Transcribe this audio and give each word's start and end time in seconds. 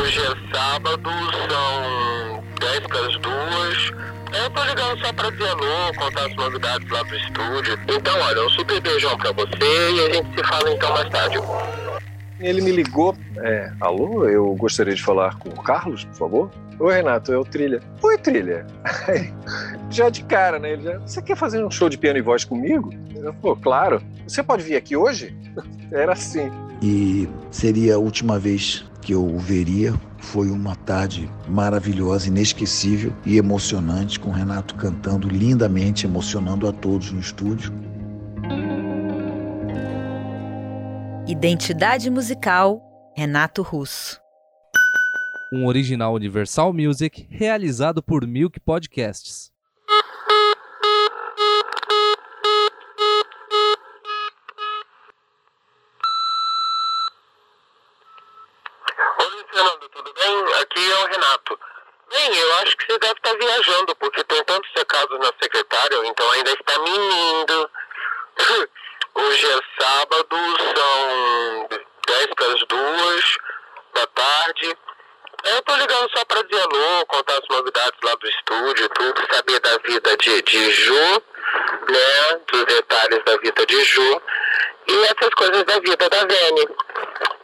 Hoje 0.00 0.18
é 0.18 0.56
sábado, 0.56 1.10
são 1.50 2.44
10 2.58 2.80
para 2.86 3.00
as 3.00 3.16
duas. 3.18 3.92
Eu 4.32 4.50
tô 4.50 4.64
ligando 4.64 4.98
só 4.98 5.12
pra 5.12 5.30
dizer 5.30 5.48
alô, 5.48 5.94
contar 5.96 6.26
as 6.26 6.36
novidades 6.36 6.90
lá 6.90 7.02
do 7.02 7.16
estúdio. 7.16 7.78
Então, 7.88 8.18
olha, 8.20 8.46
um 8.46 8.48
super 8.50 8.80
beijão 8.80 9.16
pra 9.18 9.32
você 9.32 9.56
e 9.60 10.06
a 10.06 10.14
gente 10.14 10.38
se 10.38 10.46
fala 10.46 10.70
então 10.70 10.90
mais 10.90 11.08
tarde. 11.10 11.38
Ele 12.40 12.62
me 12.62 12.72
ligou. 12.72 13.14
É, 13.38 13.70
alô, 13.80 14.26
eu 14.26 14.54
gostaria 14.54 14.94
de 14.94 15.02
falar 15.02 15.38
com 15.38 15.50
o 15.50 15.62
Carlos, 15.62 16.04
por 16.04 16.14
favor. 16.14 16.50
Oi, 16.78 16.94
Renato, 16.94 17.30
é 17.30 17.36
o 17.36 17.44
Trilha. 17.44 17.82
Oi, 18.02 18.16
Trilha. 18.16 18.66
já 19.90 20.08
de 20.08 20.24
cara, 20.24 20.58
né? 20.58 20.72
Ele 20.72 20.82
já, 20.84 20.98
você 20.98 21.20
quer 21.20 21.36
fazer 21.36 21.62
um 21.62 21.70
show 21.70 21.90
de 21.90 21.98
piano 21.98 22.18
e 22.18 22.22
voz 22.22 22.42
comigo? 22.42 22.90
Eu, 23.14 23.34
Pô, 23.34 23.54
claro. 23.54 24.02
Você 24.26 24.42
pode 24.42 24.62
vir 24.62 24.76
aqui 24.76 24.96
hoje? 24.96 25.36
Era 25.92 26.12
assim. 26.12 26.50
E 26.82 27.28
seria 27.50 27.96
a 27.96 27.98
última 27.98 28.38
vez 28.38 28.84
que 29.02 29.12
eu 29.12 29.24
o 29.24 29.38
veria. 29.38 29.92
Foi 30.18 30.50
uma 30.50 30.76
tarde 30.76 31.30
maravilhosa, 31.48 32.28
inesquecível 32.28 33.12
e 33.24 33.36
emocionante, 33.38 34.20
com 34.20 34.30
o 34.30 34.32
Renato 34.32 34.74
cantando 34.74 35.28
lindamente, 35.28 36.06
emocionando 36.06 36.68
a 36.68 36.72
todos 36.72 37.10
no 37.10 37.20
estúdio. 37.20 37.72
Identidade 41.26 42.10
musical 42.10 42.82
Renato 43.16 43.62
Russo. 43.62 44.20
Um 45.52 45.66
original 45.66 46.14
Universal 46.14 46.72
Music 46.72 47.26
realizado 47.30 48.02
por 48.02 48.26
Milk 48.26 48.58
Podcasts. 48.60 49.52
Oi, 59.18 59.44
Fernando, 59.50 59.79
tudo 59.92 60.12
bem? 60.14 60.54
Aqui 60.60 60.92
é 60.92 61.04
o 61.04 61.06
Renato. 61.06 61.58
Bem, 62.10 62.36
eu 62.36 62.58
acho 62.58 62.76
que 62.76 62.86
você 62.86 62.98
deve 62.98 63.14
estar 63.14 63.34
viajando, 63.36 63.94
porque 63.96 64.24
tem 64.24 64.44
tantos 64.44 64.70
recados 64.76 65.18
na 65.18 65.32
secretária, 65.40 66.06
então 66.06 66.30
ainda 66.32 66.50
está 66.52 66.78
menindo. 66.80 67.70
Hoje 69.14 69.46
é 69.46 69.82
sábado, 69.82 70.36
são 70.76 71.68
10 72.06 72.26
para 72.34 72.46
as 72.54 72.66
duas 72.66 73.38
da 73.94 74.06
tarde. 74.08 74.78
Eu 75.44 75.62
tô 75.62 75.74
ligando 75.76 76.10
só 76.16 76.24
para 76.24 76.42
dizer 76.42 76.62
alô, 76.62 77.06
contar 77.06 77.34
as 77.34 77.48
novidades 77.48 77.98
lá 78.02 78.14
do 78.14 78.28
estúdio, 78.28 78.88
tudo, 78.90 79.34
saber 79.34 79.60
da 79.60 79.78
vida 79.78 80.16
de, 80.16 80.42
de 80.42 80.70
Ju, 80.70 81.22
né? 81.88 82.40
Dos 82.46 82.64
detalhes 82.64 83.24
da 83.24 83.36
vida 83.38 83.66
de 83.66 83.84
Ju 83.84 84.22
e 84.86 85.04
essas 85.04 85.30
coisas 85.34 85.62
da 85.64 85.78
vida 85.78 86.08
da 86.08 86.24
Vene. 86.24 86.68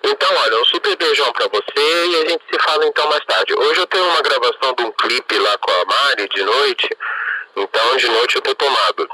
Então, 0.03 0.37
olha, 0.37 0.61
um 0.61 0.65
super 0.65 0.97
beijão 0.97 1.33
pra 1.33 1.47
você 1.49 2.07
e 2.07 2.23
a 2.23 2.29
gente 2.31 2.45
se 2.51 2.59
fala 2.61 2.87
então 2.87 3.09
mais 3.09 3.25
tarde. 3.25 3.55
Hoje 3.55 3.81
eu 3.81 3.87
tenho 3.87 4.05
uma 4.05 4.23
gravação 4.23 4.73
de 4.77 4.85
um 4.85 4.93
clipe 4.93 5.39
lá 5.39 5.59
com 5.59 5.71
a 5.71 5.85
Mari 5.85 6.29
de 6.29 6.43
noite, 6.43 6.89
então 7.57 7.97
de 7.97 8.09
noite 8.09 8.37
eu 8.37 8.43
tô 8.43 8.55
tomado. 8.55 9.09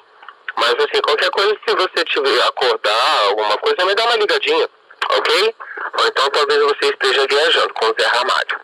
Mas 0.57 0.75
assim, 0.75 1.01
qualquer 1.03 1.31
coisa, 1.31 1.57
se 1.67 1.75
você 1.75 2.05
tiver 2.05 2.43
acordar, 2.43 3.25
alguma 3.29 3.57
coisa, 3.59 3.85
me 3.85 3.95
dá 3.95 4.05
uma 4.05 4.17
ligadinha, 4.17 4.69
ok? 5.11 5.55
Ou 5.99 6.07
então 6.07 6.31
talvez 6.31 6.63
você 6.63 6.87
esteja 6.91 7.27
viajando 7.27 7.75
com 7.75 7.87
o 7.87 7.95
Zé 7.99 8.07
Ramalho. 8.07 8.61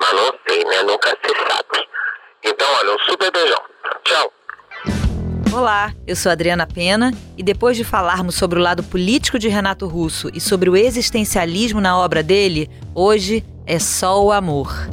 Mas 0.00 0.12
não 0.12 0.34
sei, 0.48 0.64
né? 0.64 0.82
Nunca 0.82 1.10
se 1.10 1.34
sabe. 1.34 1.88
Então, 2.44 2.68
olha, 2.78 2.94
um 2.94 2.98
super 3.00 3.30
beijão. 3.30 3.62
Tchau. 4.04 4.32
Olá, 5.54 5.94
eu 6.04 6.16
sou 6.16 6.32
Adriana 6.32 6.66
Pena 6.66 7.14
e 7.38 7.42
depois 7.42 7.76
de 7.76 7.84
falarmos 7.84 8.34
sobre 8.34 8.58
o 8.58 8.62
lado 8.62 8.82
político 8.82 9.38
de 9.38 9.48
Renato 9.48 9.86
Russo 9.86 10.28
e 10.34 10.40
sobre 10.40 10.68
o 10.68 10.76
existencialismo 10.76 11.80
na 11.80 11.96
obra 11.96 12.24
dele, 12.24 12.68
hoje 12.92 13.44
é 13.64 13.78
só 13.78 14.20
o 14.20 14.32
amor. 14.32 14.90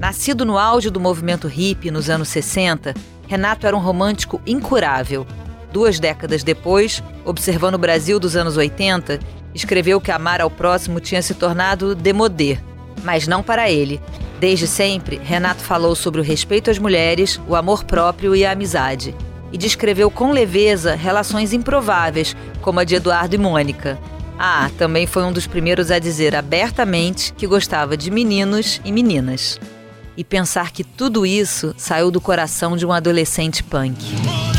Nascido 0.00 0.44
no 0.44 0.58
auge 0.58 0.90
do 0.90 0.98
movimento 0.98 1.46
hippie 1.46 1.92
nos 1.92 2.10
anos 2.10 2.26
60, 2.30 2.94
Renato 3.28 3.64
era 3.64 3.76
um 3.76 3.80
romântico 3.80 4.42
incurável. 4.44 5.24
Duas 5.72 6.00
décadas 6.00 6.42
depois, 6.42 7.00
observando 7.24 7.76
o 7.76 7.78
Brasil 7.78 8.18
dos 8.18 8.34
anos 8.34 8.56
80, 8.56 9.20
escreveu 9.54 10.00
que 10.00 10.10
amar 10.10 10.40
ao 10.40 10.50
próximo 10.50 10.98
tinha 10.98 11.22
se 11.22 11.34
tornado 11.34 11.94
demodé. 11.94 12.60
Mas 13.04 13.28
não 13.28 13.40
para 13.40 13.70
ele. 13.70 14.00
Desde 14.40 14.66
sempre, 14.66 15.20
Renato 15.22 15.62
falou 15.62 15.94
sobre 15.94 16.20
o 16.20 16.24
respeito 16.24 16.72
às 16.72 16.78
mulheres, 16.80 17.40
o 17.46 17.54
amor 17.54 17.84
próprio 17.84 18.34
e 18.34 18.44
a 18.44 18.50
amizade. 18.50 19.14
E 19.52 19.58
descreveu 19.58 20.10
com 20.10 20.32
leveza 20.32 20.94
relações 20.94 21.52
improváveis, 21.52 22.36
como 22.60 22.80
a 22.80 22.84
de 22.84 22.94
Eduardo 22.94 23.34
e 23.34 23.38
Mônica. 23.38 23.98
Ah, 24.38 24.70
também 24.78 25.06
foi 25.06 25.22
um 25.22 25.32
dos 25.32 25.46
primeiros 25.46 25.90
a 25.90 25.98
dizer 25.98 26.34
abertamente 26.34 27.32
que 27.34 27.46
gostava 27.46 27.96
de 27.96 28.10
meninos 28.10 28.80
e 28.84 28.90
meninas. 28.90 29.60
E 30.16 30.24
pensar 30.24 30.70
que 30.70 30.82
tudo 30.82 31.26
isso 31.26 31.74
saiu 31.76 32.10
do 32.10 32.20
coração 32.20 32.76
de 32.76 32.86
um 32.86 32.92
adolescente 32.92 33.62
punk. 33.62 34.49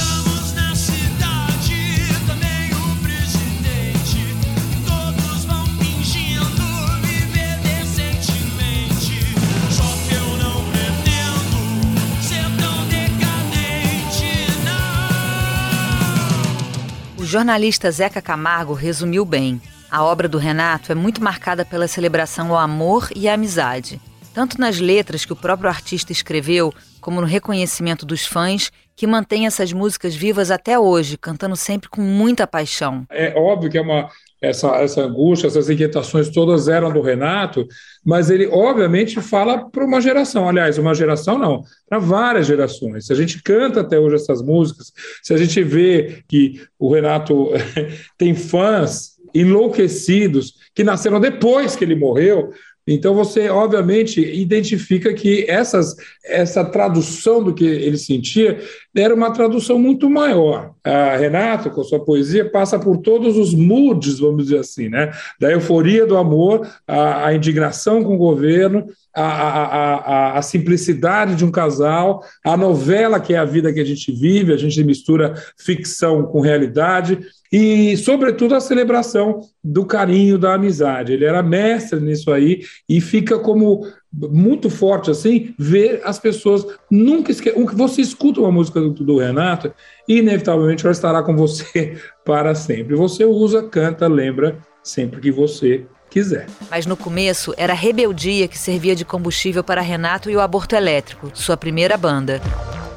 Jornalista 17.31 17.90
Zeca 17.90 18.22
Camargo 18.22 18.74
resumiu 18.74 19.24
bem. 19.24 19.62
A 19.90 20.03
obra 20.03 20.28
do 20.28 20.38
Renato 20.38 20.92
é 20.92 20.96
muito 20.96 21.24
marcada 21.24 21.64
pela 21.64 21.88
celebração 21.88 22.52
ao 22.52 22.58
amor 22.58 23.08
e 23.16 23.30
à 23.30 23.36
amizade, 23.36 24.02
tanto 24.34 24.59
nas 24.59 24.81
letras 24.81 25.24
que 25.24 25.31
o 25.31 25.36
próprio 25.38 25.70
artista 25.70 26.12
escreveu, 26.12 26.74
como 27.00 27.22
no 27.22 27.28
reconhecimento 27.28 28.06
dos 28.06 28.25
fãs, 28.25 28.70
que 28.97 29.08
mantém 29.08 29.46
essas 29.46 29.72
músicas 29.72 30.14
vivas 30.14 30.52
até 30.52 30.78
hoje, 30.78 31.18
cantando 31.18 31.56
sempre 31.56 31.88
com 31.88 32.02
muita 32.02 32.46
paixão. 32.46 33.06
É 33.09 33.34
óbvio 33.40 33.72
que 33.72 33.78
é 33.78 33.81
uma, 33.81 34.09
essa, 34.41 34.75
essa 34.78 35.02
angústia, 35.02 35.47
essas 35.47 35.69
inquietações 35.69 36.29
todas 36.29 36.68
eram 36.68 36.91
do 36.91 37.00
Renato, 37.00 37.68
mas 38.03 38.31
ele 38.31 38.47
obviamente 38.47 39.22
fala 39.22 39.69
para 39.69 39.85
uma 39.85 40.02
geração, 40.02 40.50
aliás, 40.50 40.79
uma 40.79 40.96
geração 40.96 41.38
não, 41.38 41.63
para 41.88 42.00
várias 42.00 42.47
gerações. 42.47 43.06
Se 43.06 43.13
a 43.13 43.16
gente 43.16 43.41
canta 43.44 43.81
até 43.81 44.00
hoje 44.00 44.16
essas 44.16 44.41
músicas, 44.41 44.91
se 45.22 45.34
a 45.34 45.38
gente 45.38 45.62
vê 45.63 46.24
que 46.28 46.59
o 46.79 46.91
Renato 46.91 47.50
tem 48.18 48.34
fãs 48.34 49.12
enlouquecidos 49.34 50.56
que 50.73 50.84
nasceram 50.84 51.19
depois 51.19 51.75
que 51.75 51.85
ele 51.85 51.96
morreu, 51.96 52.52
então 52.88 53.14
você, 53.14 53.50
obviamente, 53.50 54.19
identifica 54.19 55.14
que 55.14 55.46
essas, 55.47 55.96
essa 56.25 56.66
tradução 56.66 57.44
do 57.44 57.53
que 57.53 57.64
ele 57.64 57.97
sentia 57.97 58.59
era 58.96 59.14
uma 59.14 59.31
tradução 59.31 59.78
muito 59.78 60.09
maior. 60.09 60.74
A 60.84 61.16
Renato, 61.16 61.70
com 61.70 61.84
sua 61.84 62.03
poesia, 62.03 62.50
passa 62.50 62.80
por 62.80 62.97
todos 62.97 63.38
os 63.38 63.53
moods, 63.53 64.20
vamos 64.20 64.46
dizer 64.46 64.59
assim, 64.59 64.90
né? 64.90 65.12
Da 65.40 65.52
euforia 65.52 66.06
do 66.06 66.18
amor, 66.18 66.68
a, 66.88 67.28
a 67.28 67.36
indignação 67.36 68.03
com 68.03 68.16
o 68.16 68.18
governo, 68.18 68.88
a, 69.14 69.24
a, 69.24 69.96
a, 69.96 70.38
a 70.38 70.42
simplicidade 70.42 71.36
de 71.36 71.46
um 71.46 71.52
casal, 71.52 72.24
a 72.46 72.56
novela 72.56 73.20
que 73.20 73.34
é 73.34 73.38
a 73.38 73.46
vida 73.46 73.74
que 73.74 73.80
a 73.80 73.86
gente 73.86 74.12
vive, 74.12 74.54
a 74.54 74.58
gente 74.58 74.84
mistura 74.84 75.34
ficção 75.58 76.24
com 76.24 76.40
realidade 76.42 77.20
e, 77.52 77.98
sobretudo, 77.98 78.56
a 78.56 78.62
celebração 78.62 79.42
do 79.62 79.86
carinho, 79.86 80.38
da 80.38 80.54
amizade. 80.54 81.12
Ele 81.12 81.26
era 81.26 81.44
mestre 81.44 82.00
nisso 82.00 82.32
aí 82.32 82.62
e 82.88 83.02
fica 83.02 83.38
como 83.38 83.86
muito 84.14 84.70
forte 84.70 85.12
assim 85.12 85.54
ver 85.60 86.02
as 86.06 86.18
pessoas 86.18 86.66
nunca 86.90 87.32
esquecer. 87.32 87.62
Você 87.76 88.02
escuta 88.02 88.40
uma 88.40 88.52
música 88.52 88.80
do, 88.80 88.92
do 88.92 89.18
Renato 89.18 89.74
e, 90.08 90.20
inevitavelmente, 90.20 90.86
ela 90.86 90.94
estará 90.94 91.22
com 91.22 91.36
você 91.36 91.98
para 92.24 92.56
sempre. 92.56 92.96
Você 92.96 93.26
usa, 93.26 93.64
canta, 93.64 94.08
lembra 94.08 94.58
sempre 94.82 95.20
que 95.20 95.32
você 95.32 95.86
quiser. 96.12 96.46
Mas 96.70 96.86
no 96.86 96.98
começo 96.98 97.54
era 97.58 97.74
a 97.74 97.76
rebeldia 97.76 98.47
que 98.47 98.58
servia 98.58 98.96
de 98.96 99.06
combustível 99.06 99.64
para 99.64 99.82
Renato 99.82 100.30
e 100.30 100.35
o 100.35 100.41
Aborto 100.41 100.76
Elétrico, 100.76 101.32
sua 101.34 101.58
primeira 101.58 101.97
banda. 101.97 102.41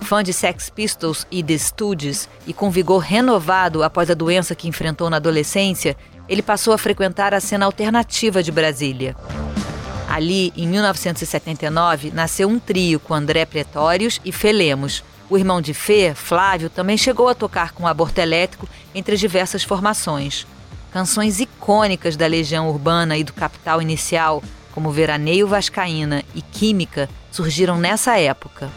Fã 0.03 0.23
de 0.23 0.35
Sex 0.35 0.69
Pistols 0.69 1.27
e 1.31 1.43
The 1.43 1.57
Stooges 1.57 2.29
e 2.47 2.53
com 2.53 2.71
vigor 2.71 2.99
renovado 2.99 3.83
após 3.83 4.11
a 4.11 4.15
doença 4.15 4.55
que 4.55 4.69
enfrentou 4.69 5.09
na 5.09 5.17
adolescência, 5.17 5.97
ele 6.29 6.43
passou 6.43 6.75
a 6.75 6.79
frequentar 6.79 7.33
a 7.33 7.41
cena 7.41 7.65
alternativa 7.65 8.43
de 8.43 8.53
Brasília. 8.53 9.17
Ali, 10.09 10.53
em 10.57 10.69
1979, 10.69 12.11
nasceu 12.13 12.49
um 12.49 12.59
trio 12.59 13.01
com 13.01 13.15
André 13.15 13.47
Pretórios 13.47 14.21
e 14.25 14.31
Fê 14.31 14.53
Lemos. 14.53 15.03
O 15.31 15.39
irmão 15.39 15.61
de 15.61 15.73
Fê, 15.73 16.13
Flávio, 16.15 16.69
também 16.69 16.99
chegou 16.99 17.29
a 17.29 17.35
tocar 17.35 17.73
com 17.73 17.85
o 17.85 17.87
aborto 17.87 18.21
elétrico 18.21 18.69
entre 18.95 19.15
as 19.15 19.21
diversas 19.21 19.65
formações. 19.65 20.47
Canções 20.95 21.41
icônicas 21.41 22.17
da 22.17 22.25
Legião 22.25 22.69
Urbana 22.69 23.19
e 23.19 23.25
do 23.25 23.33
Capital 23.33 23.83
Inicial, 23.83 24.41
como 24.71 24.93
Veraneio 24.93 25.49
Vascaína 25.49 26.23
e 26.37 26.41
Química, 26.41 27.11
surgiram 27.33 27.77
nessa 27.77 28.17
época. 28.17 28.71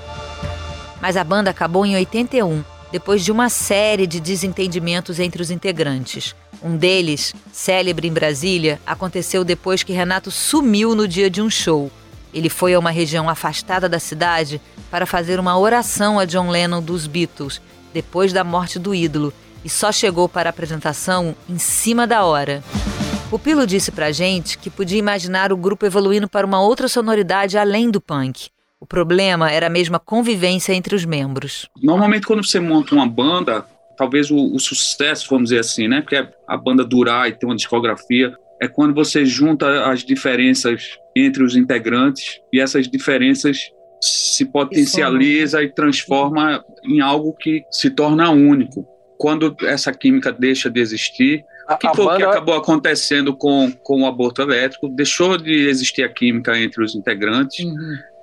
Mas 0.99 1.15
a 1.15 1.23
banda 1.23 1.51
acabou 1.51 1.85
em 1.85 1.95
81, 1.95 2.63
depois 2.91 3.23
de 3.23 3.31
uma 3.31 3.49
série 3.49 4.07
de 4.07 4.19
desentendimentos 4.19 5.19
entre 5.19 5.43
os 5.43 5.51
integrantes. 5.51 6.35
Um 6.63 6.75
deles, 6.75 7.35
célebre 7.53 8.07
em 8.07 8.13
Brasília, 8.13 8.81
aconteceu 8.83 9.43
depois 9.43 9.83
que 9.83 9.93
Renato 9.93 10.31
sumiu 10.31 10.95
no 10.95 11.07
dia 11.07 11.29
de 11.29 11.39
um 11.39 11.51
show. 11.51 11.91
Ele 12.33 12.49
foi 12.49 12.73
a 12.73 12.79
uma 12.79 12.89
região 12.89 13.29
afastada 13.29 13.87
da 13.87 13.99
cidade 13.99 14.59
para 14.89 15.05
fazer 15.05 15.39
uma 15.39 15.55
oração 15.55 16.17
a 16.17 16.25
John 16.25 16.49
Lennon 16.49 16.81
dos 16.81 17.05
Beatles, 17.05 17.61
depois 17.93 18.33
da 18.33 18.43
morte 18.43 18.79
do 18.79 18.95
ídolo, 18.95 19.31
e 19.67 19.69
só 19.69 19.91
chegou 19.91 20.29
para 20.29 20.47
a 20.47 20.51
apresentação 20.51 21.35
em 21.49 21.57
cima 21.57 22.07
da 22.07 22.23
hora. 22.23 22.63
O 23.29 23.37
Pilo 23.37 23.67
disse 23.67 23.91
pra 23.91 24.13
gente 24.13 24.57
que 24.57 24.69
podia 24.69 24.97
imaginar 24.97 25.51
o 25.51 25.57
grupo 25.57 25.85
evoluindo 25.85 26.29
para 26.29 26.47
uma 26.47 26.61
outra 26.61 26.87
sonoridade 26.87 27.57
além 27.57 27.91
do 27.91 27.99
punk. 27.99 28.47
O 28.79 28.85
problema 28.85 29.51
era 29.51 29.67
a 29.67 29.69
mesma 29.69 29.99
convivência 29.99 30.71
entre 30.71 30.95
os 30.95 31.03
membros. 31.03 31.67
Normalmente, 31.83 32.25
quando 32.25 32.45
você 32.45 32.61
monta 32.61 32.95
uma 32.95 33.05
banda, 33.05 33.65
talvez 33.97 34.31
o, 34.31 34.37
o 34.37 34.57
sucesso, 34.57 35.27
vamos 35.29 35.49
dizer 35.49 35.59
assim, 35.59 35.89
né? 35.89 35.99
Porque 35.99 36.15
a 36.47 36.55
banda 36.55 36.85
durar 36.85 37.27
e 37.27 37.33
ter 37.33 37.45
uma 37.45 37.55
discografia, 37.55 38.33
é 38.61 38.69
quando 38.69 38.93
você 38.93 39.25
junta 39.25 39.91
as 39.91 40.01
diferenças 40.01 40.97
entre 41.13 41.43
os 41.43 41.57
integrantes 41.57 42.39
e 42.53 42.61
essas 42.61 42.87
diferenças 42.87 43.69
se 44.01 44.45
potencializa 44.45 45.61
e 45.61 45.69
transforma 45.69 46.63
em 46.85 47.01
algo 47.01 47.33
que 47.33 47.63
se 47.69 47.89
torna 47.89 48.29
único. 48.29 48.87
Quando 49.17 49.55
essa 49.63 49.91
química 49.93 50.31
deixa 50.31 50.69
de 50.69 50.79
existir, 50.79 51.43
o 51.69 51.75
que 51.77 51.87
a 51.87 51.93
foi 51.93 52.05
o 52.05 52.09
que 52.09 52.13
banda- 52.15 52.29
acabou 52.29 52.55
acontecendo 52.55 53.35
com, 53.35 53.71
com 53.83 54.03
o 54.03 54.05
aborto 54.05 54.41
elétrico? 54.41 54.87
Deixou 54.87 55.37
de 55.37 55.67
existir 55.67 56.03
a 56.03 56.09
química 56.09 56.57
entre 56.57 56.83
os 56.83 56.95
integrantes 56.95 57.65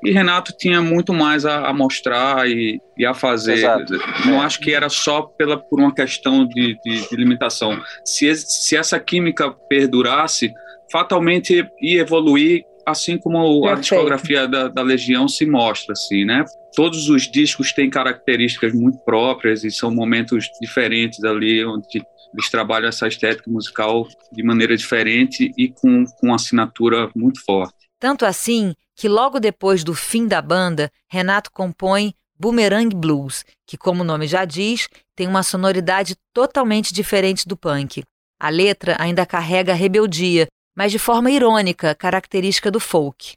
e 0.02 0.10
Renato 0.10 0.52
tinha 0.56 0.80
muito 0.82 1.12
mais 1.12 1.44
a, 1.46 1.66
a 1.68 1.72
mostrar 1.72 2.48
e, 2.48 2.80
e 2.96 3.04
a 3.06 3.12
fazer. 3.14 3.54
Exato. 3.54 3.92
Não 4.26 4.42
É. 4.42 4.46
acho 4.46 4.60
que 4.60 4.72
era 4.74 4.88
só 4.88 5.22
pela, 5.22 5.56
por 5.58 5.80
uma 5.80 5.94
questão 5.94 6.46
de, 6.46 6.78
de- 6.84 7.08
de 7.08 7.16
limitação. 7.16 7.80
Se, 8.04 8.34
se 8.36 8.76
essa 8.76 8.98
química 9.00 9.50
perdurasse, 9.68 10.52
fatalmente 10.92 11.66
ia 11.80 12.00
evoluir, 12.02 12.64
assim 12.86 13.18
como 13.18 13.38
a 13.38 13.74
Perfeito. 13.74 13.80
discografia 13.80 14.48
da, 14.48 14.68
da 14.68 14.82
Legião 14.82 15.28
se 15.28 15.46
mostra, 15.46 15.92
assim, 15.92 16.24
né? 16.24 16.44
Todos 16.74 17.08
os 17.08 17.30
discos 17.30 17.72
têm 17.72 17.88
características 17.88 18.72
muito 18.72 18.98
próprias 19.04 19.64
e 19.64 19.70
são 19.70 19.90
momentos 19.90 20.48
diferentes 20.60 21.22
ali, 21.24 21.64
onde 21.64 21.86
eles 22.34 22.50
trabalham 22.50 22.88
essa 22.88 23.06
estética 23.06 23.50
musical 23.50 24.06
de 24.32 24.42
maneira 24.42 24.76
diferente 24.76 25.52
e 25.56 25.68
com, 25.68 26.04
com 26.04 26.26
uma 26.26 26.36
assinatura 26.36 27.08
muito 27.14 27.44
forte. 27.44 27.74
Tanto 27.98 28.26
assim 28.26 28.74
que 28.96 29.08
logo 29.08 29.40
depois 29.40 29.84
do 29.84 29.94
fim 29.94 30.26
da 30.26 30.42
banda, 30.42 30.90
Renato 31.08 31.50
compõe 31.52 32.14
Boomerang 32.38 32.94
Blues, 32.94 33.44
que, 33.66 33.76
como 33.76 34.02
o 34.02 34.04
nome 34.04 34.26
já 34.26 34.44
diz, 34.44 34.88
tem 35.14 35.26
uma 35.26 35.42
sonoridade 35.42 36.16
totalmente 36.32 36.92
diferente 36.92 37.46
do 37.46 37.56
punk. 37.56 38.02
A 38.38 38.48
letra 38.50 38.96
ainda 38.98 39.24
carrega 39.24 39.72
a 39.72 39.76
rebeldia, 39.76 40.48
mas 40.74 40.90
de 40.90 40.98
forma 40.98 41.30
irônica, 41.30 41.94
característica 41.94 42.70
do 42.70 42.80
folk. 42.80 43.34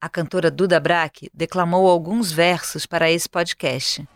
A 0.00 0.08
cantora 0.08 0.50
Duda 0.50 0.80
Brack 0.80 1.30
declamou 1.34 1.88
alguns 1.88 2.32
versos 2.32 2.86
para 2.86 3.10
esse 3.10 3.28
podcast. 3.28 4.08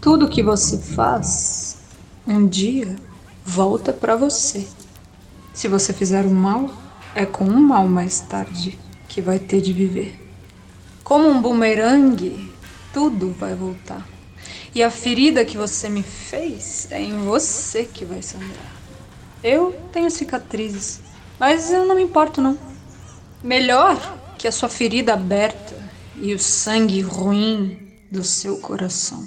Tudo 0.00 0.28
que 0.28 0.42
você 0.42 0.78
faz, 0.78 1.78
um 2.26 2.46
dia 2.46 2.94
volta 3.44 3.92
pra 3.92 4.14
você. 4.14 4.66
Se 5.52 5.68
você 5.68 5.92
fizer 5.92 6.24
o 6.24 6.30
mal, 6.30 6.70
é 7.14 7.26
com 7.26 7.44
o 7.44 7.60
mal 7.60 7.88
mais 7.88 8.20
tarde 8.20 8.78
que 9.08 9.20
vai 9.20 9.38
ter 9.38 9.60
de 9.60 9.72
viver. 9.72 10.18
Como 11.02 11.28
um 11.28 11.42
bumerangue, 11.42 12.52
tudo 12.92 13.32
vai 13.32 13.54
voltar. 13.54 14.06
E 14.74 14.82
a 14.82 14.90
ferida 14.90 15.44
que 15.44 15.56
você 15.56 15.88
me 15.88 16.02
fez 16.02 16.88
é 16.90 17.02
em 17.02 17.18
você 17.24 17.84
que 17.84 18.04
vai 18.04 18.22
sangrar. 18.22 18.72
Eu 19.42 19.72
tenho 19.92 20.10
cicatrizes, 20.10 21.00
mas 21.42 21.72
eu 21.72 21.84
não 21.84 21.96
me 21.96 22.02
importo 22.04 22.40
não. 22.40 22.56
Melhor 23.42 23.98
que 24.38 24.46
a 24.46 24.52
sua 24.52 24.68
ferida 24.68 25.14
aberta 25.14 25.76
e 26.14 26.32
o 26.32 26.38
sangue 26.38 27.00
ruim 27.00 27.98
do 28.12 28.22
seu 28.22 28.58
coração. 28.58 29.26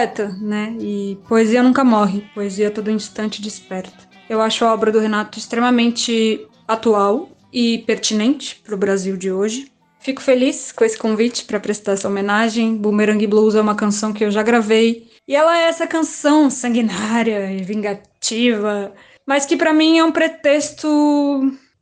Poeta, 0.00 0.34
né? 0.40 0.74
E 0.80 1.18
poesia 1.28 1.62
nunca 1.62 1.84
morre, 1.84 2.24
poesia 2.34 2.70
todo 2.70 2.90
instante 2.90 3.42
desperta. 3.42 4.08
Eu 4.28 4.40
acho 4.40 4.64
a 4.64 4.72
obra 4.72 4.90
do 4.90 4.98
Renato 4.98 5.38
extremamente 5.38 6.46
atual 6.66 7.28
e 7.52 7.78
pertinente 7.78 8.62
para 8.64 8.74
o 8.74 8.78
Brasil 8.78 9.16
de 9.16 9.30
hoje. 9.30 9.70
Fico 9.98 10.22
feliz 10.22 10.72
com 10.72 10.84
esse 10.84 10.96
convite 10.96 11.44
para 11.44 11.60
prestar 11.60 11.92
essa 11.92 12.08
homenagem. 12.08 12.76
Boomerang 12.76 13.26
Blues 13.26 13.54
é 13.54 13.60
uma 13.60 13.74
canção 13.74 14.12
que 14.12 14.24
eu 14.24 14.30
já 14.30 14.42
gravei 14.42 15.08
e 15.28 15.36
ela 15.36 15.58
é 15.58 15.64
essa 15.64 15.86
canção 15.86 16.48
sanguinária 16.48 17.52
e 17.52 17.62
vingativa, 17.62 18.94
mas 19.26 19.44
que 19.44 19.56
para 19.56 19.74
mim 19.74 19.98
é 19.98 20.04
um 20.04 20.12
pretexto 20.12 20.88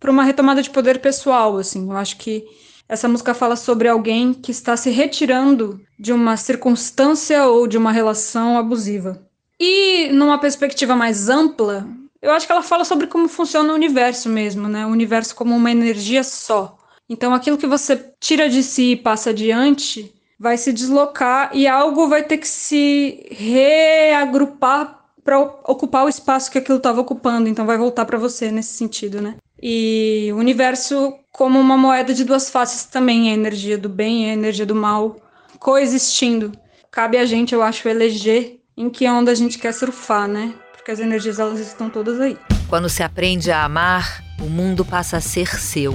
para 0.01 0.11
uma 0.11 0.25
retomada 0.25 0.61
de 0.61 0.71
poder 0.71 0.99
pessoal, 0.99 1.57
assim. 1.57 1.89
Eu 1.89 1.97
acho 1.97 2.17
que 2.17 2.45
essa 2.89 3.09
música 3.09 3.35
fala 3.35 3.55
sobre 3.55 3.87
alguém 3.87 4.33
que 4.33 4.51
está 4.51 4.77
se 4.77 4.91
retirando 4.91 5.81
de 5.99 6.13
uma 6.13 6.37
circunstância 6.37 7.45
ou 7.47 7.67
de 7.67 7.77
uma 7.77 7.93
relação 7.93 8.57
abusiva. 8.57 9.21
E 9.61 10.09
numa 10.13 10.39
perspectiva 10.39 10.97
mais 10.97 11.29
ampla, 11.29 11.87
eu 12.23 12.31
acho 12.31 12.47
que 12.47 12.53
ela 12.53 12.63
fala 12.63 12.85
sobre 12.85 13.07
como 13.07 13.29
funciona 13.29 13.73
o 13.73 13.77
universo 13.77 14.29
mesmo, 14.29 14.69
né? 14.69 14.87
O 14.87 14.91
universo 14.91 15.35
como 15.35 15.55
uma 15.55 15.71
energia 15.71 16.25
só. 16.25 16.79
Então 17.09 17.35
aquilo 17.35 17.59
que 17.59 17.67
você 17.67 18.13
tira 18.19 18.49
de 18.49 18.63
si 18.63 18.93
e 18.93 18.97
passa 18.97 19.31
adiante 19.31 20.15
vai 20.39 20.57
se 20.57 20.73
deslocar 20.73 21.51
e 21.53 21.67
algo 21.67 22.09
vai 22.09 22.23
ter 22.23 22.39
que 22.39 22.49
se 22.49 23.27
reagrupar 23.31 24.99
para 25.25 25.39
ocupar 25.41 26.07
o 26.07 26.09
espaço 26.09 26.51
que 26.51 26.59
aquilo 26.59 26.79
estava 26.79 27.01
ocupando. 27.01 27.49
Então 27.49 27.67
vai 27.67 27.77
voltar 27.77 28.05
para 28.07 28.17
você 28.17 28.51
nesse 28.51 28.71
sentido, 28.71 29.21
né? 29.21 29.37
E 29.63 30.31
o 30.33 30.37
universo 30.37 31.15
como 31.33 31.59
uma 31.59 31.77
moeda 31.77 32.13
de 32.13 32.25
duas 32.25 32.51
faces 32.51 32.85
também, 32.85 33.31
a 33.31 33.35
energia 33.35 33.79
do 33.79 33.89
bem 33.89 34.27
e 34.27 34.31
a 34.31 34.33
energia 34.33 34.67
do 34.67 34.75
mal 34.75 35.17
coexistindo. 35.59 36.53
Cabe 36.91 37.19
a 37.19 37.25
gente, 37.25 37.55
eu 37.55 37.63
acho, 37.63 37.89
eleger 37.89 38.59
em 38.77 38.89
que 38.89 39.09
onda 39.09 39.31
a 39.31 39.35
gente 39.35 39.59
quer 39.59 39.73
surfar, 39.73 40.29
né? 40.29 40.55
Porque 40.73 40.91
as 40.91 41.01
energias 41.01 41.39
elas 41.39 41.61
estão 41.61 41.91
todas 41.91 42.21
aí. 42.21 42.37
Quando 42.69 42.89
se 42.89 43.03
aprende 43.03 43.51
a 43.51 43.65
amar, 43.65 44.23
o 44.41 44.49
mundo 44.49 44.85
passa 44.85 45.17
a 45.17 45.21
ser 45.21 45.49
seu. 45.59 45.95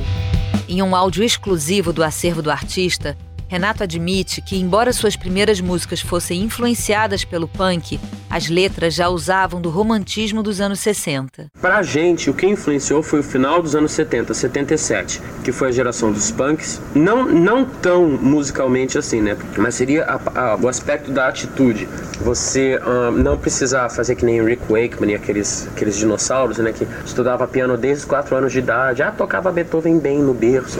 Em 0.67 0.81
um 0.81 0.95
áudio 0.95 1.23
exclusivo 1.23 1.91
do 1.93 2.03
acervo 2.03 2.41
do 2.41 2.51
artista, 2.51 3.17
Renato 3.53 3.83
admite 3.83 4.41
que, 4.41 4.59
embora 4.59 4.91
suas 4.91 5.15
primeiras 5.15 5.61
músicas 5.61 6.01
fossem 6.01 6.41
influenciadas 6.41 7.23
pelo 7.23 7.47
punk, 7.47 7.99
as 8.27 8.49
letras 8.49 8.95
já 8.95 9.09
usavam 9.09 9.61
do 9.61 9.69
romantismo 9.69 10.41
dos 10.41 10.59
anos 10.59 10.79
60. 10.79 11.51
Pra 11.61 11.83
gente, 11.83 12.31
o 12.31 12.33
que 12.33 12.47
influenciou 12.47 13.03
foi 13.03 13.19
o 13.19 13.23
final 13.23 13.61
dos 13.61 13.75
anos 13.75 13.91
70, 13.91 14.33
77, 14.33 15.21
que 15.43 15.51
foi 15.51 15.67
a 15.67 15.71
geração 15.71 16.11
dos 16.11 16.31
punks. 16.31 16.81
Não, 16.95 17.25
não 17.31 17.63
tão 17.63 18.07
musicalmente 18.09 18.97
assim, 18.97 19.21
né? 19.21 19.37
Mas 19.55 19.75
seria 19.75 20.03
a- 20.05 20.53
a- 20.53 20.55
o 20.59 20.67
aspecto 20.67 21.11
da 21.11 21.27
atitude. 21.27 21.87
Você 22.21 22.79
ahn, 22.83 23.11
não 23.11 23.37
precisar 23.37 23.87
fazer 23.89 24.15
que 24.15 24.25
nem 24.25 24.43
Rick 24.43 24.63
Wakeman 24.67 25.11
e 25.11 25.15
aqueles, 25.15 25.67
aqueles 25.67 25.95
dinossauros, 25.95 26.57
né? 26.57 26.73
Que 26.73 26.87
estudava 27.05 27.47
piano 27.47 27.77
desde 27.77 27.99
os 27.99 28.05
4 28.09 28.35
anos 28.35 28.51
de 28.51 28.57
idade. 28.57 29.03
Ah, 29.03 29.11
tocava 29.11 29.51
Beethoven 29.51 29.99
bem 29.99 30.23
no 30.23 30.33
berço. 30.33 30.79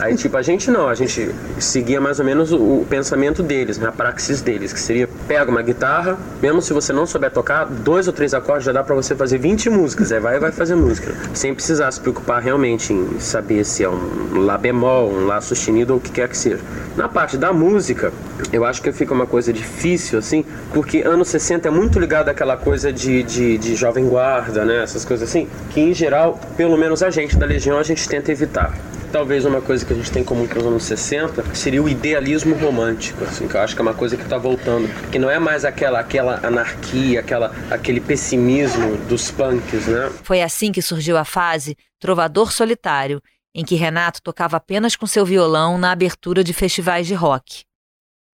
Aí, 0.00 0.16
tipo, 0.16 0.36
a 0.36 0.42
gente 0.42 0.68
não, 0.70 0.88
a 0.88 0.94
gente 0.96 1.30
seguia 1.60 2.00
mais 2.08 2.18
ou 2.18 2.24
menos 2.24 2.52
o, 2.52 2.86
pensamento 2.88 3.42
deles, 3.42 3.76
né? 3.76 3.86
a 3.86 3.92
praxis 3.92 4.40
deles, 4.40 4.72
que 4.72 4.80
seria 4.80 5.06
pega 5.28 5.50
uma 5.50 5.60
guitarra, 5.60 6.16
mesmo 6.40 6.62
se 6.62 6.72
você 6.72 6.90
não 6.90 7.04
souber 7.04 7.30
tocar, 7.30 7.66
dois 7.66 8.06
ou 8.06 8.14
três 8.14 8.32
acordes 8.32 8.64
já 8.64 8.72
dá 8.72 8.82
pra 8.82 8.94
você 8.94 9.14
fazer 9.14 9.36
20 9.36 9.68
músicas, 9.68 10.10
aí 10.10 10.18
vai 10.18 10.36
e 10.36 10.40
vai 10.40 10.50
fazer 10.50 10.74
música, 10.74 11.12
sem 11.34 11.54
precisar 11.54 11.92
se 11.92 12.00
preocupar 12.00 12.42
realmente 12.42 12.94
em 12.94 13.20
saber 13.20 13.62
se 13.62 13.84
é 13.84 13.90
um 13.90 14.46
Lá 14.46 14.56
bemol, 14.56 15.10
um 15.10 15.26
Lá 15.26 15.38
sustenido 15.42 15.92
ou 15.92 15.98
o 15.98 16.02
que 16.02 16.10
quer 16.10 16.30
que 16.30 16.36
seja. 16.36 16.60
Na 16.96 17.10
parte 17.10 17.36
da 17.36 17.52
música, 17.52 18.10
eu 18.50 18.64
acho 18.64 18.80
que 18.80 18.90
fica 18.90 19.12
uma 19.12 19.26
coisa 19.26 19.52
difícil, 19.52 20.18
assim, 20.18 20.46
porque 20.72 21.02
anos 21.02 21.28
60 21.28 21.68
é 21.68 21.70
muito 21.70 21.98
ligado 21.98 22.30
àquela 22.30 22.56
coisa 22.56 22.90
de, 22.90 23.22
de, 23.22 23.58
de 23.58 23.76
jovem 23.76 24.08
guarda, 24.08 24.64
né? 24.64 24.82
Essas 24.82 25.04
coisas 25.04 25.28
assim, 25.28 25.46
que 25.68 25.80
em 25.80 25.92
geral, 25.92 26.40
pelo 26.56 26.78
menos 26.78 27.02
a 27.02 27.10
gente 27.10 27.36
da 27.36 27.44
Legião, 27.44 27.78
a 27.78 27.82
gente 27.82 28.08
tenta 28.08 28.32
evitar. 28.32 28.72
Talvez 29.10 29.44
uma 29.46 29.62
coisa 29.62 29.86
que 29.86 29.92
a 29.92 29.96
gente 29.96 30.10
tem 30.10 30.22
em 30.22 30.24
comum 30.24 30.46
com 30.46 30.58
os 30.58 30.66
anos 30.66 30.82
60 30.82 31.54
seria 31.54 31.82
o 31.82 31.88
idealismo 31.88 32.54
romântico, 32.54 33.24
assim, 33.24 33.48
que 33.48 33.54
eu 33.54 33.60
acho 33.60 33.74
que 33.74 33.80
é 33.80 33.82
uma 33.82 33.94
coisa 33.94 34.16
que 34.16 34.22
está 34.22 34.36
voltando, 34.36 34.88
que 35.10 35.18
não 35.18 35.30
é 35.30 35.38
mais 35.38 35.64
aquela 35.64 36.00
aquela 36.00 36.46
anarquia, 36.46 37.20
aquela 37.20 37.54
aquele 37.70 38.00
pessimismo 38.00 38.96
dos 39.08 39.30
punks, 39.30 39.86
né? 39.86 40.10
Foi 40.22 40.42
assim 40.42 40.70
que 40.70 40.82
surgiu 40.82 41.16
a 41.16 41.24
fase 41.24 41.76
Trovador 41.98 42.52
Solitário, 42.52 43.20
em 43.54 43.64
que 43.64 43.74
Renato 43.74 44.22
tocava 44.22 44.58
apenas 44.58 44.94
com 44.94 45.06
seu 45.06 45.24
violão 45.24 45.78
na 45.78 45.90
abertura 45.90 46.44
de 46.44 46.52
festivais 46.52 47.06
de 47.06 47.14
rock. 47.14 47.64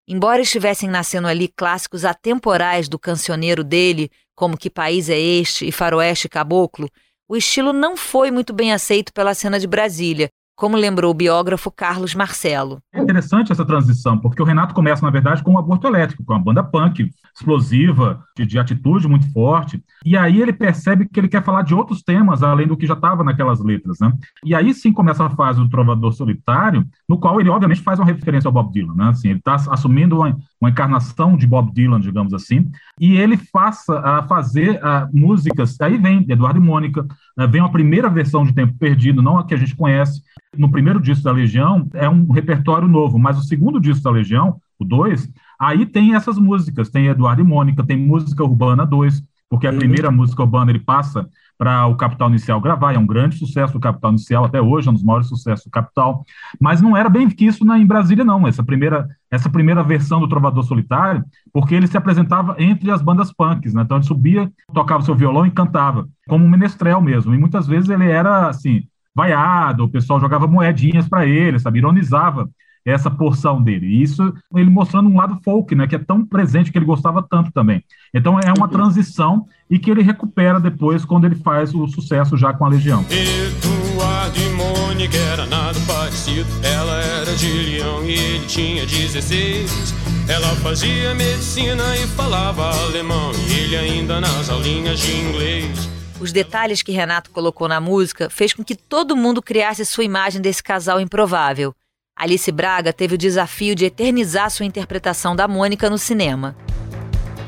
Embora 0.07 0.43
estivessem 0.43 0.89
nascendo 0.89 1.29
ali 1.29 1.49
clássicos 1.49 2.05
atemporais 2.05 2.89
do 2.89 2.99
cancioneiro 2.99 3.65
dele, 3.65 4.11
como 4.35 4.57
Que 4.57 4.69
País 4.69 5.09
é 5.09 5.19
Este 5.19 5.67
e 5.67 5.73
Faroeste 5.73 6.29
Caboclo, 6.29 6.91
o 7.27 7.37
estilo 7.37 7.73
não 7.73 7.97
foi 7.97 8.31
muito 8.31 8.53
bem 8.53 8.73
aceito 8.73 9.13
pela 9.13 9.33
cena 9.33 9.59
de 9.59 9.67
Brasília, 9.67 10.29
como 10.57 10.77
lembrou 10.77 11.11
o 11.11 11.15
biógrafo 11.15 11.71
Carlos 11.71 12.15
Marcelo. 12.15 12.79
É 12.93 13.01
interessante 13.01 13.51
essa 13.51 13.65
transição, 13.65 14.19
porque 14.19 14.41
o 14.41 14.45
Renato 14.45 14.75
começa, 14.75 15.05
na 15.05 15.11
verdade, 15.11 15.43
com 15.43 15.53
um 15.53 15.59
aborto 15.59 15.87
elétrico, 15.87 16.25
com 16.25 16.33
uma 16.33 16.43
banda 16.43 16.63
punk, 16.63 17.11
explosiva, 17.35 18.23
de, 18.37 18.47
de, 18.47 18.59
atitude 18.59 19.09
muito 19.09 19.31
forte, 19.33 19.83
e 20.05 20.17
aí 20.17 20.41
ele 20.41 20.53
percebe 20.53 21.09
que 21.09 21.19
ele 21.19 21.29
quer 21.29 21.43
falar 21.43 21.63
de 21.63 21.75
outros 21.75 22.03
temas, 22.03 22.43
além 22.43 22.67
do 22.67 22.77
que 22.77 22.87
já 22.87 22.95
estava 22.95 23.25
naquelas 23.25 23.61
letras, 23.61 23.99
né? 24.01 24.13
E 24.45 24.55
aí 24.55 24.73
sim 24.73 24.93
começa 24.93 25.25
a 25.25 25.31
fase 25.31 25.61
do 25.61 25.69
Trovador 25.69 26.13
Solitário, 26.13 26.87
no 27.09 27.19
qual 27.19 27.41
ele, 27.41 27.51
obviamente, 27.51 27.81
faz 27.81 27.99
uma 27.99 28.07
referência 28.07 28.49
ao 28.49 28.53
Bob 28.53 28.73
Dylan, 28.73 28.95
né? 28.95 29.09
Assim, 29.09 29.31
ele 29.31 29.39
está 29.39 29.55
assumindo 29.55 30.17
uma, 30.17 30.37
uma, 30.65 30.71
encarnação 30.71 31.37
de 31.37 31.47
Bob 31.47 31.73
Dylan, 31.73 32.01
digamos 32.01 32.35
assim, 32.35 32.71
e 33.01 33.17
ele 33.17 33.39
passa 33.53 33.99
a 34.01 34.23
fazer 34.27 34.81
músicas, 35.13 35.81
aí 35.81 35.97
vem 35.99 36.25
Eduardo 36.29 36.59
e 36.59 36.63
Mônica, 36.63 37.07
né? 37.37 37.47
vem 37.47 37.61
a 37.61 37.69
primeira 37.69 38.09
versão 38.09 38.45
de 38.45 38.53
Tempo 38.53 38.75
Perdido, 38.79 39.23
não 39.23 39.39
a 39.39 39.47
que 39.47 39.55
a 39.55 39.57
gente 39.57 39.77
conhece, 39.77 40.23
no 40.57 40.71
primeiro 40.71 41.01
disco 41.01 41.25
da 41.25 41.33
Legião 41.33 41.89
é 41.95 42.09
um 42.09 42.31
repertório 42.31 42.89
novo, 42.89 43.19
mas 43.19 43.39
o 43.39 43.43
segundo 43.43 43.81
disco 43.81 44.05
da 44.05 44.11
Legião, 44.11 44.57
o 44.79 44.85
2, 44.85 45.31
aí 45.59 45.87
tem 45.87 46.15
essas 46.15 46.39
músicas, 46.39 46.91
tem 46.91 47.07
Eduardo 47.07 47.43
e 47.43 47.45
Mônica, 47.45 47.85
tem 47.85 47.97
música 47.97 48.43
urbana 48.43 48.85
2, 48.85 49.23
porque 49.49 49.67
a 49.67 49.71
uhum. 49.71 49.79
primeira 49.79 50.11
música 50.11 50.43
urbana 50.43 50.71
ele 50.71 50.81
passa 50.81 51.29
para 51.57 51.87
o 51.87 51.97
Capital 51.97 52.29
Inicial 52.29 52.61
gravar, 52.61 52.95
é 52.95 52.99
um 52.99 53.07
grande 53.07 53.37
sucesso 53.37 53.73
do 53.73 53.81
Capital 53.81 54.11
Inicial, 54.11 54.45
até 54.45 54.61
hoje 54.61 54.89
é 54.89 54.91
um 54.91 54.95
dos 54.95 55.03
maiores 55.03 55.29
sucessos 55.29 55.65
do 55.65 55.71
Capital, 55.71 56.25
mas 56.61 56.81
não 56.81 56.97
era 56.97 57.09
bem 57.09 57.29
que 57.29 57.47
isso 57.47 57.65
na, 57.65 57.79
em 57.79 57.87
Brasília 57.87 58.25
não, 58.25 58.47
essa 58.47 58.63
primeira, 58.63 59.09
essa 59.31 59.49
primeira 59.49 59.83
versão 59.83 60.21
do 60.21 60.29
Trovador 60.29 60.65
Solitário, 60.65 61.25
porque 61.53 61.75
ele 61.75 61.87
se 61.87 61.97
apresentava 61.97 62.57
entre 62.59 62.91
as 62.91 63.01
bandas 63.01 63.33
punks, 63.33 63.75
né? 63.75 63.83
então 63.83 63.97
ele 63.97 64.07
subia, 64.07 64.51
tocava 64.73 65.03
seu 65.03 65.15
violão 65.15 65.47
e 65.47 65.51
cantava, 65.51 66.09
como 66.29 66.45
um 66.45 66.49
menestrel 66.49 67.01
mesmo, 67.01 67.35
e 67.35 67.39
muitas 67.39 67.67
vezes 67.67 67.89
ele 67.89 68.11
era 68.11 68.49
assim, 68.49 68.83
vaiado, 69.15 69.85
o 69.85 69.89
pessoal 69.89 70.21
jogava 70.21 70.47
moedinhas 70.47 71.09
para 71.09 71.25
ele, 71.25 71.59
sabe, 71.59 71.79
ironizava 71.79 72.49
essa 72.85 73.11
porção 73.11 73.63
dele. 73.63 73.87
E 73.87 74.03
isso 74.03 74.33
ele 74.55 74.71
mostrando 74.71 75.09
um 75.09 75.17
lado 75.17 75.39
folk, 75.43 75.75
né, 75.75 75.87
que 75.87 75.95
é 75.95 75.99
tão 75.99 76.25
presente 76.25 76.71
que 76.71 76.79
ele 76.79 76.85
gostava 76.85 77.23
tanto 77.23 77.51
também. 77.53 77.83
Então 78.13 78.39
é 78.39 78.53
uma 78.57 78.69
transição 78.69 79.47
e 79.71 79.79
que 79.79 79.91
ele 79.91 80.03
recupera 80.03 80.61
depois 80.61 81.05
quando 81.05 81.25
ele 81.25 81.37
faz 81.37 81.75
o 81.75 81.87
sucesso 81.87 82.37
já 82.37 82.53
com 82.53 82.65
a 82.65 82.69
Legião. 82.69 83.05
Eduardo 83.11 84.39
e 84.39 84.49
Mônica 84.51 85.17
era 85.17 85.47
nada 85.47 85.79
parecido. 85.87 86.49
Ela 86.63 87.01
era 87.01 87.35
de 87.35 87.49
Leão 87.49 88.05
e 88.05 88.13
ele 88.13 88.47
tinha 88.47 88.87
16. 88.87 89.95
Ela 90.29 90.49
fazia 90.57 91.15
medicina 91.15 91.97
e 91.97 92.07
falava 92.09 92.71
alemão 92.85 93.33
e 93.49 93.59
ele 93.61 93.77
ainda 93.77 94.21
nas 94.21 94.49
aulinhas 94.49 95.01
de 95.01 95.13
inglês. 95.13 95.89
Os 96.21 96.33
detalhes 96.33 96.83
que 96.83 96.93
Renato 96.93 97.31
colocou 97.31 97.69
na 97.69 97.81
música 97.81 98.31
fez 98.31 98.55
com 98.55 98.65
que 98.65 98.75
todo 98.75 99.17
mundo 99.17 99.43
criasse 99.43 99.85
sua 99.85 100.05
imagem 100.05 100.41
desse 100.41 100.63
casal 100.63 101.01
improvável. 101.01 101.75
Alice 102.17 102.51
Braga 102.53 102.93
teve 102.93 103.17
o 103.17 103.19
desafio 103.19 103.75
de 103.75 103.87
eternizar 103.87 104.49
sua 104.49 104.65
interpretação 104.65 105.35
da 105.35 105.49
Mônica 105.49 105.91
no 105.91 105.99
cinema. 105.99 106.57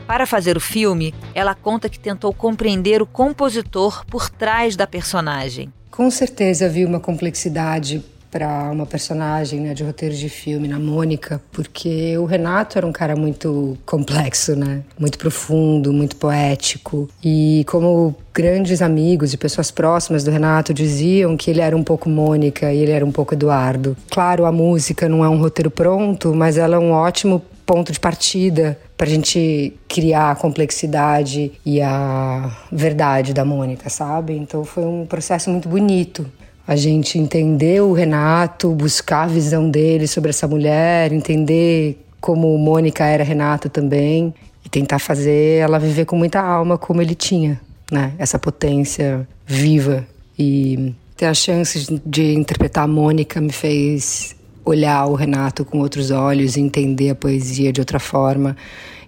Para 0.08 0.26
fazer 0.26 0.56
o 0.56 0.60
filme, 0.60 1.14
ela 1.34 1.54
conta 1.54 1.88
que 1.88 1.98
tentou 1.98 2.34
compreender 2.34 3.00
o 3.00 3.06
compositor 3.06 4.04
por 4.06 4.28
trás 4.28 4.74
da 4.74 4.86
personagem. 4.86 5.72
Com 5.88 6.10
certeza 6.10 6.66
havia 6.66 6.86
uma 6.86 6.98
complexidade 6.98 8.04
para 8.36 8.70
uma 8.70 8.84
personagem 8.84 9.60
né, 9.60 9.72
de 9.72 9.82
roteiro 9.82 10.14
de 10.14 10.28
filme, 10.28 10.68
na 10.68 10.78
Mônica, 10.78 11.40
porque 11.50 12.18
o 12.18 12.26
Renato 12.26 12.76
era 12.76 12.86
um 12.86 12.92
cara 12.92 13.16
muito 13.16 13.78
complexo, 13.86 14.54
né? 14.54 14.82
Muito 14.98 15.16
profundo, 15.16 15.90
muito 15.90 16.16
poético. 16.16 17.08
E 17.24 17.64
como 17.66 18.14
grandes 18.34 18.82
amigos 18.82 19.32
e 19.32 19.38
pessoas 19.38 19.70
próximas 19.70 20.22
do 20.22 20.30
Renato 20.30 20.74
diziam 20.74 21.34
que 21.34 21.50
ele 21.50 21.62
era 21.62 21.74
um 21.74 21.82
pouco 21.82 22.10
Mônica 22.10 22.70
e 22.70 22.80
ele 22.80 22.92
era 22.92 23.06
um 23.06 23.10
pouco 23.10 23.32
Eduardo. 23.32 23.96
Claro, 24.10 24.44
a 24.44 24.52
música 24.52 25.08
não 25.08 25.24
é 25.24 25.28
um 25.30 25.38
roteiro 25.38 25.70
pronto, 25.70 26.34
mas 26.34 26.58
ela 26.58 26.76
é 26.76 26.78
um 26.78 26.92
ótimo 26.92 27.40
ponto 27.64 27.90
de 27.90 27.98
partida 27.98 28.78
para 28.98 29.06
a 29.06 29.10
gente 29.10 29.74
criar 29.88 30.30
a 30.30 30.36
complexidade 30.36 31.52
e 31.64 31.80
a 31.80 32.54
verdade 32.70 33.32
da 33.32 33.44
Mônica, 33.44 33.88
sabe? 33.88 34.34
Então 34.34 34.62
foi 34.62 34.84
um 34.84 35.06
processo 35.06 35.50
muito 35.50 35.68
bonito 35.68 36.26
a 36.66 36.74
gente 36.76 37.18
entender 37.18 37.80
o 37.80 37.92
Renato, 37.92 38.70
buscar 38.70 39.22
a 39.22 39.26
visão 39.26 39.70
dele 39.70 40.06
sobre 40.06 40.30
essa 40.30 40.48
mulher, 40.48 41.12
entender 41.12 42.04
como 42.20 42.56
Mônica 42.58 43.04
era 43.04 43.24
Renato 43.24 43.68
também 43.68 44.34
e 44.64 44.68
tentar 44.68 44.98
fazer 44.98 45.60
ela 45.60 45.78
viver 45.78 46.04
com 46.04 46.16
muita 46.16 46.40
alma 46.40 46.76
como 46.76 47.00
ele 47.00 47.14
tinha, 47.14 47.60
né? 47.90 48.12
Essa 48.18 48.38
potência 48.38 49.26
viva 49.46 50.06
e 50.38 50.92
ter 51.16 51.26
a 51.26 51.34
chance 51.34 52.00
de 52.04 52.34
interpretar 52.34 52.84
a 52.84 52.88
Mônica 52.88 53.40
me 53.40 53.52
fez 53.52 54.35
olhar 54.66 55.06
o 55.06 55.14
Renato 55.14 55.64
com 55.64 55.78
outros 55.78 56.10
olhos 56.10 56.56
e 56.56 56.60
entender 56.60 57.08
a 57.08 57.14
poesia 57.14 57.72
de 57.72 57.80
outra 57.80 57.98
forma 57.98 58.54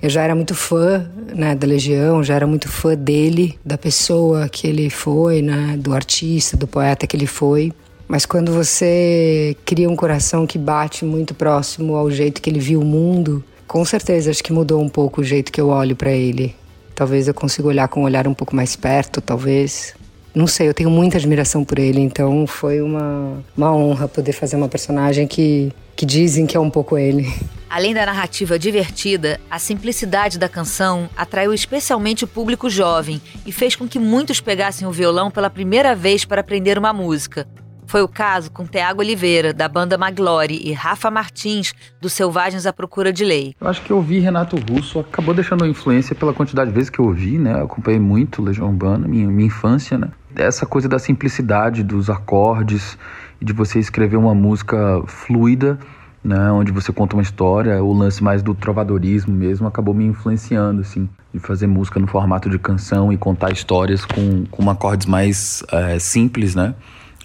eu 0.01 0.09
já 0.09 0.23
era 0.23 0.35
muito 0.35 0.55
fã 0.55 1.11
né, 1.35 1.55
da 1.55 1.67
Legião, 1.67 2.23
já 2.23 2.35
era 2.35 2.47
muito 2.47 2.69
fã 2.69 2.95
dele, 2.95 3.59
da 3.65 3.77
pessoa 3.77 4.49
que 4.49 4.67
ele 4.67 4.89
foi, 4.89 5.43
né, 5.43 5.77
do 5.77 5.93
artista, 5.93 6.57
do 6.57 6.69
poeta 6.69 7.07
que 7.07 7.17
ele 7.17 7.27
foi. 7.27 7.73
Mas 8.07 8.25
quando 8.25 8.53
você 8.53 9.57
cria 9.65 9.91
um 9.91 9.97
coração 9.97 10.47
que 10.47 10.57
bate 10.57 11.05
muito 11.05 11.35
próximo 11.35 11.97
ao 11.97 12.11
jeito 12.11 12.41
que 12.41 12.49
ele 12.49 12.61
viu 12.61 12.81
o 12.81 12.85
mundo, 12.85 13.45
com 13.67 13.85
certeza 13.85 14.31
acho 14.31 14.43
que 14.43 14.53
mudou 14.53 14.81
um 14.81 14.89
pouco 14.89 15.21
o 15.21 15.25
jeito 15.25 15.51
que 15.51 15.61
eu 15.61 15.69
olho 15.69 15.97
para 15.97 16.13
ele. 16.13 16.55
Talvez 16.95 17.29
eu 17.29 17.35
consiga 17.35 17.69
olhar 17.69 17.89
com 17.89 18.01
um 18.01 18.05
olhar 18.05 18.27
um 18.27 18.35
pouco 18.35 18.55
mais 18.55 18.77
perto, 18.77 19.21
talvez. 19.21 19.95
Não 20.39 20.47
sei, 20.47 20.69
eu 20.69 20.73
tenho 20.73 20.89
muita 20.89 21.17
admiração 21.17 21.65
por 21.65 21.81
ele, 21.81 22.01
então 22.01 22.47
foi 22.47 22.81
uma, 22.81 23.43
uma 23.57 23.75
honra 23.75 24.07
poder 24.07 24.33
fazer 24.33 24.55
uma 24.55 24.69
personagem 24.69 25.27
que, 25.27 25.73
que 25.97 26.07
dizem 26.07 26.47
que 26.47 26.57
é 26.57 26.61
um 26.61 26.71
pouco 26.71 26.97
ele. 26.97 27.27
Além 27.69 27.93
da 27.93 28.07
narrativa 28.07 28.57
divertida, 28.57 29.41
a 29.51 29.59
simplicidade 29.59 30.39
da 30.39 30.49
canção 30.49 31.11
atraiu 31.17 31.53
especialmente 31.53 32.23
o 32.23 32.29
público 32.29 32.71
jovem 32.71 33.21
e 33.45 33.51
fez 33.51 33.75
com 33.75 33.89
que 33.89 33.99
muitos 33.99 34.41
pegassem 34.41 34.87
o 34.87 34.93
violão 34.93 35.29
pela 35.29 35.51
primeira 35.51 35.93
vez 35.93 36.25
para 36.25 36.41
aprender 36.41 36.79
uma 36.79 36.93
música. 36.93 37.45
Foi 37.89 38.03
o 38.03 38.07
caso 38.07 38.53
com 38.53 38.65
Tiago 38.65 39.01
Oliveira, 39.01 39.53
da 39.53 39.67
banda 39.67 39.99
Maglore, 39.99 40.61
e 40.63 40.73
Rafa 40.73 41.11
Martins, 41.11 41.73
do 42.01 42.09
Selvagens 42.09 42.65
à 42.65 42.73
Procura 42.73 43.13
de 43.13 43.25
Lei. 43.25 43.57
Eu 43.61 43.67
acho 43.67 43.83
que 43.83 43.93
ouvir 43.93 44.21
Renato 44.21 44.57
Russo 44.57 45.01
acabou 45.01 45.35
deixando 45.35 45.67
influência 45.67 46.15
pela 46.15 46.35
quantidade 46.35 46.71
de 46.71 46.75
vezes 46.75 46.91
que 46.91 47.01
eu 47.01 47.07
ouvi, 47.07 47.39
né? 47.39 47.55
Eu 47.55 47.65
acompanhei 47.65 47.99
muito 47.99 48.41
Legião 48.41 48.69
Urbana, 48.69 49.09
minha, 49.09 49.27
minha 49.27 49.47
infância, 49.47 49.99
né? 49.99 50.11
Essa 50.35 50.67
coisa 50.67 50.89
da 50.89 50.99
simplicidade 50.99 51.83
dos 51.83 52.11
acordes 52.11 52.99
de 53.41 53.53
você 53.53 53.79
escrever 53.79 54.17
uma 54.17 54.35
música 54.35 55.03
fluida, 55.07 55.79
né? 56.23 56.51
Onde 56.53 56.73
você 56.73 56.93
conta 56.93 57.17
uma 57.17 57.23
história, 57.23 57.83
o 57.83 57.93
lance 57.93 58.23
mais 58.23 58.43
do 58.43 58.55
trovadorismo 58.55 59.35
mesmo 59.35 59.67
acabou 59.67 59.95
me 59.95 60.05
influenciando, 60.05 60.83
assim. 60.83 61.09
De 61.33 61.41
fazer 61.41 61.67
música 61.67 62.01
no 62.01 62.07
formato 62.07 62.51
de 62.51 62.59
canção 62.59 63.13
e 63.13 63.17
contar 63.17 63.53
histórias 63.53 64.05
com, 64.05 64.45
com 64.51 64.69
acordes 64.71 65.07
mais 65.07 65.63
é, 65.71 65.99
simples, 65.99 66.55
né? 66.55 66.75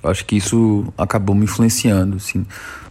Eu 0.01 0.09
acho 0.09 0.25
que 0.25 0.35
isso 0.35 0.85
acabou 0.97 1.35
me 1.35 1.45
influenciando, 1.45 2.17
assim. 2.17 2.45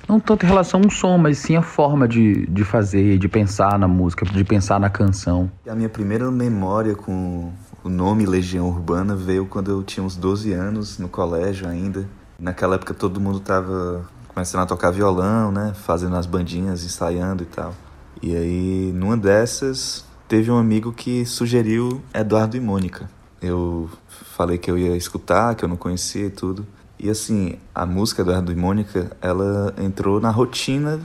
Não 0.08 0.18
tanto 0.18 0.44
em 0.44 0.48
relação 0.48 0.80
ao 0.82 0.90
som, 0.90 1.16
mas 1.16 1.38
sim 1.38 1.56
a 1.56 1.62
forma 1.62 2.08
de, 2.08 2.46
de 2.46 2.64
fazer, 2.64 3.18
de 3.18 3.28
pensar 3.28 3.78
na 3.78 3.86
música, 3.86 4.26
de 4.26 4.44
pensar 4.44 4.80
na 4.80 4.90
canção. 4.90 5.50
A 5.68 5.74
minha 5.74 5.88
primeira 5.88 6.30
memória 6.30 6.94
com 6.94 7.52
o 7.84 7.88
nome 7.88 8.26
Legião 8.26 8.68
Urbana 8.68 9.16
veio 9.16 9.46
quando 9.46 9.70
eu 9.70 9.82
tinha 9.82 10.04
uns 10.04 10.16
12 10.16 10.52
anos, 10.52 10.98
no 10.98 11.08
colégio 11.08 11.68
ainda. 11.68 12.08
Naquela 12.38 12.76
época 12.76 12.94
todo 12.94 13.20
mundo 13.20 13.40
tava 13.40 14.08
começando 14.28 14.62
a 14.62 14.66
tocar 14.66 14.90
violão, 14.90 15.50
né? 15.50 15.72
Fazendo 15.74 16.16
as 16.16 16.26
bandinhas, 16.26 16.84
ensaiando 16.84 17.42
e 17.42 17.46
tal. 17.46 17.74
E 18.22 18.36
aí, 18.36 18.92
numa 18.94 19.16
dessas, 19.16 20.04
teve 20.28 20.50
um 20.50 20.56
amigo 20.56 20.92
que 20.92 21.26
sugeriu 21.26 22.00
Eduardo 22.14 22.56
e 22.56 22.60
Mônica. 22.60 23.10
Eu 23.40 23.90
falei 24.08 24.58
que 24.58 24.70
eu 24.70 24.78
ia 24.78 24.96
escutar, 24.96 25.54
que 25.54 25.64
eu 25.64 25.68
não 25.68 25.76
conhecia 25.76 26.26
e 26.26 26.30
tudo. 26.30 26.66
E 26.98 27.10
assim, 27.10 27.58
a 27.74 27.84
música 27.84 28.22
do 28.22 28.30
Eduardo 28.30 28.52
e 28.52 28.56
Mônica, 28.56 29.10
ela 29.20 29.74
entrou 29.76 30.20
na 30.20 30.30
rotina 30.30 31.00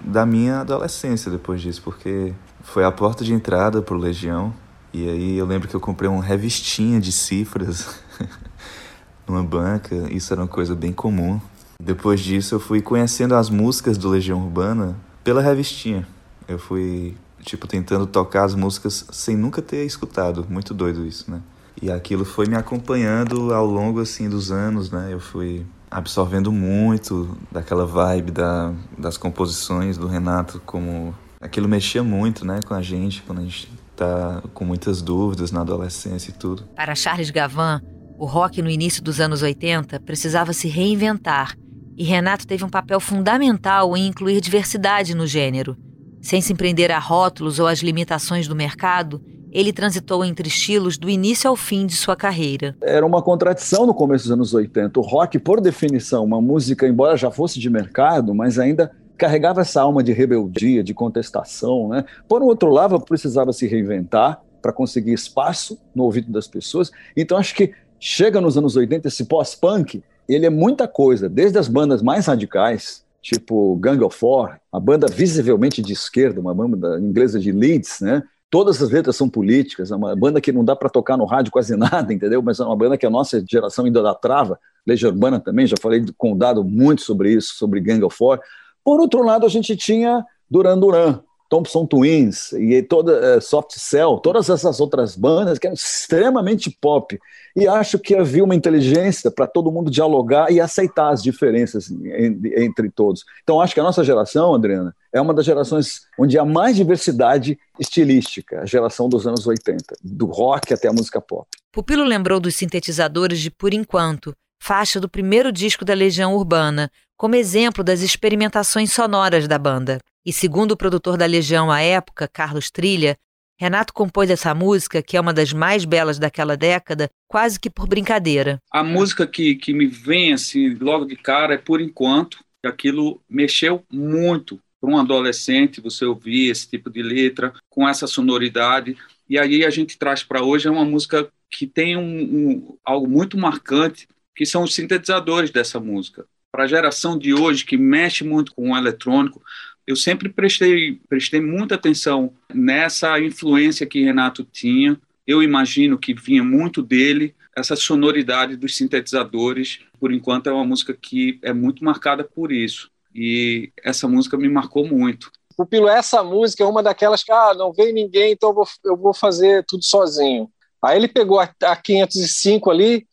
da 0.00 0.24
minha 0.24 0.60
adolescência 0.60 1.30
depois 1.30 1.60
disso, 1.60 1.82
porque 1.82 2.32
foi 2.62 2.84
a 2.84 2.92
porta 2.92 3.24
de 3.24 3.34
entrada 3.34 3.82
pro 3.82 3.96
Legião. 3.96 4.54
E 4.92 5.08
aí 5.08 5.38
eu 5.38 5.46
lembro 5.46 5.68
que 5.68 5.74
eu 5.74 5.80
comprei 5.80 6.08
uma 6.08 6.22
revistinha 6.22 7.00
de 7.00 7.10
cifras 7.10 7.98
numa 9.26 9.42
banca, 9.42 9.94
isso 10.10 10.32
era 10.32 10.42
uma 10.42 10.48
coisa 10.48 10.74
bem 10.74 10.92
comum. 10.92 11.40
Depois 11.80 12.20
disso 12.20 12.54
eu 12.54 12.60
fui 12.60 12.80
conhecendo 12.80 13.34
as 13.34 13.48
músicas 13.48 13.96
do 13.96 14.08
Legião 14.08 14.42
Urbana 14.42 14.96
pela 15.24 15.40
revistinha. 15.40 16.06
Eu 16.46 16.58
fui, 16.58 17.16
tipo, 17.40 17.66
tentando 17.66 18.06
tocar 18.06 18.44
as 18.44 18.54
músicas 18.54 19.06
sem 19.10 19.36
nunca 19.36 19.62
ter 19.62 19.84
escutado. 19.84 20.46
Muito 20.48 20.74
doido 20.74 21.06
isso, 21.06 21.30
né? 21.30 21.40
E 21.80 21.90
aquilo 21.90 22.24
foi 22.24 22.46
me 22.46 22.54
acompanhando 22.54 23.52
ao 23.54 23.66
longo 23.66 24.00
assim 24.00 24.28
dos 24.28 24.52
anos, 24.52 24.90
né? 24.90 25.08
Eu 25.10 25.18
fui 25.18 25.66
absorvendo 25.90 26.52
muito 26.52 27.36
daquela 27.50 27.86
vibe 27.86 28.30
da, 28.30 28.72
das 28.96 29.16
composições 29.16 29.96
do 29.96 30.06
Renato 30.06 30.60
como 30.64 31.14
Aquilo 31.42 31.68
mexia 31.68 32.04
muito, 32.04 32.44
né, 32.44 32.60
com 32.64 32.72
a 32.72 32.80
gente, 32.80 33.20
quando 33.22 33.40
a 33.40 33.42
gente 33.42 33.68
tá 33.96 34.42
com 34.54 34.64
muitas 34.64 35.02
dúvidas 35.02 35.52
na 35.52 35.60
adolescência 35.60 36.30
e 36.30 36.34
tudo. 36.34 36.64
Para 36.74 36.94
Charles 36.94 37.30
Gavan, 37.30 37.80
o 38.18 38.26
rock 38.26 38.62
no 38.62 38.70
início 38.70 39.02
dos 39.02 39.20
anos 39.20 39.42
80 39.42 40.00
precisava 40.00 40.52
se 40.52 40.68
reinventar 40.68 41.56
e 41.96 42.04
Renato 42.04 42.46
teve 42.46 42.64
um 42.64 42.68
papel 42.68 43.00
fundamental 43.00 43.96
em 43.96 44.06
incluir 44.06 44.40
diversidade 44.40 45.14
no 45.14 45.26
gênero. 45.26 45.76
Sem 46.20 46.40
se 46.40 46.52
empreender 46.52 46.90
a 46.90 46.98
rótulos 46.98 47.58
ou 47.58 47.66
às 47.66 47.80
limitações 47.80 48.48
do 48.48 48.56
mercado, 48.56 49.20
ele 49.50 49.72
transitou 49.72 50.24
entre 50.24 50.48
estilos 50.48 50.96
do 50.96 51.10
início 51.10 51.48
ao 51.48 51.54
fim 51.54 51.84
de 51.84 51.94
sua 51.94 52.16
carreira. 52.16 52.74
Era 52.80 53.04
uma 53.04 53.20
contradição 53.20 53.86
no 53.86 53.92
começo 53.92 54.24
dos 54.24 54.32
anos 54.32 54.54
80. 54.54 54.98
O 54.98 55.02
rock, 55.02 55.38
por 55.38 55.60
definição, 55.60 56.24
uma 56.24 56.40
música, 56.40 56.88
embora 56.88 57.16
já 57.16 57.30
fosse 57.30 57.60
de 57.60 57.68
mercado, 57.68 58.34
mas 58.34 58.58
ainda 58.58 58.90
carregava 59.22 59.60
essa 59.60 59.80
alma 59.80 60.02
de 60.02 60.12
rebeldia, 60.12 60.82
de 60.82 60.92
contestação. 60.92 61.88
Né? 61.88 62.04
Por 62.26 62.42
outro 62.42 62.70
lado, 62.70 62.98
precisava 62.98 63.52
se 63.52 63.68
reinventar 63.68 64.42
para 64.60 64.72
conseguir 64.72 65.12
espaço 65.12 65.78
no 65.94 66.02
ouvido 66.02 66.32
das 66.32 66.48
pessoas. 66.48 66.90
Então, 67.16 67.38
acho 67.38 67.54
que 67.54 67.72
chega 68.00 68.40
nos 68.40 68.58
anos 68.58 68.74
80 68.74 69.06
esse 69.06 69.26
pós-punk 69.26 70.02
ele 70.28 70.44
é 70.46 70.50
muita 70.50 70.88
coisa, 70.88 71.28
desde 71.28 71.58
as 71.58 71.68
bandas 71.68 72.02
mais 72.02 72.26
radicais, 72.26 73.04
tipo 73.20 73.76
Gang 73.76 74.02
of 74.02 74.16
Four, 74.16 74.56
a 74.72 74.80
banda 74.80 75.06
visivelmente 75.06 75.80
de 75.82 75.92
esquerda, 75.92 76.40
uma 76.40 76.54
banda 76.54 76.98
inglesa 76.98 77.38
de 77.38 77.52
Leeds, 77.52 78.00
né? 78.00 78.22
Todas 78.50 78.82
as 78.82 78.90
letras 78.90 79.16
são 79.16 79.28
políticas, 79.28 79.90
é 79.90 79.96
uma 79.96 80.14
banda 80.16 80.40
que 80.40 80.52
não 80.52 80.64
dá 80.64 80.74
para 80.74 80.88
tocar 80.88 81.16
no 81.16 81.24
rádio 81.24 81.52
quase 81.52 81.74
nada, 81.76 82.12
entendeu? 82.12 82.42
Mas 82.42 82.60
é 82.60 82.64
uma 82.64 82.76
banda 82.76 82.96
que 82.98 83.06
a 83.06 83.10
nossa 83.10 83.44
geração 83.48 83.84
ainda 83.84 84.14
trava. 84.14 84.58
Legião 84.86 85.12
Urbana 85.12 85.38
também, 85.38 85.66
já 85.66 85.76
falei 85.80 86.04
com 86.16 86.32
o 86.32 86.36
Dado 86.36 86.64
muito 86.64 87.02
sobre 87.02 87.32
isso, 87.32 87.54
sobre 87.54 87.80
Gang 87.80 88.02
of 88.04 88.16
Four. 88.16 88.40
Por 88.84 89.00
outro 89.00 89.22
lado, 89.22 89.46
a 89.46 89.48
gente 89.48 89.76
tinha 89.76 90.24
Duran 90.50 90.78
Duran, 90.78 91.20
Thompson 91.52 91.84
Twins 91.84 92.50
e 92.52 92.82
toda 92.82 93.36
uh, 93.36 93.40
Soft 93.42 93.72
Cell, 93.72 94.18
todas 94.22 94.48
essas 94.48 94.80
outras 94.80 95.14
bandas 95.14 95.58
que 95.58 95.66
eram 95.66 95.74
extremamente 95.74 96.70
pop. 96.80 97.20
E 97.54 97.68
acho 97.68 97.98
que 97.98 98.14
havia 98.14 98.42
uma 98.42 98.54
inteligência 98.54 99.30
para 99.30 99.46
todo 99.46 99.70
mundo 99.70 99.90
dialogar 99.90 100.50
e 100.50 100.58
aceitar 100.58 101.10
as 101.10 101.22
diferenças 101.22 101.90
entre, 101.90 102.64
entre 102.64 102.90
todos. 102.90 103.22
Então 103.42 103.60
acho 103.60 103.74
que 103.74 103.80
a 103.80 103.82
nossa 103.82 104.02
geração, 104.02 104.54
Adriana, 104.54 104.96
é 105.12 105.20
uma 105.20 105.34
das 105.34 105.44
gerações 105.44 106.00
onde 106.18 106.38
há 106.38 106.44
mais 106.44 106.74
diversidade 106.74 107.58
estilística, 107.78 108.62
a 108.62 108.64
geração 108.64 109.06
dos 109.06 109.26
anos 109.26 109.46
80, 109.46 109.94
do 110.02 110.24
rock 110.24 110.72
até 110.72 110.88
a 110.88 110.92
música 110.92 111.20
pop. 111.20 111.46
Pupilo 111.70 112.04
lembrou 112.04 112.40
dos 112.40 112.54
sintetizadores 112.54 113.38
de 113.38 113.50
Por 113.50 113.74
Enquanto, 113.74 114.34
faixa 114.58 114.98
do 114.98 115.08
primeiro 115.08 115.52
disco 115.52 115.84
da 115.84 115.92
Legião 115.92 116.34
Urbana, 116.34 116.90
como 117.22 117.36
exemplo 117.36 117.84
das 117.84 118.00
experimentações 118.00 118.92
sonoras 118.92 119.46
da 119.46 119.56
banda. 119.56 120.00
E 120.26 120.32
segundo 120.32 120.72
o 120.72 120.76
produtor 120.76 121.16
da 121.16 121.24
Legião 121.24 121.70
à 121.70 121.80
época, 121.80 122.26
Carlos 122.26 122.68
Trilha, 122.68 123.16
Renato 123.56 123.94
compôs 123.94 124.28
essa 124.28 124.52
música, 124.52 125.00
que 125.00 125.16
é 125.16 125.20
uma 125.20 125.32
das 125.32 125.52
mais 125.52 125.84
belas 125.84 126.18
daquela 126.18 126.56
década, 126.56 127.08
quase 127.28 127.60
que 127.60 127.70
por 127.70 127.86
brincadeira. 127.86 128.58
A 128.72 128.82
música 128.82 129.24
que, 129.24 129.54
que 129.54 129.72
me 129.72 129.86
vem 129.86 130.32
assim 130.32 130.74
logo 130.74 131.04
de 131.04 131.14
cara 131.14 131.54
é 131.54 131.58
Por 131.58 131.80
Enquanto, 131.80 132.38
aquilo 132.64 133.22
mexeu 133.30 133.84
muito 133.88 134.58
para 134.80 134.90
um 134.90 134.98
adolescente 134.98 135.80
você 135.80 136.04
ouvir 136.04 136.50
esse 136.50 136.68
tipo 136.68 136.90
de 136.90 137.04
letra 137.04 137.54
com 137.70 137.88
essa 137.88 138.08
sonoridade. 138.08 138.96
E 139.28 139.38
aí 139.38 139.64
a 139.64 139.70
gente 139.70 139.96
traz 139.96 140.24
para 140.24 140.42
hoje 140.42 140.66
é 140.66 140.70
uma 140.72 140.84
música 140.84 141.30
que 141.48 141.68
tem 141.68 141.96
um, 141.96 142.02
um, 142.02 142.78
algo 142.84 143.08
muito 143.08 143.38
marcante, 143.38 144.08
que 144.34 144.44
são 144.44 144.64
os 144.64 144.74
sintetizadores 144.74 145.52
dessa 145.52 145.78
música. 145.78 146.26
Para 146.52 146.64
a 146.64 146.66
geração 146.66 147.18
de 147.18 147.32
hoje, 147.32 147.64
que 147.64 147.78
mexe 147.78 148.22
muito 148.22 148.54
com 148.54 148.70
o 148.70 148.76
eletrônico, 148.76 149.42
eu 149.86 149.96
sempre 149.96 150.28
prestei, 150.28 151.00
prestei 151.08 151.40
muita 151.40 151.74
atenção 151.74 152.34
nessa 152.52 153.18
influência 153.18 153.86
que 153.86 154.04
Renato 154.04 154.44
tinha. 154.44 155.00
Eu 155.26 155.42
imagino 155.42 155.98
que 155.98 156.14
vinha 156.14 156.44
muito 156.44 156.82
dele, 156.82 157.34
essa 157.56 157.74
sonoridade 157.74 158.56
dos 158.56 158.76
sintetizadores. 158.76 159.80
Por 159.98 160.12
enquanto, 160.12 160.48
é 160.48 160.52
uma 160.52 160.64
música 160.64 160.94
que 160.94 161.40
é 161.42 161.52
muito 161.52 161.82
marcada 161.84 162.22
por 162.22 162.52
isso. 162.52 162.90
E 163.14 163.72
essa 163.82 164.06
música 164.06 164.36
me 164.36 164.48
marcou 164.48 164.86
muito. 164.86 165.32
Pupilo, 165.56 165.88
essa 165.88 166.22
música 166.22 166.62
é 166.62 166.66
uma 166.66 166.82
daquelas 166.82 167.24
que, 167.24 167.32
ah, 167.32 167.54
não 167.54 167.72
veio 167.72 167.94
ninguém, 167.94 168.32
então 168.32 168.50
eu 168.50 168.54
vou, 168.54 168.68
eu 168.84 168.96
vou 168.96 169.14
fazer 169.14 169.64
tudo 169.66 169.84
sozinho. 169.84 170.50
Aí 170.82 170.96
ele 170.96 171.08
pegou 171.08 171.38
a, 171.38 171.48
a 171.62 171.76
505 171.76 172.70
ali, 172.70 173.06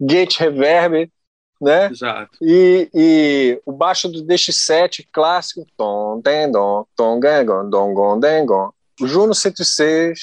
gate 0.00 0.38
reverb, 0.38 1.10
né? 1.60 1.90
Exato. 1.90 2.30
E, 2.42 2.90
e 2.92 3.60
o 3.64 3.72
baixo 3.72 4.08
do 4.08 4.24
DX7 4.24 5.06
clássico, 5.12 5.66
tom, 5.76 6.20
dendon, 6.20 6.84
tom, 6.96 7.18
gangon, 7.18 7.68
dongon, 7.68 8.18
dengon. 8.18 8.70
O 9.00 9.06
Juno 9.06 9.34
106, 9.34 10.18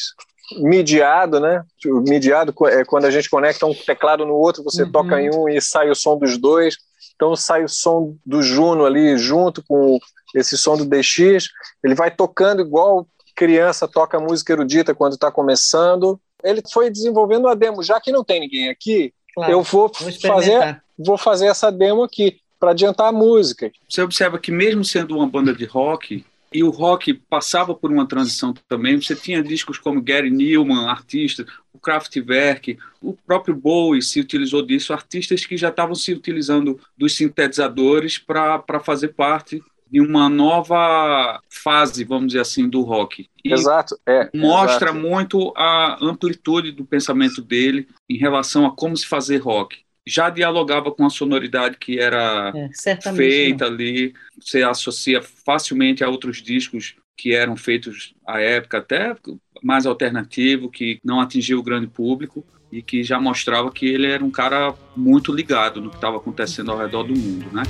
mediado, 0.57 1.39
né? 1.39 1.63
O 1.85 2.01
mediado 2.01 2.53
é 2.67 2.83
quando 2.83 3.05
a 3.05 3.11
gente 3.11 3.29
conecta 3.29 3.65
um 3.65 3.73
teclado 3.73 4.25
no 4.25 4.35
outro, 4.35 4.63
você 4.63 4.83
uhum. 4.83 4.91
toca 4.91 5.21
em 5.21 5.33
um 5.33 5.47
e 5.49 5.61
sai 5.61 5.89
o 5.89 5.95
som 5.95 6.17
dos 6.17 6.37
dois. 6.37 6.75
Então 7.15 7.35
sai 7.35 7.63
o 7.63 7.69
som 7.69 8.15
do 8.25 8.41
Juno 8.41 8.85
ali 8.85 9.17
junto 9.17 9.63
com 9.63 9.97
esse 10.35 10.57
som 10.57 10.77
do 10.77 10.85
DX. 10.85 11.47
Ele 11.83 11.95
vai 11.95 12.11
tocando 12.11 12.61
igual 12.61 13.07
criança 13.35 13.87
toca 13.87 14.19
música 14.19 14.51
erudita 14.51 14.93
quando 14.93 15.13
está 15.13 15.31
começando. 15.31 16.19
Ele 16.43 16.61
foi 16.71 16.89
desenvolvendo 16.89 17.47
a 17.47 17.53
demo. 17.53 17.83
Já 17.83 17.99
que 17.99 18.11
não 18.11 18.23
tem 18.23 18.39
ninguém 18.39 18.69
aqui, 18.69 19.13
claro, 19.33 19.51
eu 19.51 19.61
vou, 19.61 19.91
vou 19.99 20.11
fazer 20.11 20.81
vou 20.97 21.17
fazer 21.17 21.47
essa 21.47 21.71
demo 21.71 22.03
aqui 22.03 22.41
para 22.59 22.71
adiantar 22.71 23.07
a 23.07 23.11
música. 23.11 23.71
Você 23.87 24.01
observa 24.01 24.37
que 24.37 24.51
mesmo 24.51 24.83
sendo 24.83 25.15
uma 25.15 25.27
banda 25.27 25.53
de 25.53 25.63
rock, 25.63 26.25
e 26.51 26.63
o 26.63 26.69
rock 26.69 27.13
passava 27.13 27.75
por 27.75 27.91
uma 27.91 28.07
transição 28.07 28.53
também. 28.67 28.99
Você 28.99 29.15
tinha 29.15 29.43
discos 29.43 29.77
como 29.77 30.01
Gary 30.01 30.31
Newman, 30.31 30.87
artistas, 30.87 31.45
o 31.71 31.79
Kraftwerk, 31.79 32.77
o 33.01 33.13
próprio 33.13 33.55
Bowie 33.55 34.01
se 34.01 34.19
utilizou 34.19 34.63
disso, 34.63 34.91
artistas 34.91 35.45
que 35.45 35.55
já 35.55 35.69
estavam 35.69 35.93
se 35.93 36.11
utilizando 36.11 36.79
dos 36.97 37.15
sintetizadores 37.15 38.17
para 38.17 38.79
fazer 38.83 39.09
parte 39.09 39.61
de 39.91 39.99
uma 40.01 40.29
nova 40.29 41.41
fase, 41.49 42.03
vamos 42.03 42.27
dizer 42.27 42.41
assim, 42.41 42.69
do 42.69 42.81
rock. 42.81 43.27
E 43.43 43.53
exato. 43.53 43.99
É, 44.07 44.29
mostra 44.35 44.91
exato. 44.91 45.07
muito 45.07 45.53
a 45.55 45.97
amplitude 46.01 46.71
do 46.71 46.85
pensamento 46.85 47.41
dele 47.41 47.87
em 48.09 48.17
relação 48.17 48.65
a 48.65 48.71
como 48.71 48.95
se 48.95 49.07
fazer 49.07 49.37
rock 49.37 49.77
já 50.09 50.29
dialogava 50.29 50.91
com 50.91 51.05
a 51.05 51.09
sonoridade 51.09 51.77
que 51.77 51.99
era 51.99 52.51
é, 52.55 52.69
feita 53.13 53.65
não. 53.65 53.73
ali. 53.73 54.13
Você 54.39 54.63
associa 54.63 55.21
facilmente 55.21 56.03
a 56.03 56.09
outros 56.09 56.41
discos 56.41 56.95
que 57.15 57.35
eram 57.35 57.55
feitos 57.55 58.15
à 58.25 58.39
época, 58.39 58.79
até 58.79 59.15
mais 59.61 59.85
alternativo, 59.85 60.69
que 60.69 60.99
não 61.03 61.19
atingiu 61.19 61.59
o 61.59 61.63
grande 61.63 61.87
público 61.87 62.45
e 62.71 62.81
que 62.81 63.03
já 63.03 63.19
mostrava 63.19 63.71
que 63.71 63.85
ele 63.85 64.07
era 64.07 64.23
um 64.23 64.31
cara 64.31 64.73
muito 64.95 65.33
ligado 65.33 65.81
no 65.81 65.89
que 65.89 65.97
estava 65.97 66.17
acontecendo 66.17 66.71
ao 66.71 66.77
redor 66.77 67.03
do 67.03 67.15
mundo, 67.15 67.47
né? 67.51 67.63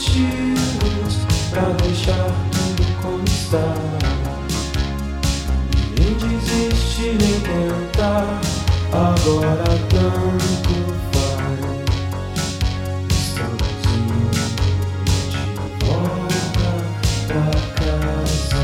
Motivos 0.00 1.14
para 1.50 1.72
deixar 1.84 2.30
tudo 2.50 2.82
como 3.02 3.22
está, 3.22 3.74
nem 5.98 6.14
desistir 6.14 7.18
nem 7.18 7.38
tentar 7.40 8.40
agora 8.90 9.64
tanto 9.90 10.72
faz. 11.12 11.60
Estamos 13.10 13.84
indo 13.92 14.30
de 15.28 15.42
volta 15.84 16.70
pra 17.26 17.50
casa. 17.84 18.62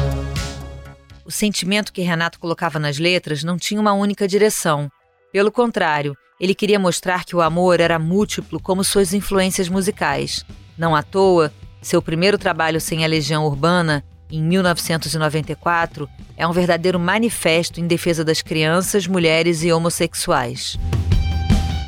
O 1.27 1.31
sentimento 1.31 1.93
que 1.93 2.01
Renato 2.01 2.41
colocava 2.41 2.79
nas 2.79 2.97
letras 2.97 3.45
não 3.45 3.59
tinha 3.59 3.79
uma 3.79 3.93
única 3.93 4.27
direção. 4.27 4.91
Pelo 5.31 5.53
contrário, 5.53 6.17
ele 6.41 6.55
queria 6.55 6.79
mostrar 6.79 7.27
que 7.27 7.37
o 7.37 7.43
amor 7.43 7.79
era 7.79 7.99
múltiplo 7.99 8.59
como 8.59 8.83
suas 8.83 9.13
influências 9.13 9.69
musicais. 9.69 10.43
Não 10.79 10.95
à 10.95 11.03
toa, 11.03 11.53
seu 11.81 12.03
primeiro 12.03 12.37
trabalho 12.37 12.81
sem 12.81 13.05
a 13.05 13.09
Legião 13.09 13.45
Urbana 13.47 14.05
em 14.31 14.43
1994, 14.43 16.09
é 16.37 16.47
um 16.47 16.53
verdadeiro 16.53 16.99
manifesto 16.99 17.81
em 17.81 17.87
defesa 17.87 18.25
das 18.25 18.43
crianças, 18.43 19.07
mulheres 19.07 19.63
e 19.63 19.73
homossexuais. 19.73 20.77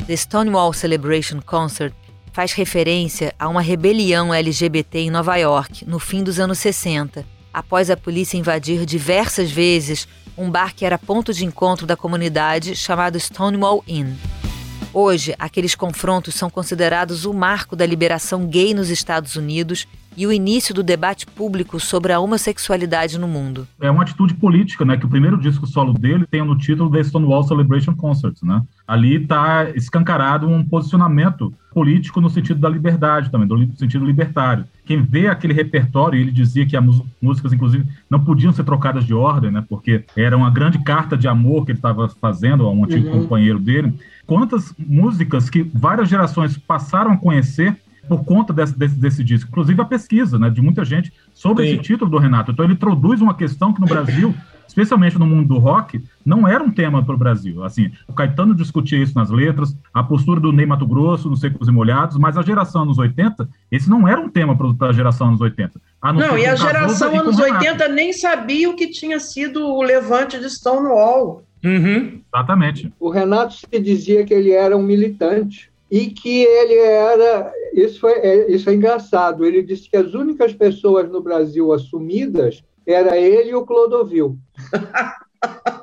The 0.07 0.17
Stonewall 0.17 0.73
Celebration 0.73 1.41
Concert 1.41 1.93
faz 2.33 2.53
referência 2.53 3.35
a 3.39 3.49
uma 3.49 3.61
rebelião 3.61 4.33
LGBT 4.33 5.01
em 5.01 5.11
Nova 5.11 5.37
York, 5.37 5.85
no 5.85 5.99
fim 5.99 6.23
dos 6.23 6.39
anos 6.39 6.59
60, 6.61 7.27
após 7.53 7.91
a 7.91 7.97
polícia 7.97 8.39
invadir 8.39 8.87
diversas 8.87 9.51
vezes 9.51 10.07
um 10.37 10.49
bar 10.49 10.73
que 10.75 10.87
era 10.87 10.97
ponto 10.97 11.35
de 11.35 11.45
encontro 11.45 11.85
da 11.85 11.97
comunidade 11.97 12.77
chamado 12.77 13.19
Stonewall 13.19 13.83
Inn. 13.89 14.15
Hoje, 14.93 15.35
aqueles 15.39 15.75
confrontos 15.75 16.35
são 16.35 16.49
considerados 16.49 17.27
o 17.27 17.35
marco 17.35 17.77
da 17.77 17.85
liberação 17.85 18.47
gay 18.47 18.73
nos 18.73 18.89
Estados 18.89 19.37
Unidos 19.37 19.87
e 20.19 20.27
o 20.27 20.33
início 20.33 20.75
do 20.75 20.83
debate 20.83 21.25
público 21.25 21.79
sobre 21.79 22.13
a 22.13 22.19
homossexualidade 22.19 23.17
no 23.21 23.29
mundo. 23.29 23.69
É 23.81 23.89
uma 23.89 24.03
atitude 24.03 24.35
política, 24.35 24.85
né? 24.85 24.97
Que 24.97 25.07
o 25.07 25.09
primeiro 25.09 25.39
disco 25.39 25.65
solo 25.65 25.93
dele 25.93 26.27
tem 26.29 26.45
no 26.45 26.59
título 26.59 26.91
The 26.91 27.05
Stonewall 27.05 27.45
Celebration 27.45 27.95
Concerts, 27.95 28.43
né? 28.43 28.61
Ali 28.87 29.23
está 29.23 29.71
escancarado 29.77 30.49
um 30.49 30.65
posicionamento 30.65 31.55
político 31.73 32.21
no 32.21 32.29
sentido 32.29 32.59
da 32.59 32.69
liberdade 32.69 33.31
também, 33.31 33.47
no 33.47 33.77
sentido 33.77 34.05
libertário. 34.05 34.65
Quem 34.85 35.01
vê 35.01 35.29
aquele 35.29 35.53
repertório, 35.53 36.19
ele 36.19 36.33
dizia 36.33 36.67
que 36.67 36.77
as 36.77 36.85
músicas, 37.23 37.53
inclusive, 37.53 37.87
não 38.11 38.25
podiam 38.25 38.53
ser 38.53 38.65
trocadas 38.65 39.05
de 39.05 39.15
ordem, 39.15 39.53
né? 39.53 39.65
Porque 39.69 40.05
era 40.17 40.37
uma 40.37 40.51
grande 40.51 40.83
carta 40.83 41.17
de 41.17 41.29
amor 41.29 41.65
que 41.65 41.71
ele 41.71 41.79
estava 41.79 42.09
fazendo 42.09 42.67
a 42.67 42.73
um 42.73 42.85
antigo 42.85 43.07
uhum. 43.07 43.23
companheiro 43.23 43.61
dele. 43.61 43.95
Quantas 44.27 44.75
músicas 44.77 45.49
que 45.49 45.63
várias 45.63 46.09
gerações 46.09 46.59
passaram 46.59 47.13
a 47.13 47.17
conhecer 47.17 47.77
por 48.09 48.25
conta 48.25 48.53
desse, 48.53 48.77
desse, 48.77 48.95
desse, 48.95 49.25
disco. 49.25 49.51
Inclusive 49.51 49.81
a 49.81 49.85
pesquisa 49.85 50.39
né, 50.39 50.51
de 50.51 50.63
muita 50.63 50.85
gente 50.85 51.13
sobre 51.35 51.65
Sim. 51.65 51.75
esse 51.75 51.83
título 51.83 52.11
do 52.11 52.19
Renato. 52.19 52.51
Então 52.51 52.65
ele 52.65 52.75
introduz 52.75 53.21
uma 53.21 53.35
questão 53.35 53.73
que 53.73 53.81
no 53.81 53.87
Brasil, 53.87 54.35
especialmente 54.67 55.19
no 55.19 55.27
mundo 55.27 55.49
do 55.49 55.59
rock, 55.59 56.03
não 56.25 56.49
era 56.49 56.63
um 56.63 56.71
tema 56.71 57.05
para 57.05 57.15
o 57.15 57.19
Brasil. 57.19 57.63
Assim, 57.63 57.91
o 58.07 58.13
Caetano 58.13 58.55
discutia 58.55 58.99
isso 58.99 59.15
nas 59.15 59.31
letras, 59.31 59.77
a 59.93 60.03
postura 60.03 60.41
do 60.41 60.53
Ney 60.53 60.67
Mato 60.67 60.87
Grosso, 60.87 61.29
nos 61.29 61.41
Secos 61.41 61.69
e 61.69 61.71
Molhados, 61.71 62.17
mas 62.17 62.37
a 62.37 62.43
geração 62.43 62.83
anos 62.83 62.99
80, 62.99 63.49
esse 63.71 63.89
não 63.91 64.09
era 64.09 64.21
um 64.21 64.29
tema 64.29 64.57
para 64.57 64.89
a 64.89 64.93
geração 64.93 65.29
anos 65.29 65.41
80. 65.41 65.81
A 66.01 66.13
não, 66.13 66.21
não 66.21 66.39
e 66.39 66.47
a 66.47 66.55
geração 66.55 67.13
e 67.13 67.19
anos 67.19 67.39
80 67.39 67.89
nem 67.89 68.13
sabia 68.13 68.71
o 68.71 68.75
que 68.75 68.89
tinha 68.89 69.21
sido 69.21 69.65
o 69.65 69.83
levante 69.83 70.39
de 70.39 70.49
Stonewall. 70.49 71.43
Uhum. 71.65 72.21
Exatamente. 72.33 72.93
O 73.01 73.11
Renato 73.11 73.55
se 73.55 73.81
dizia 73.81 74.25
que 74.25 74.33
ele 74.33 74.53
era 74.53 74.77
um 74.77 74.83
militante 74.83 75.71
e 75.91 76.07
que 76.07 76.43
ele 76.43 76.75
era. 76.75 77.53
Isso, 77.73 78.01
foi, 78.01 78.13
é, 78.13 78.51
isso 78.51 78.69
é 78.69 78.75
engraçado. 78.75 79.45
Ele 79.45 79.63
disse 79.63 79.89
que 79.89 79.97
as 79.97 80.15
únicas 80.15 80.53
pessoas 80.53 81.09
no 81.09 81.23
Brasil 81.23 81.73
assumidas 81.73 82.63
era 82.87 83.17
ele 83.19 83.51
e 83.51 83.55
o 83.55 83.65
Clodovil. 83.65 84.39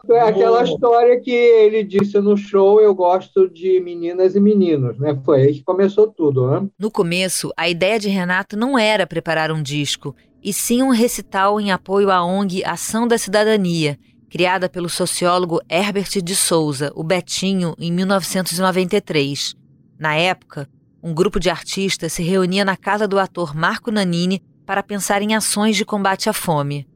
É 0.10 0.20
aquela 0.20 0.64
história 0.64 1.20
que 1.20 1.32
ele 1.32 1.84
disse 1.84 2.20
no 2.20 2.36
show: 2.38 2.82
Eu 2.82 2.94
gosto 2.94 3.50
de 3.50 3.80
meninas 3.80 4.36
e 4.36 4.40
meninos, 4.40 5.00
né? 5.00 5.20
Foi 5.24 5.42
aí 5.42 5.54
que 5.54 5.64
começou 5.64 6.08
tudo, 6.08 6.50
né? 6.50 6.68
No 6.78 6.92
começo, 6.92 7.52
a 7.56 7.70
ideia 7.70 7.98
de 7.98 8.10
Renato 8.10 8.58
não 8.58 8.78
era 8.78 9.08
preparar 9.08 9.52
um 9.52 9.64
disco, 9.64 10.16
e 10.44 10.54
sim 10.54 10.84
um 10.84 10.90
recital 10.90 11.60
em 11.60 11.72
apoio 11.72 12.12
à 12.12 12.24
ONG 12.24 12.64
Ação 12.66 13.08
da 13.08 13.18
Cidadania, 13.18 13.98
criada 14.30 14.70
pelo 14.70 14.90
sociólogo 14.90 15.62
Herbert 15.70 16.22
de 16.22 16.36
Souza, 16.36 16.92
o 16.94 17.04
Betinho, 17.04 17.74
em 17.80 17.92
1993. 17.92 19.56
Na 19.98 20.16
época, 20.16 20.68
um 21.02 21.14
grupo 21.14 21.40
de 21.40 21.50
artistas 21.50 22.14
se 22.14 22.24
reunia 22.24 22.66
na 22.66 22.76
casa 22.76 23.08
do 23.08 23.20
ator 23.20 23.56
Marco 23.56 23.92
Nanini 23.92 24.44
para 24.66 24.84
pensar 24.84 25.22
em 25.22 25.36
ações 25.36 25.76
de 25.76 25.86
combate 25.86 26.30
à 26.30 26.34
fome. 26.34 26.88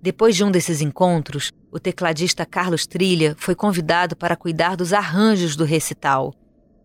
Depois 0.00 0.36
de 0.36 0.44
um 0.44 0.50
desses 0.50 0.80
encontros, 0.80 1.52
o 1.70 1.80
tecladista 1.80 2.46
Carlos 2.46 2.86
Trilha 2.86 3.34
foi 3.38 3.54
convidado 3.54 4.16
para 4.16 4.36
cuidar 4.36 4.76
dos 4.76 4.92
arranjos 4.92 5.56
do 5.56 5.64
recital. 5.64 6.32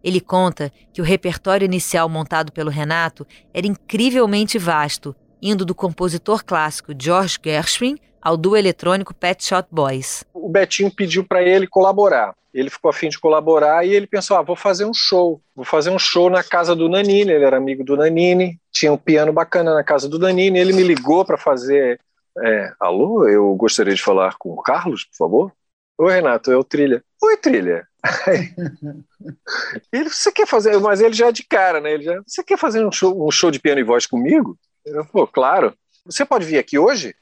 Ele 0.03 0.19
conta 0.19 0.71
que 0.91 1.01
o 1.01 1.05
repertório 1.05 1.65
inicial 1.65 2.09
montado 2.09 2.51
pelo 2.51 2.71
Renato 2.71 3.25
era 3.53 3.67
incrivelmente 3.67 4.57
vasto, 4.57 5.15
indo 5.41 5.63
do 5.63 5.75
compositor 5.75 6.43
clássico 6.43 6.93
George 6.99 7.37
Gershwin 7.43 7.97
ao 8.21 8.35
duo 8.35 8.57
eletrônico 8.57 9.13
Pet 9.13 9.43
Shop 9.43 9.67
Boys. 9.71 10.23
O 10.33 10.49
Betinho 10.49 10.91
pediu 10.91 11.23
para 11.23 11.43
ele 11.43 11.67
colaborar. 11.67 12.33
Ele 12.53 12.69
ficou 12.69 12.89
afim 12.89 13.09
de 13.09 13.19
colaborar 13.19 13.85
e 13.85 13.93
ele 13.93 14.07
pensou: 14.07 14.37
ah, 14.37 14.41
vou 14.41 14.55
fazer 14.55 14.85
um 14.85 14.93
show. 14.93 15.41
Vou 15.55 15.65
fazer 15.65 15.89
um 15.89 15.99
show 15.99 16.29
na 16.29 16.43
casa 16.43 16.75
do 16.75 16.89
Nanini. 16.89 17.31
Ele 17.31 17.45
era 17.45 17.57
amigo 17.57 17.83
do 17.83 17.95
Nanini, 17.95 18.59
tinha 18.71 18.91
um 18.91 18.97
piano 18.97 19.31
bacana 19.31 19.73
na 19.73 19.83
casa 19.83 20.09
do 20.09 20.19
Nanini. 20.19 20.59
Ele 20.59 20.73
me 20.73 20.83
ligou 20.83 21.23
para 21.23 21.37
fazer. 21.37 21.99
É, 22.43 22.73
Alô, 22.79 23.27
eu 23.27 23.53
gostaria 23.55 23.93
de 23.93 24.01
falar 24.01 24.35
com 24.37 24.51
o 24.51 24.61
Carlos, 24.61 25.05
por 25.05 25.17
favor. 25.17 25.51
Oi, 25.97 26.13
Renato, 26.13 26.51
é 26.51 26.57
o 26.57 26.63
Trilha. 26.63 27.03
Oi, 27.21 27.37
Trilha. 27.37 27.87
ele, 29.93 30.09
você 30.09 30.31
quer 30.31 30.47
fazer, 30.47 30.77
mas 30.79 30.99
ele 31.01 31.13
já 31.13 31.27
é 31.27 31.31
de 31.31 31.43
cara, 31.43 31.79
né? 31.79 31.93
Ele 31.93 32.03
já, 32.03 32.21
você 32.25 32.43
quer 32.43 32.57
fazer 32.57 32.83
um 32.85 32.91
show, 32.91 33.27
um 33.27 33.29
show 33.29 33.51
de 33.51 33.59
piano 33.59 33.79
e 33.79 33.83
voz 33.83 34.07
comigo? 34.07 34.57
Eu, 34.85 35.05
pô, 35.05 35.27
claro. 35.27 35.73
Você 36.05 36.25
pode 36.25 36.45
vir 36.45 36.57
aqui 36.57 36.79
hoje? 36.79 37.15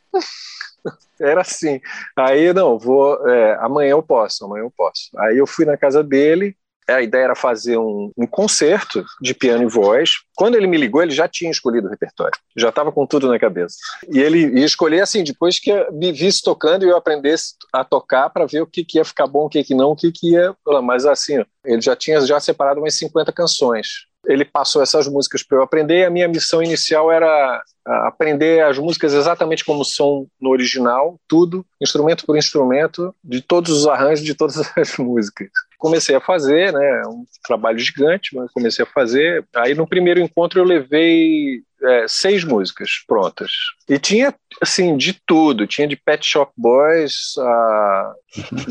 Era 1.19 1.41
assim. 1.41 1.79
Aí, 2.17 2.53
não, 2.53 2.77
vou. 2.79 3.27
É, 3.27 3.57
amanhã 3.61 3.91
eu 3.91 4.03
posso, 4.03 4.45
amanhã 4.45 4.63
eu 4.63 4.71
posso. 4.75 5.09
Aí 5.17 5.37
eu 5.37 5.45
fui 5.45 5.65
na 5.65 5.77
casa 5.77 6.03
dele. 6.03 6.55
A 6.87 7.03
ideia 7.03 7.25
era 7.25 7.35
fazer 7.35 7.77
um, 7.77 8.11
um 8.17 8.25
concerto 8.25 9.05
de 9.21 9.35
piano 9.35 9.63
e 9.63 9.67
voz. 9.67 10.13
Quando 10.35 10.55
ele 10.55 10.65
me 10.65 10.75
ligou, 10.75 11.03
ele 11.03 11.11
já 11.11 11.27
tinha 11.27 11.51
escolhido 11.51 11.85
o 11.87 11.89
repertório. 11.89 12.33
Já 12.57 12.69
estava 12.69 12.91
com 12.91 13.05
tudo 13.05 13.27
na 13.27 13.37
cabeça. 13.37 13.75
E 14.11 14.19
ele 14.19 14.59
ia 14.59 14.65
escolher 14.65 15.01
assim, 15.01 15.23
depois 15.23 15.59
que 15.59 15.71
me 15.91 16.11
visse 16.11 16.41
tocando 16.41 16.83
e 16.83 16.89
eu 16.89 16.97
aprendesse 16.97 17.53
a 17.71 17.83
tocar 17.83 18.31
para 18.31 18.47
ver 18.47 18.61
o 18.61 18.65
que, 18.65 18.83
que 18.83 18.97
ia 18.97 19.05
ficar 19.05 19.27
bom, 19.27 19.45
o 19.45 19.49
que, 19.49 19.63
que 19.63 19.75
não, 19.75 19.91
o 19.91 19.95
que, 19.95 20.11
que 20.11 20.31
ia. 20.31 20.55
Mas 20.83 21.05
assim, 21.05 21.43
ele 21.63 21.81
já 21.81 21.95
tinha 21.95 22.21
já 22.21 22.39
separado 22.39 22.79
umas 22.79 22.95
50 22.95 23.31
canções 23.33 24.08
ele 24.29 24.45
passou 24.45 24.81
essas 24.81 25.07
músicas 25.07 25.43
para 25.43 25.57
eu 25.57 25.63
aprender. 25.63 26.05
A 26.05 26.09
minha 26.09 26.27
missão 26.27 26.61
inicial 26.61 27.11
era 27.11 27.61
aprender 28.07 28.63
as 28.63 28.77
músicas 28.77 29.13
exatamente 29.13 29.65
como 29.65 29.83
são 29.83 30.27
no 30.39 30.51
original, 30.51 31.19
tudo, 31.27 31.65
instrumento 31.81 32.25
por 32.25 32.37
instrumento, 32.37 33.13
de 33.23 33.41
todos 33.41 33.71
os 33.71 33.87
arranjos 33.87 34.23
de 34.23 34.35
todas 34.35 34.57
as 34.77 34.97
músicas. 34.97 35.49
Comecei 35.77 36.15
a 36.15 36.21
fazer, 36.21 36.73
né, 36.73 37.01
um 37.07 37.23
trabalho 37.43 37.79
gigante, 37.79 38.35
mas 38.35 38.51
comecei 38.51 38.83
a 38.83 38.89
fazer. 38.89 39.45
Aí 39.55 39.73
no 39.73 39.87
primeiro 39.87 40.19
encontro 40.19 40.59
eu 40.59 40.65
levei 40.65 41.61
é, 41.81 42.05
seis 42.07 42.43
músicas 42.43 42.89
prontas. 43.07 43.51
E 43.87 43.97
tinha, 43.97 44.35
assim, 44.61 44.97
de 44.97 45.13
tudo. 45.25 45.65
Tinha 45.65 45.87
de 45.87 45.95
Pet 45.95 46.25
Shop 46.25 46.51
Boys 46.57 47.33
a 47.39 48.13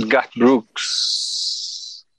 Garth 0.07 0.31
Brooks, 0.37 1.58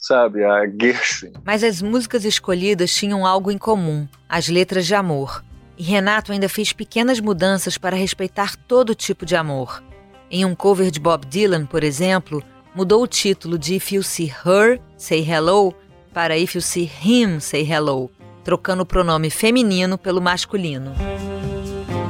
sabe, 0.09 0.43
a 0.43 0.65
Gershwin. 0.65 1.33
Mas 1.45 1.63
as 1.63 1.83
músicas 1.83 2.25
escolhidas 2.25 2.91
tinham 2.91 3.27
algo 3.27 3.51
em 3.51 3.57
comum: 3.59 4.07
as 4.27 4.47
letras 4.47 4.87
de 4.87 4.95
amor. 4.95 5.43
E 5.77 5.83
Renato 5.83 6.31
ainda 6.31 6.49
fez 6.49 6.73
pequenas 6.73 7.19
mudanças 7.19 7.77
para 7.77 7.95
respeitar 7.95 8.55
todo 8.55 8.95
tipo 8.95 9.25
de 9.25 9.35
amor. 9.35 9.83
Em 10.31 10.43
um 10.43 10.55
cover 10.55 10.91
de 10.91 10.99
Bob 10.99 11.25
Dylan, 11.25 11.65
por 11.65 11.83
exemplo, 11.83 12.43
mudou 12.75 13.03
o 13.03 13.07
título 13.07 13.57
de 13.57 13.75
If 13.75 13.93
You 13.93 14.03
See 14.03 14.33
Her, 14.45 14.81
Say 14.97 15.21
Hello 15.21 15.73
para 16.13 16.37
If 16.37 16.55
You 16.55 16.61
See 16.61 16.91
Him, 17.01 17.39
Say 17.39 17.71
Hello, 17.71 18.11
trocando 18.43 18.83
o 18.83 18.85
pronome 18.85 19.29
feminino 19.29 19.97
pelo 19.97 20.19
masculino. 20.19 20.93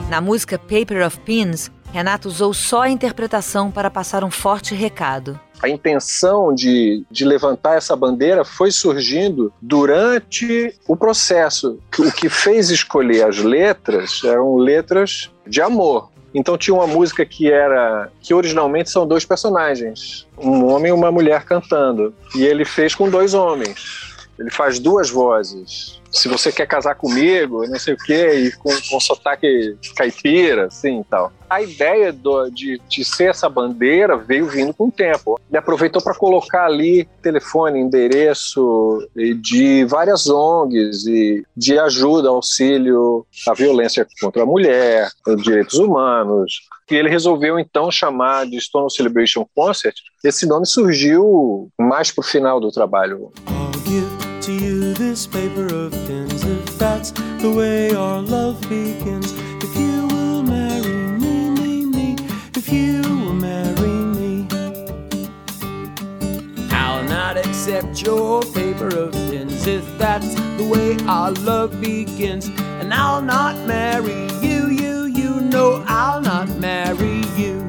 Na 0.09 0.19
música 0.19 0.57
Paper 0.57 1.05
of 1.05 1.19
Pins, 1.19 1.69
Renato 1.91 2.27
usou 2.27 2.53
só 2.53 2.83
a 2.83 2.89
interpretação 2.89 3.69
para 3.69 3.91
passar 3.91 4.23
um 4.23 4.31
forte 4.31 4.73
recado 4.73 5.39
a 5.62 5.67
intenção 5.67 6.54
de, 6.54 7.04
de 7.12 7.26
levantar 7.26 7.76
essa 7.76 7.95
bandeira 7.95 8.45
foi 8.45 8.72
surgindo 8.72 9.52
durante 9.62 10.74
o 10.88 10.95
processo. 10.95 11.80
O 11.98 12.12
que 12.12 12.30
fez 12.30 12.69
escolher 12.69 13.24
as 13.24 13.38
letras 13.38 14.22
eram 14.24 14.56
letras 14.56 15.30
de 15.45 15.62
amor. 15.62 16.10
Então 16.34 16.58
tinha 16.58 16.76
uma 16.76 16.88
música 16.88 17.26
que 17.26 17.52
era 17.52 18.12
que 18.22 18.34
originalmente 18.34 18.89
são 18.89 19.08
dois 19.08 19.26
personagens, 19.26 20.28
um 20.38 20.65
homem 20.65 20.89
e 20.89 20.93
uma 20.93 21.12
mulher 21.12 21.43
cantando, 21.43 22.13
e 22.36 22.43
ele 22.43 22.63
fez 22.63 22.93
com 22.93 23.10
dois 23.10 23.34
homens. 23.34 24.15
Ele 24.38 24.52
faz 24.52 24.80
duas 24.80 25.10
vozes. 25.10 25.98
Se 26.12 26.28
você 26.28 26.52
quer 26.52 26.65
casar 26.67 26.95
comigo, 26.95 27.67
não 27.67 27.80
sei 27.80 27.93
o 27.93 27.98
quê, 27.98 28.48
e 28.48 28.52
com, 28.52 28.69
com 28.89 29.00
sotaque 29.00 29.78
caipira, 29.95 30.65
assim 30.67 31.02
e 31.02 31.04
tal. 31.04 31.32
A 31.50 31.62
ideia 31.62 32.13
do, 32.13 32.50
de, 32.50 32.80
de 32.88 33.04
ser 33.04 33.30
essa 33.30 33.50
bandeira 33.50 34.17
veio 34.17 34.48
vindo 34.48 34.74
com 34.74 34.88
o 34.88 34.91
tempo. 34.91 35.39
Ele 35.50 35.58
aproveitou 35.58 36.02
para 36.02 36.13
colocar 36.13 36.65
ali 36.65 37.08
telefone, 37.22 37.80
endereço 37.80 39.08
de 39.41 39.86
várias 39.86 40.30
ONGs 40.30 41.08
e 41.08 41.43
de 41.56 41.80
ajuda, 41.80 42.30
auxílio 42.30 43.26
à 43.48 43.54
violência 43.54 44.08
contra 44.22 44.43
a 44.43 44.45
mulher, 44.45 45.10
direitos 45.38 45.80
humanos, 45.80 46.62
e 46.89 46.95
ele 46.95 47.10
resolveu 47.10 47.60
então 47.60 47.91
chamar 47.91 48.45
de 48.45 48.60
Stone 48.60 48.91
Celebration 48.91 49.45
Concert. 49.56 49.95
Esse 50.24 50.45
nome 50.45 50.65
surgiu 50.65 51.69
mais 51.80 52.12
para 52.12 52.22
o 52.22 52.26
final 52.26 52.60
do 52.60 52.72
trabalho 52.72 53.32
to 54.49 54.65
you 54.65 54.93
this 54.95 55.27
paper 55.27 55.67
of 55.67 55.91
pins 55.91 56.43
if 56.43 56.79
that's 56.79 57.12
the 57.41 57.53
way 57.55 57.93
our 57.93 58.19
love 58.19 58.59
begins. 58.62 59.31
If 59.63 59.75
you 59.77 60.07
will 60.07 60.41
marry 60.41 60.95
me, 61.23 61.51
me, 61.51 61.85
me, 61.85 62.15
if 62.55 62.67
you 62.67 63.01
will 63.03 63.33
marry 63.33 63.97
me. 64.17 64.47
I'll 66.71 67.03
not 67.03 67.38
accept 67.38 68.01
your 68.01 68.41
paper 68.41 68.88
of 68.88 69.12
pins 69.12 69.67
if 69.67 69.85
that's 69.99 70.33
the 70.57 70.67
way 70.73 70.97
our 71.07 71.31
love 71.31 71.79
begins. 71.79 72.47
And 72.81 72.91
I'll 72.91 73.21
not 73.21 73.55
marry 73.67 74.21
you, 74.41 74.69
you, 74.69 75.05
you 75.05 75.41
know 75.41 75.83
I'll 75.88 76.21
not 76.21 76.49
marry 76.57 77.21
you. 77.38 77.68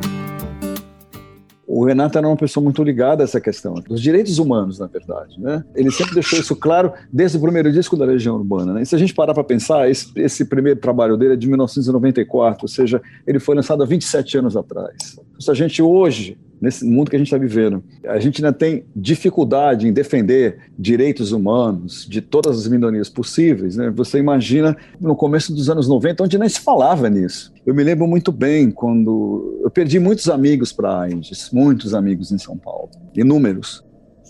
O 1.81 1.85
Renato 1.87 2.19
era 2.19 2.29
uma 2.29 2.37
pessoa 2.37 2.63
muito 2.63 2.85
ligada 2.85 3.23
a 3.23 3.25
essa 3.25 3.41
questão 3.41 3.73
dos 3.73 4.03
direitos 4.03 4.39
humanos, 4.39 4.79
na 4.79 4.87
verdade. 4.87 5.41
Né? 5.41 5.65
Ele 5.75 5.91
sempre 5.91 6.13
deixou 6.13 6.39
isso 6.39 6.55
claro 6.55 6.93
desde 7.11 7.39
o 7.39 7.41
primeiro 7.41 7.73
disco 7.73 7.97
da 7.97 8.05
Legião 8.05 8.37
Urbana. 8.37 8.75
Né? 8.75 8.83
E 8.83 8.87
se 8.87 8.95
a 8.95 8.99
gente 8.99 9.15
parar 9.15 9.33
para 9.33 9.43
pensar, 9.43 9.89
esse, 9.91 10.13
esse, 10.15 10.45
primeiro 10.45 10.79
trabalho 10.79 11.17
dele 11.17 11.33
é 11.33 11.37
de 11.37 11.49
1994, 11.49 12.65
ou 12.65 12.69
seja, 12.69 13.01
ele 13.27 13.39
foi 13.39 13.55
lançado 13.55 13.83
há 13.83 13.87
27 13.87 14.37
anos 14.37 14.59
atrás. 14.59 15.19
Se 15.39 15.51
a 15.51 15.55
gente 15.55 15.81
hoje 15.81 16.37
nesse 16.61 16.85
mundo 16.85 17.11
que 17.11 17.17
a 17.17 17.19
gente 17.19 17.29
está 17.29 17.39
vivendo. 17.39 17.83
A 18.07 18.19
gente 18.19 18.45
ainda 18.45 18.57
tem 18.57 18.85
dificuldade 18.95 19.89
em 19.89 19.93
defender 19.93 20.59
direitos 20.79 21.33
humanos 21.33 22.07
de 22.09 22.21
todas 22.21 22.59
as 22.59 22.69
minorias 22.69 23.09
possíveis. 23.09 23.77
Né? 23.77 23.91
Você 23.91 24.19
imagina 24.19 24.77
no 25.01 25.17
começo 25.17 25.55
dos 25.55 25.71
anos 25.71 25.89
90, 25.89 26.25
onde 26.25 26.39
nem 26.39 26.49
se 26.49 26.61
falava 26.61 27.09
nisso. 27.09 27.53
Eu 27.65 27.75
me 27.75 27.83
lembro 27.83 28.07
muito 28.07 28.31
bem 28.31 28.71
quando 28.71 29.61
eu 29.63 29.71
perdi 29.71 29.99
muitos 29.99 30.29
amigos 30.29 30.73
para 30.73 30.91
a 30.91 31.01
AIDS, 31.03 31.51
muitos 31.53 31.95
amigos 31.95 32.31
em 32.31 32.39
São 32.39 32.57
Paulo, 32.57 32.91
inúmeros. 33.15 33.85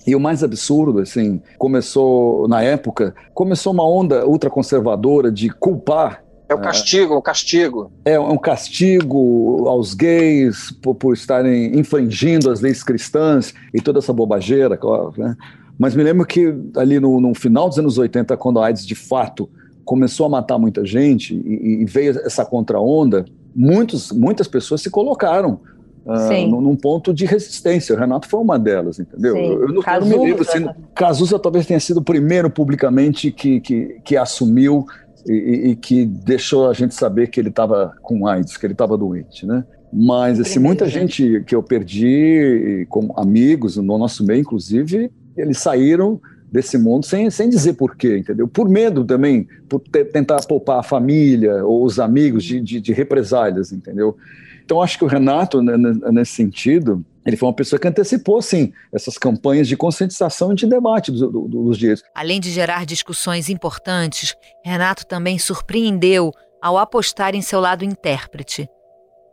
E 0.07 0.15
o 0.15 0.21
mais 0.21 0.43
absurdo, 0.43 0.99
assim, 1.01 1.43
começou 1.59 2.49
na 2.49 2.63
época, 2.63 3.15
começou 3.35 3.73
uma 3.73 3.87
onda 3.87 4.27
ultraconservadora 4.27 5.31
de 5.31 5.51
culpar 5.51 6.25
é 6.51 6.55
o 6.55 6.59
castigo, 6.59 7.15
o 7.15 7.23
castigo. 7.23 7.93
É 8.05 8.19
um 8.19 8.37
castigo 8.37 9.69
aos 9.69 9.95
gays 9.95 10.73
por, 10.83 10.97
por 10.97 11.15
estarem 11.15 11.79
infringindo 11.79 12.51
as 12.51 12.61
leis 12.61 12.83
cristãs 12.83 13.55
e 13.73 13.81
toda 13.81 14.01
essa 14.01 14.13
bobageira, 14.13 14.77
claro, 14.77 15.15
né? 15.17 15.37
Mas 15.79 15.95
me 15.95 16.03
lembro 16.03 16.27
que 16.27 16.53
ali 16.77 16.99
no, 16.99 17.21
no, 17.21 17.35
final 17.35 17.69
dos 17.69 17.79
anos 17.79 17.99
80, 17.99 18.37
quando 18.37 18.59
a 18.59 18.67
AIDS 18.67 18.85
de 18.85 18.97
fato 18.97 19.49
começou 19.85 20.27
a 20.27 20.29
matar 20.29 20.59
muita 20.59 20.85
gente 20.85 21.35
e, 21.35 21.83
e 21.83 21.85
veio 21.85 22.19
essa 22.27 22.45
contra-onda, 22.45 23.25
muitos, 23.55 24.11
muitas 24.11 24.49
pessoas 24.49 24.83
se 24.83 24.91
colocaram 24.91 25.61
uh, 26.05 26.61
num 26.61 26.75
ponto 26.75 27.15
de 27.15 27.25
resistência. 27.25 27.95
O 27.95 27.99
Renato 27.99 28.29
foi 28.29 28.41
uma 28.41 28.59
delas, 28.59 28.99
entendeu? 28.99 29.35
Sim. 29.35 29.53
Eu, 29.53 29.69
não, 29.69 29.83
Cazuza, 29.83 30.13
eu 30.13 30.17
não 30.17 30.25
me 30.25 30.31
lembro. 30.31 30.43
Assim, 30.43 30.69
Cazuza 30.95 31.39
talvez 31.39 31.65
tenha 31.65 31.81
sido 31.81 31.99
o 31.99 32.05
primeiro 32.05 32.51
publicamente 32.51 33.31
que, 33.31 33.61
que, 33.61 34.01
que 34.05 34.17
assumiu 34.17 34.85
e, 35.27 35.71
e, 35.71 35.77
que 35.77 36.05
deixou 36.05 36.69
a 36.69 36.73
gente 36.73 36.95
saber 36.95 37.29
que 37.29 37.41
ele 37.41 37.49
estava 37.49 37.95
com 38.03 38.27
AIDS, 38.27 38.57
que 38.57 38.67
ele 38.67 38.75
estava 38.75 38.97
doente, 38.97 39.47
né? 39.47 39.65
Mas 39.93 40.39
assim, 40.39 40.59
muita 40.59 40.89
gente 40.89 41.43
que 41.47 41.55
eu 41.55 41.63
perdi, 41.63 42.87
como 42.89 43.13
amigos 43.19 43.77
no 43.77 43.99
nosso 43.99 44.25
meio, 44.25 44.41
inclusive, 44.41 45.11
eles 45.37 45.59
saíram 45.59 46.21
desse 46.51 46.77
mundo 46.77 47.05
sem, 47.07 47.31
sem 47.31 47.49
dizer 47.49 47.75
porquê, 47.75 48.19
entendeu? 48.19 48.47
Por 48.49 48.69
medo 48.69 49.05
também, 49.05 49.47
por 49.69 49.81
tentar 49.81 50.45
poupar 50.47 50.81
a 50.81 50.83
família 50.83 51.65
ou 51.65 51.85
os 51.85 51.99
amigos 51.99 52.45
de, 52.45 52.61
de, 52.61 52.81
de 52.81 52.93
represálias, 52.93 53.73
entendeu? 53.73 54.17
Então, 54.65 54.81
acho 54.81 54.99
que 54.99 55.05
o 55.05 55.09
Renato, 55.09 55.63
né, 55.63 55.77
nesse 56.13 56.33
sentido, 56.33 57.05
ele 57.31 57.37
foi 57.37 57.49
uma 57.49 57.55
pessoa 57.55 57.79
que 57.79 57.87
antecipou, 57.87 58.43
sim, 58.43 58.73
essas 58.93 59.17
campanhas 59.17 59.69
de 59.69 59.77
conscientização 59.77 60.53
e 60.53 60.57
de 60.57 60.67
debate 60.67 61.11
dos, 61.11 61.21
dos 61.21 61.79
direitos. 61.79 62.03
Além 62.15 62.41
de 62.41 62.51
gerar 62.51 62.85
discussões 62.85 63.49
importantes, 63.49 64.35
Renato 64.65 65.07
também 65.07 65.39
surpreendeu 65.39 66.33
ao 66.61 66.77
apostar 66.77 67.35
em 67.35 67.41
seu 67.41 67.61
lado 67.61 67.85
intérprete. 67.85 68.69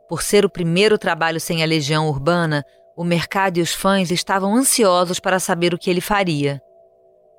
Por 0.08 0.22
ser 0.22 0.46
o 0.46 0.50
primeiro 0.50 0.98
trabalho 0.98 1.40
sem 1.40 1.62
a 1.62 1.66
Legião 1.66 2.08
Urbana, 2.08 2.64
o 2.96 3.04
mercado 3.04 3.58
e 3.58 3.62
os 3.62 3.74
fãs 3.74 4.12
estavam 4.12 4.56
ansiosos 4.56 5.20
para 5.20 5.40
saber 5.40 5.74
o 5.74 5.78
que 5.78 5.90
ele 5.90 6.02
faria. 6.02 6.62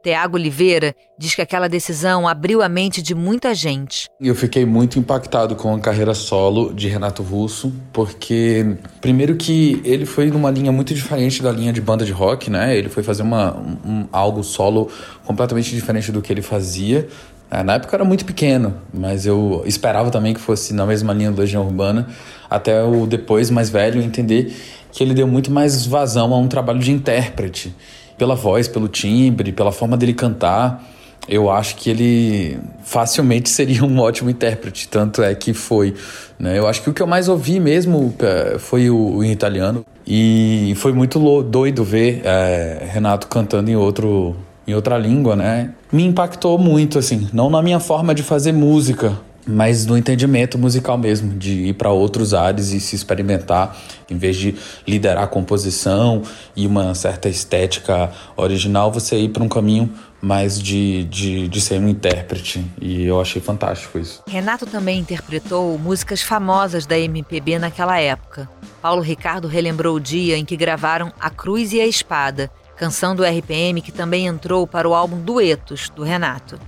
Tiago 0.03 0.37
Oliveira 0.37 0.95
diz 1.19 1.35
que 1.35 1.43
aquela 1.43 1.69
decisão 1.69 2.29
abriu 2.29 2.63
a 2.63 2.69
mente 2.69 3.03
de 3.03 3.15
muita 3.15 3.55
gente. 3.55 4.09
Eu 4.21 4.35
fiquei 4.35 4.65
muito 4.65 4.99
impactado 4.99 5.57
com 5.57 5.75
a 5.75 5.81
carreira 5.81 6.15
solo 6.15 6.73
de 6.73 6.89
Renato 6.89 7.23
Russo, 7.23 7.73
porque 7.93 8.77
primeiro 9.01 9.37
que 9.37 9.81
ele 9.85 10.07
foi 10.07 10.31
numa 10.31 10.51
linha 10.51 10.71
muito 10.71 10.95
diferente 10.95 11.43
da 11.43 11.51
linha 11.51 11.73
de 11.73 11.81
banda 11.81 12.05
de 12.05 12.13
rock, 12.13 12.51
né? 12.51 12.77
Ele 12.77 12.89
foi 12.89 13.03
fazer 13.03 13.23
uma, 13.23 13.57
um, 13.57 14.07
algo 14.13 14.43
solo 14.45 14.89
completamente 15.25 15.75
diferente 15.75 16.13
do 16.13 16.23
que 16.23 16.33
ele 16.33 16.43
fazia. 16.43 17.09
É, 17.51 17.63
na 17.63 17.75
época 17.75 17.97
era 17.97 18.05
muito 18.05 18.25
pequeno, 18.25 18.75
mas 18.93 19.25
eu 19.25 19.63
esperava 19.65 20.11
também 20.11 20.35
que 20.35 20.41
fosse 20.41 20.75
na 20.75 20.85
mesma 20.85 21.15
linha 21.15 21.31
do 21.31 21.41
Legião 21.41 21.65
Urbana, 21.65 22.07
até 22.49 22.83
o 22.85 23.07
depois 23.07 23.51
mais 23.51 23.71
velho 23.71 24.03
entender 24.03 24.55
que 24.93 25.03
ele 25.03 25.15
deu 25.15 25.27
muito 25.27 25.51
mais 25.51 25.87
vazão 25.87 26.33
a 26.33 26.39
um 26.39 26.47
trabalho 26.47 26.79
de 26.79 26.93
intérprete 26.93 27.75
pela 28.19 28.35
voz, 28.35 28.69
pelo 28.69 28.89
timbre, 28.89 29.53
pela 29.53 29.73
forma 29.73 29.97
dele 29.97 30.13
cantar, 30.13 30.85
eu 31.29 31.51
acho 31.51 31.77
que 31.77 31.89
ele 31.89 32.59
facilmente 32.83 33.49
seria 33.51 33.85
um 33.85 33.99
ótimo 34.01 34.29
intérprete, 34.29 34.89
tanto 34.89 35.23
é 35.23 35.35
que 35.35 35.55
foi. 35.55 35.95
Né? 36.39 36.59
Eu 36.59 36.67
acho 36.67 36.83
que 36.83 36.91
o 36.91 36.93
que 36.93 37.03
eu 37.03 37.07
mais 37.07 37.29
ouvi 37.29 37.61
mesmo 37.61 38.15
é, 38.21 38.59
foi 38.59 38.91
o, 38.91 39.17
o 39.17 39.25
italiano, 39.25 39.85
e 40.07 40.73
foi 40.77 40.93
muito 40.93 41.43
doido 41.43 41.85
ver 41.85 42.23
é, 42.25 42.89
Renato 42.91 43.27
cantando 43.29 43.71
em 43.71 43.77
outro 43.77 44.35
em 44.67 44.75
outra 44.75 44.99
língua, 44.99 45.35
né? 45.35 45.71
Me 45.91 46.05
impactou 46.05 46.59
muito, 46.59 46.99
assim, 46.99 47.27
não 47.33 47.49
na 47.49 47.63
minha 47.63 47.81
forma 47.81 48.15
de 48.15 48.23
fazer 48.23 48.53
música, 48.53 49.19
mas 49.49 49.87
no 49.87 49.97
entendimento 49.97 50.59
musical 50.59 50.99
mesmo, 50.99 51.37
de 51.39 51.69
ir 51.69 51.73
para 51.73 51.91
outros 51.91 52.35
ares 52.35 52.71
e 52.73 52.79
se 52.79 52.95
experimentar, 52.95 53.75
em 54.11 54.19
vez 54.19 54.37
de 54.37 54.55
liderar 54.87 55.25
a 55.25 55.27
composição 55.27 56.23
e 56.55 56.67
uma 56.67 56.95
certa 56.95 57.31
estética 57.31 58.13
original, 58.37 58.93
você 58.93 59.17
ir 59.17 59.31
para 59.31 59.43
um 59.43 59.49
caminho 59.49 59.91
mais 60.21 60.61
de, 60.61 61.05
de, 61.05 61.49
de 61.49 61.61
ser 61.61 61.81
um 61.81 61.89
intérprete. 61.89 62.65
E 62.81 63.05
eu 63.05 63.21
achei 63.21 63.41
fantástico 63.41 63.99
isso. 63.99 64.23
Renato 64.27 64.67
também 64.67 64.99
interpretou 64.99 65.79
músicas 65.79 66.21
famosas 66.21 66.85
da 66.85 66.99
MPB 66.99 67.59
naquela 67.59 67.99
época. 67.99 68.49
Paulo 68.83 69.01
Ricardo 69.01 69.49
relembrou 69.49 69.97
o 69.97 70.01
dia 70.01 70.37
em 70.37 70.45
que 70.45 70.57
gravaram 70.57 71.11
A 71.19 71.31
Cruz 71.31 71.73
e 71.73 71.81
a 71.81 71.87
Espada, 71.87 72.51
canção 72.77 73.17
do 73.17 73.25
RPM 73.25 73.81
que 73.81 73.93
também 73.93 74.27
entrou 74.27 74.67
para 74.67 74.89
o 74.89 74.95
álbum 74.95 75.21
Duetos, 75.21 75.89
do 75.95 76.03
Renato. 76.03 76.59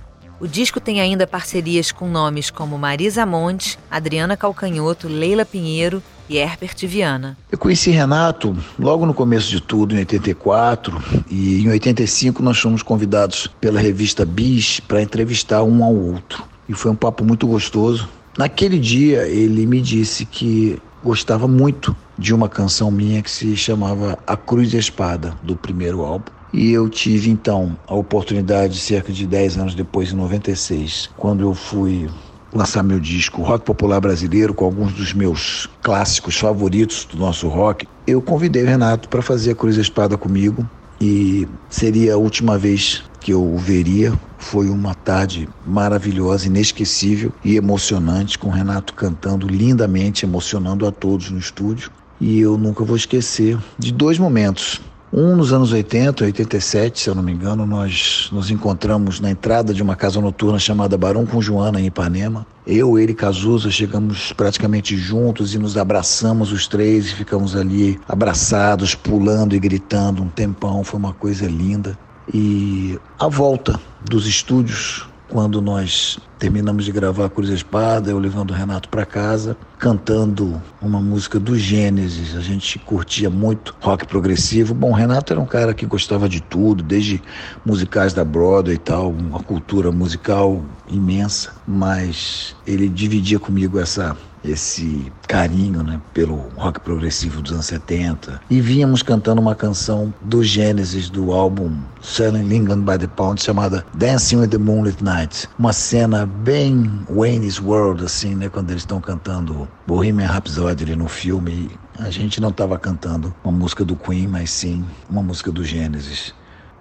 O 0.41 0.47
disco 0.47 0.79
tem 0.79 0.99
ainda 0.99 1.27
parcerias 1.27 1.91
com 1.91 2.09
nomes 2.09 2.49
como 2.49 2.75
Marisa 2.75 3.27
Monte, 3.27 3.77
Adriana 3.91 4.35
Calcanhoto, 4.35 5.07
Leila 5.07 5.45
Pinheiro 5.45 6.01
e 6.27 6.35
Herbert 6.35 6.75
Viana. 6.87 7.37
Eu 7.51 7.59
conheci 7.59 7.91
Renato 7.91 8.57
logo 8.79 9.05
no 9.05 9.13
começo 9.13 9.51
de 9.51 9.61
tudo, 9.61 9.93
em 9.93 9.99
84, 9.99 10.99
e 11.29 11.61
em 11.61 11.69
85 11.69 12.41
nós 12.41 12.57
fomos 12.57 12.81
convidados 12.81 13.51
pela 13.61 13.79
revista 13.79 14.25
Bis 14.25 14.79
para 14.79 14.99
entrevistar 14.99 15.61
um 15.61 15.83
ao 15.83 15.93
outro. 15.93 16.43
E 16.67 16.73
foi 16.73 16.89
um 16.89 16.95
papo 16.95 17.23
muito 17.23 17.45
gostoso. 17.45 18.09
Naquele 18.35 18.79
dia 18.79 19.27
ele 19.27 19.67
me 19.67 19.79
disse 19.79 20.25
que 20.25 20.81
gostava 21.03 21.47
muito 21.47 21.95
de 22.17 22.33
uma 22.33 22.49
canção 22.49 22.89
minha 22.89 23.21
que 23.21 23.29
se 23.29 23.55
chamava 23.55 24.17
A 24.25 24.35
Cruz 24.35 24.73
e 24.73 24.77
a 24.77 24.79
Espada, 24.79 25.37
do 25.43 25.55
primeiro 25.55 26.01
álbum. 26.01 26.31
E 26.53 26.71
eu 26.71 26.89
tive 26.89 27.29
então 27.29 27.77
a 27.87 27.95
oportunidade, 27.95 28.77
cerca 28.79 29.11
de 29.11 29.25
10 29.25 29.57
anos 29.57 29.75
depois, 29.75 30.11
em 30.11 30.15
96, 30.15 31.09
quando 31.15 31.41
eu 31.41 31.53
fui 31.53 32.09
lançar 32.53 32.83
meu 32.83 32.99
disco 32.99 33.41
Rock 33.41 33.63
Popular 33.65 34.01
Brasileiro 34.01 34.53
com 34.53 34.65
alguns 34.65 34.91
dos 34.93 35.13
meus 35.13 35.69
clássicos 35.81 36.37
favoritos 36.37 37.05
do 37.05 37.17
nosso 37.17 37.47
rock, 37.47 37.87
eu 38.05 38.21
convidei 38.21 38.63
o 38.63 38.67
Renato 38.67 39.07
para 39.07 39.21
fazer 39.21 39.51
a 39.51 39.55
Cruz 39.55 39.77
e 39.77 39.81
Espada 39.81 40.17
comigo 40.17 40.67
e 40.99 41.47
seria 41.69 42.13
a 42.13 42.17
última 42.17 42.57
vez 42.57 43.03
que 43.19 43.31
eu 43.31 43.43
o 43.43 43.57
veria. 43.57 44.13
Foi 44.37 44.69
uma 44.69 44.93
tarde 44.93 45.47
maravilhosa, 45.65 46.47
inesquecível 46.47 47.31
e 47.43 47.55
emocionante, 47.55 48.37
com 48.37 48.49
o 48.49 48.51
Renato 48.51 48.93
cantando 48.93 49.47
lindamente, 49.47 50.25
emocionando 50.25 50.85
a 50.85 50.91
todos 50.91 51.31
no 51.31 51.39
estúdio. 51.39 51.89
E 52.19 52.39
eu 52.39 52.57
nunca 52.57 52.83
vou 52.83 52.95
esquecer 52.95 53.57
de 53.79 53.91
dois 53.91 54.19
momentos. 54.19 54.81
Um 55.13 55.35
nos 55.35 55.51
anos 55.51 55.73
80, 55.73 56.23
87, 56.23 57.01
se 57.01 57.09
eu 57.09 57.15
não 57.15 57.21
me 57.21 57.33
engano, 57.33 57.65
nós 57.65 58.29
nos 58.31 58.49
encontramos 58.49 59.19
na 59.19 59.29
entrada 59.29 59.73
de 59.73 59.83
uma 59.83 59.93
casa 59.93 60.21
noturna 60.21 60.57
chamada 60.57 60.97
Barão 60.97 61.25
com 61.25 61.41
Joana, 61.41 61.81
em 61.81 61.87
Ipanema. 61.87 62.47
Eu, 62.65 62.97
ele 62.97 63.11
e 63.11 63.15
Cazuza 63.15 63.69
chegamos 63.69 64.31
praticamente 64.31 64.95
juntos 64.95 65.53
e 65.53 65.59
nos 65.59 65.75
abraçamos 65.75 66.53
os 66.53 66.65
três 66.65 67.07
e 67.07 67.15
ficamos 67.15 67.57
ali 67.57 67.99
abraçados, 68.07 68.95
pulando 68.95 69.53
e 69.53 69.59
gritando 69.59 70.23
um 70.23 70.29
tempão. 70.29 70.81
Foi 70.81 70.97
uma 70.97 71.11
coisa 71.11 71.45
linda. 71.45 71.99
E 72.33 72.97
a 73.19 73.27
volta 73.27 73.77
dos 74.09 74.25
estúdios 74.25 75.10
quando 75.31 75.61
nós 75.61 76.19
terminamos 76.37 76.83
de 76.83 76.91
gravar 76.91 77.29
Cruz 77.29 77.49
e 77.49 77.53
Espada, 77.53 78.11
eu 78.11 78.19
levando 78.19 78.51
o 78.51 78.53
Renato 78.53 78.89
para 78.89 79.05
casa, 79.05 79.55
cantando 79.79 80.61
uma 80.81 80.99
música 80.99 81.39
do 81.39 81.57
Gênesis. 81.57 82.35
A 82.35 82.41
gente 82.41 82.77
curtia 82.77 83.29
muito 83.29 83.73
rock 83.79 84.05
progressivo. 84.05 84.73
Bom, 84.73 84.89
o 84.89 84.93
Renato 84.93 85.31
era 85.31 85.41
um 85.41 85.45
cara 85.45 85.73
que 85.73 85.85
gostava 85.85 86.27
de 86.27 86.41
tudo, 86.41 86.83
desde 86.83 87.21
musicais 87.65 88.13
da 88.13 88.25
Broadway 88.25 88.75
e 88.75 88.79
tal, 88.79 89.09
uma 89.09 89.39
cultura 89.39 89.89
musical 89.89 90.61
imensa, 90.89 91.53
mas 91.65 92.53
ele 92.67 92.89
dividia 92.89 93.39
comigo 93.39 93.79
essa 93.79 94.17
esse 94.43 95.11
carinho 95.27 95.83
né, 95.83 96.01
pelo 96.13 96.35
rock 96.55 96.79
progressivo 96.79 97.41
dos 97.41 97.51
anos 97.51 97.65
70. 97.67 98.41
E 98.49 98.59
vínhamos 98.59 99.03
cantando 99.03 99.41
uma 99.41 99.55
canção 99.55 100.13
do 100.21 100.43
Gênesis 100.43 101.09
do 101.09 101.31
álbum 101.31 101.75
Selling 102.01 102.53
England 102.53 102.81
by 102.81 102.97
the 102.97 103.07
Pound 103.07 103.41
chamada 103.41 103.85
Dancing 103.93 104.37
with 104.37 104.49
the 104.49 104.57
Moonlit 104.57 105.03
Night. 105.03 105.47
Uma 105.57 105.73
cena 105.73 106.25
bem 106.25 106.91
Wayne's 107.09 107.59
World, 107.59 108.03
assim, 108.03 108.35
né, 108.35 108.49
quando 108.49 108.71
eles 108.71 108.81
estão 108.83 108.99
cantando 108.99 109.67
Bohemian 109.85 110.27
Rhapsody 110.27 110.83
ali 110.83 110.95
no 110.95 111.07
filme. 111.07 111.69
A 111.99 112.09
gente 112.09 112.41
não 112.41 112.49
estava 112.49 112.79
cantando 112.79 113.33
uma 113.43 113.51
música 113.51 113.85
do 113.85 113.95
Queen, 113.95 114.27
mas 114.27 114.49
sim 114.49 114.83
uma 115.09 115.21
música 115.21 115.51
do 115.51 115.63
Gênesis. 115.63 116.33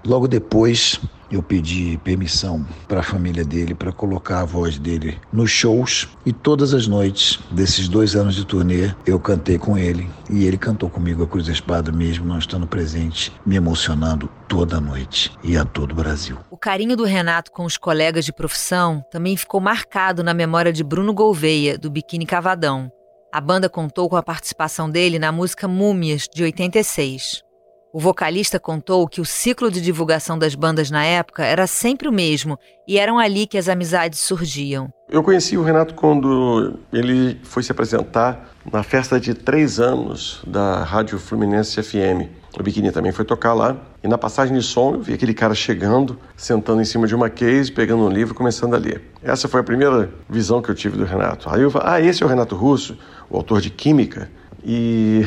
Logo 0.04 0.26
depois, 0.26 0.98
eu 1.30 1.42
pedi 1.42 1.98
permissão 2.02 2.66
para 2.88 3.00
a 3.00 3.02
família 3.02 3.44
dele 3.44 3.74
para 3.74 3.92
colocar 3.92 4.40
a 4.40 4.44
voz 4.44 4.78
dele 4.78 5.18
nos 5.32 5.50
shows 5.50 6.08
e 6.26 6.32
todas 6.32 6.74
as 6.74 6.86
noites 6.86 7.38
desses 7.50 7.86
dois 7.86 8.16
anos 8.16 8.34
de 8.34 8.44
turnê 8.44 8.92
eu 9.06 9.20
cantei 9.20 9.58
com 9.58 9.78
ele 9.78 10.10
e 10.28 10.44
ele 10.44 10.58
cantou 10.58 10.90
comigo 10.90 11.22
a 11.22 11.26
Cruz 11.26 11.46
da 11.46 11.52
Espada 11.52 11.92
mesmo 11.92 12.26
não 12.26 12.38
estando 12.38 12.66
presente, 12.66 13.32
me 13.44 13.56
emocionando 13.56 14.28
toda 14.48 14.80
noite 14.80 15.30
e 15.44 15.56
a 15.56 15.64
todo 15.64 15.92
o 15.92 15.94
Brasil. 15.94 16.38
O 16.50 16.56
carinho 16.56 16.96
do 16.96 17.04
Renato 17.04 17.52
com 17.52 17.64
os 17.64 17.76
colegas 17.76 18.24
de 18.24 18.32
profissão 18.32 19.04
também 19.10 19.36
ficou 19.36 19.60
marcado 19.60 20.24
na 20.24 20.34
memória 20.34 20.72
de 20.72 20.82
Bruno 20.82 21.14
Gouveia, 21.14 21.78
do 21.78 21.90
Biquíni 21.90 22.26
Cavadão. 22.26 22.90
A 23.32 23.40
banda 23.40 23.68
contou 23.68 24.08
com 24.08 24.16
a 24.16 24.22
participação 24.22 24.90
dele 24.90 25.18
na 25.18 25.30
música 25.30 25.68
Múmias, 25.68 26.26
de 26.34 26.42
86. 26.42 27.44
O 27.92 27.98
vocalista 27.98 28.60
contou 28.60 29.08
que 29.08 29.20
o 29.20 29.24
ciclo 29.24 29.68
de 29.68 29.80
divulgação 29.80 30.38
das 30.38 30.54
bandas 30.54 30.92
na 30.92 31.04
época 31.04 31.44
era 31.44 31.66
sempre 31.66 32.06
o 32.06 32.12
mesmo 32.12 32.56
e 32.86 32.98
eram 32.98 33.18
ali 33.18 33.48
que 33.48 33.58
as 33.58 33.68
amizades 33.68 34.20
surgiam. 34.20 34.92
Eu 35.08 35.24
conheci 35.24 35.56
o 35.56 35.62
Renato 35.62 35.94
quando 35.94 36.74
ele 36.92 37.40
foi 37.42 37.64
se 37.64 37.72
apresentar 37.72 38.48
na 38.70 38.84
festa 38.84 39.18
de 39.18 39.34
três 39.34 39.80
anos 39.80 40.40
da 40.46 40.84
Rádio 40.84 41.18
Fluminense 41.18 41.82
FM. 41.82 42.30
O 42.56 42.62
Biquíni 42.62 42.92
também 42.92 43.10
foi 43.10 43.24
tocar 43.24 43.54
lá. 43.54 43.76
E 44.04 44.06
na 44.06 44.16
passagem 44.16 44.56
de 44.56 44.62
som 44.62 44.94
eu 44.94 45.00
vi 45.00 45.12
aquele 45.12 45.34
cara 45.34 45.54
chegando, 45.54 46.16
sentando 46.36 46.80
em 46.80 46.84
cima 46.84 47.08
de 47.08 47.14
uma 47.14 47.28
case, 47.28 47.72
pegando 47.72 48.04
um 48.04 48.08
livro 48.08 48.34
e 48.34 48.36
começando 48.36 48.74
a 48.74 48.78
ler. 48.78 49.02
Essa 49.20 49.48
foi 49.48 49.60
a 49.60 49.64
primeira 49.64 50.10
visão 50.28 50.62
que 50.62 50.70
eu 50.70 50.76
tive 50.76 50.96
do 50.96 51.04
Renato. 51.04 51.50
Aí 51.50 51.62
eu 51.62 51.70
falei, 51.72 51.88
ah, 51.90 52.00
esse 52.00 52.22
é 52.22 52.26
o 52.26 52.28
Renato 52.28 52.54
Russo, 52.54 52.96
o 53.28 53.36
autor 53.36 53.60
de 53.60 53.68
Química. 53.68 54.30
E 54.64 55.26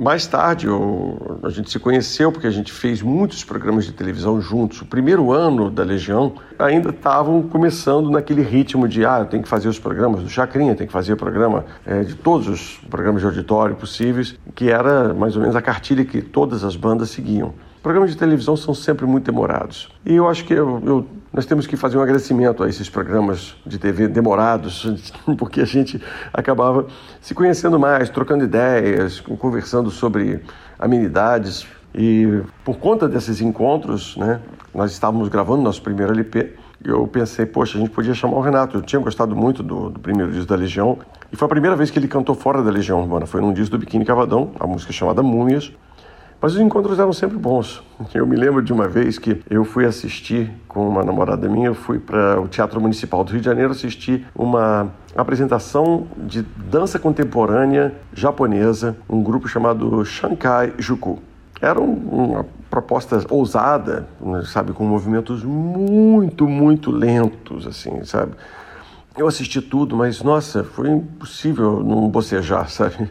mais 0.00 0.26
tarde, 0.26 0.66
eu, 0.66 1.38
a 1.42 1.50
gente 1.50 1.70
se 1.70 1.78
conheceu 1.78 2.32
porque 2.32 2.46
a 2.46 2.50
gente 2.50 2.72
fez 2.72 3.02
muitos 3.02 3.44
programas 3.44 3.84
de 3.84 3.92
televisão 3.92 4.40
juntos. 4.40 4.80
O 4.80 4.86
primeiro 4.86 5.30
ano 5.30 5.70
da 5.70 5.84
Legião 5.84 6.36
ainda 6.58 6.88
estavam 6.88 7.42
começando 7.42 8.10
naquele 8.10 8.40
ritmo 8.40 8.88
de 8.88 9.04
ah, 9.04 9.26
tenho 9.26 9.42
que 9.42 9.48
fazer 9.48 9.68
os 9.68 9.78
programas 9.78 10.22
do 10.22 10.28
Chacrinha, 10.30 10.74
tem 10.74 10.86
que 10.86 10.92
fazer 10.92 11.12
o 11.12 11.18
programa 11.18 11.66
é, 11.84 12.02
de 12.02 12.14
todos 12.14 12.48
os 12.48 12.78
programas 12.88 13.20
de 13.20 13.26
auditório 13.26 13.76
possíveis, 13.76 14.38
que 14.54 14.70
era 14.70 15.12
mais 15.12 15.36
ou 15.36 15.42
menos 15.42 15.54
a 15.54 15.60
cartilha 15.60 16.02
que 16.02 16.22
todas 16.22 16.64
as 16.64 16.76
bandas 16.76 17.10
seguiam. 17.10 17.52
Programas 17.82 18.10
de 18.10 18.16
televisão 18.16 18.56
são 18.56 18.72
sempre 18.72 19.04
muito 19.04 19.24
demorados. 19.24 19.90
E 20.06 20.14
eu 20.14 20.28
acho 20.28 20.46
que 20.46 20.54
eu, 20.54 20.82
eu, 20.84 21.06
nós 21.32 21.46
temos 21.46 21.66
que 21.66 21.76
fazer 21.76 21.96
um 21.96 22.02
agradecimento 22.02 22.62
a 22.64 22.68
esses 22.68 22.88
programas 22.88 23.54
de 23.64 23.78
TV 23.78 24.08
demorados, 24.08 24.92
porque 25.38 25.60
a 25.60 25.64
gente 25.64 26.02
acabava 26.32 26.86
se 27.20 27.34
conhecendo 27.34 27.78
mais, 27.78 28.10
trocando 28.10 28.44
ideias, 28.44 29.20
conversando 29.20 29.90
sobre 29.90 30.42
amenidades. 30.78 31.66
E 31.94 32.42
por 32.64 32.78
conta 32.78 33.08
desses 33.08 33.40
encontros, 33.40 34.16
né, 34.16 34.40
nós 34.74 34.90
estávamos 34.92 35.28
gravando 35.28 35.62
nosso 35.62 35.82
primeiro 35.82 36.12
LP. 36.12 36.54
Eu 36.82 37.06
pensei, 37.06 37.44
poxa, 37.46 37.76
a 37.76 37.80
gente 37.80 37.90
podia 37.90 38.14
chamar 38.14 38.38
o 38.38 38.40
Renato. 38.40 38.78
Eu 38.78 38.82
tinha 38.82 39.00
gostado 39.00 39.36
muito 39.36 39.62
do, 39.62 39.90
do 39.90 40.00
primeiro 40.00 40.32
disco 40.32 40.48
da 40.48 40.56
Legião. 40.56 40.98
E 41.30 41.36
foi 41.36 41.46
a 41.46 41.48
primeira 41.48 41.76
vez 41.76 41.90
que 41.90 41.98
ele 41.98 42.08
cantou 42.08 42.34
fora 42.34 42.62
da 42.62 42.70
Legião 42.70 43.00
Urbana. 43.00 43.26
Foi 43.26 43.40
num 43.40 43.52
disco 43.52 43.76
do 43.76 43.78
Biquíni 43.78 44.04
Cavadão, 44.04 44.52
a 44.58 44.66
música 44.66 44.92
chamada 44.92 45.22
Múmias. 45.22 45.72
Mas 46.40 46.54
os 46.54 46.60
encontros 46.60 46.98
eram 46.98 47.12
sempre 47.12 47.36
bons. 47.36 47.82
Eu 48.14 48.26
me 48.26 48.34
lembro 48.34 48.62
de 48.62 48.72
uma 48.72 48.88
vez 48.88 49.18
que 49.18 49.42
eu 49.50 49.62
fui 49.62 49.84
assistir 49.84 50.50
com 50.66 50.88
uma 50.88 51.04
namorada 51.04 51.46
minha, 51.48 51.66
eu 51.66 51.74
fui 51.74 51.98
para 51.98 52.40
o 52.40 52.48
Teatro 52.48 52.80
Municipal 52.80 53.22
do 53.22 53.32
Rio 53.32 53.40
de 53.40 53.44
Janeiro 53.44 53.72
assistir 53.72 54.26
uma 54.34 54.90
apresentação 55.14 56.06
de 56.16 56.40
dança 56.42 56.98
contemporânea 56.98 57.94
japonesa, 58.14 58.96
um 59.08 59.22
grupo 59.22 59.48
chamado 59.48 60.02
Shankai 60.02 60.72
Juku. 60.78 61.18
Era 61.60 61.78
uma 61.78 62.46
proposta 62.70 63.22
ousada, 63.28 64.08
sabe, 64.46 64.72
com 64.72 64.84
movimentos 64.84 65.44
muito, 65.44 66.48
muito 66.48 66.90
lentos, 66.90 67.66
assim, 67.66 68.02
sabe? 68.04 68.32
Eu 69.14 69.28
assisti 69.28 69.60
tudo, 69.60 69.94
mas 69.94 70.22
nossa, 70.22 70.64
foi 70.64 70.88
impossível 70.88 71.84
não 71.84 72.08
bocejar, 72.08 72.70
sabe? 72.70 73.10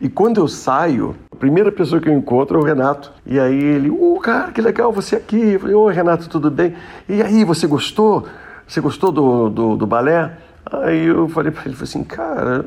E 0.00 0.08
quando 0.08 0.38
eu 0.38 0.46
saio, 0.46 1.16
a 1.30 1.36
primeira 1.36 1.72
pessoa 1.72 2.00
que 2.00 2.08
eu 2.08 2.12
encontro 2.12 2.58
é 2.58 2.62
o 2.62 2.64
Renato. 2.64 3.12
E 3.26 3.38
aí 3.38 3.60
ele, 3.60 3.90
uh, 3.90 4.20
cara, 4.20 4.52
que 4.52 4.60
legal 4.60 4.92
você 4.92 5.16
aqui. 5.16 5.36
Eu 5.36 5.60
falei, 5.60 5.74
ô 5.74 5.88
Renato, 5.88 6.28
tudo 6.28 6.50
bem? 6.50 6.74
E 7.08 7.20
aí, 7.20 7.44
você 7.44 7.66
gostou? 7.66 8.26
Você 8.66 8.80
gostou 8.80 9.10
do, 9.10 9.48
do, 9.48 9.76
do 9.76 9.86
balé? 9.86 10.32
Aí 10.70 11.06
eu 11.06 11.28
falei 11.28 11.50
para 11.50 11.64
ele, 11.64 11.74
falei 11.74 11.88
assim, 11.88 12.04
cara, 12.04 12.64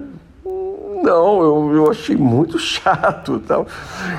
não, 1.03 1.41
eu, 1.41 1.75
eu 1.75 1.91
achei 1.91 2.15
muito 2.15 2.57
chato 2.59 3.39
tal. 3.39 3.67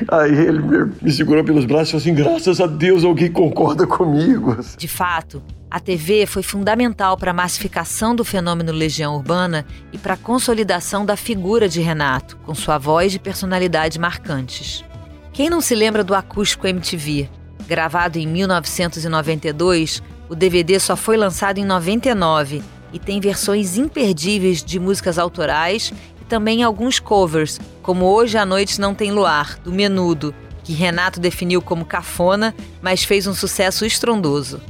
Aí 0.08 0.32
ele 0.32 0.60
me, 0.60 0.92
me 1.02 1.12
segurou 1.12 1.44
pelos 1.44 1.64
braços 1.64 1.88
e 1.88 1.92
falou 1.92 2.02
assim, 2.02 2.14
graças 2.14 2.60
a 2.60 2.66
Deus 2.66 3.04
alguém 3.04 3.30
concorda 3.30 3.86
comigo. 3.86 4.56
De 4.76 4.88
fato, 4.88 5.42
a 5.72 5.80
TV 5.80 6.26
foi 6.26 6.42
fundamental 6.42 7.16
para 7.16 7.30
a 7.30 7.34
massificação 7.34 8.14
do 8.14 8.26
fenômeno 8.26 8.70
Legião 8.70 9.16
Urbana 9.16 9.64
e 9.90 9.96
para 9.96 10.12
a 10.12 10.18
consolidação 10.18 11.06
da 11.06 11.16
figura 11.16 11.66
de 11.66 11.80
Renato, 11.80 12.36
com 12.44 12.54
sua 12.54 12.76
voz 12.76 13.14
e 13.14 13.18
personalidade 13.18 13.98
marcantes. 13.98 14.84
Quem 15.32 15.48
não 15.48 15.62
se 15.62 15.74
lembra 15.74 16.04
do 16.04 16.14
acústico 16.14 16.66
MTV? 16.66 17.26
Gravado 17.66 18.18
em 18.18 18.26
1992, 18.26 20.02
o 20.28 20.34
DVD 20.34 20.78
só 20.78 20.94
foi 20.94 21.16
lançado 21.16 21.56
em 21.56 21.64
99 21.64 22.62
e 22.92 22.98
tem 22.98 23.18
versões 23.18 23.78
imperdíveis 23.78 24.62
de 24.62 24.78
músicas 24.78 25.18
autorais 25.18 25.90
e 26.20 26.24
também 26.26 26.62
alguns 26.62 27.00
covers, 27.00 27.58
como 27.80 28.04
Hoje 28.04 28.36
à 28.36 28.44
Noite 28.44 28.78
Não 28.78 28.94
Tem 28.94 29.10
Luar, 29.10 29.58
do 29.64 29.72
Menudo, 29.72 30.34
que 30.62 30.74
Renato 30.74 31.18
definiu 31.18 31.62
como 31.62 31.86
cafona, 31.86 32.54
mas 32.82 33.02
fez 33.02 33.26
um 33.26 33.32
sucesso 33.32 33.86
estrondoso. 33.86 34.60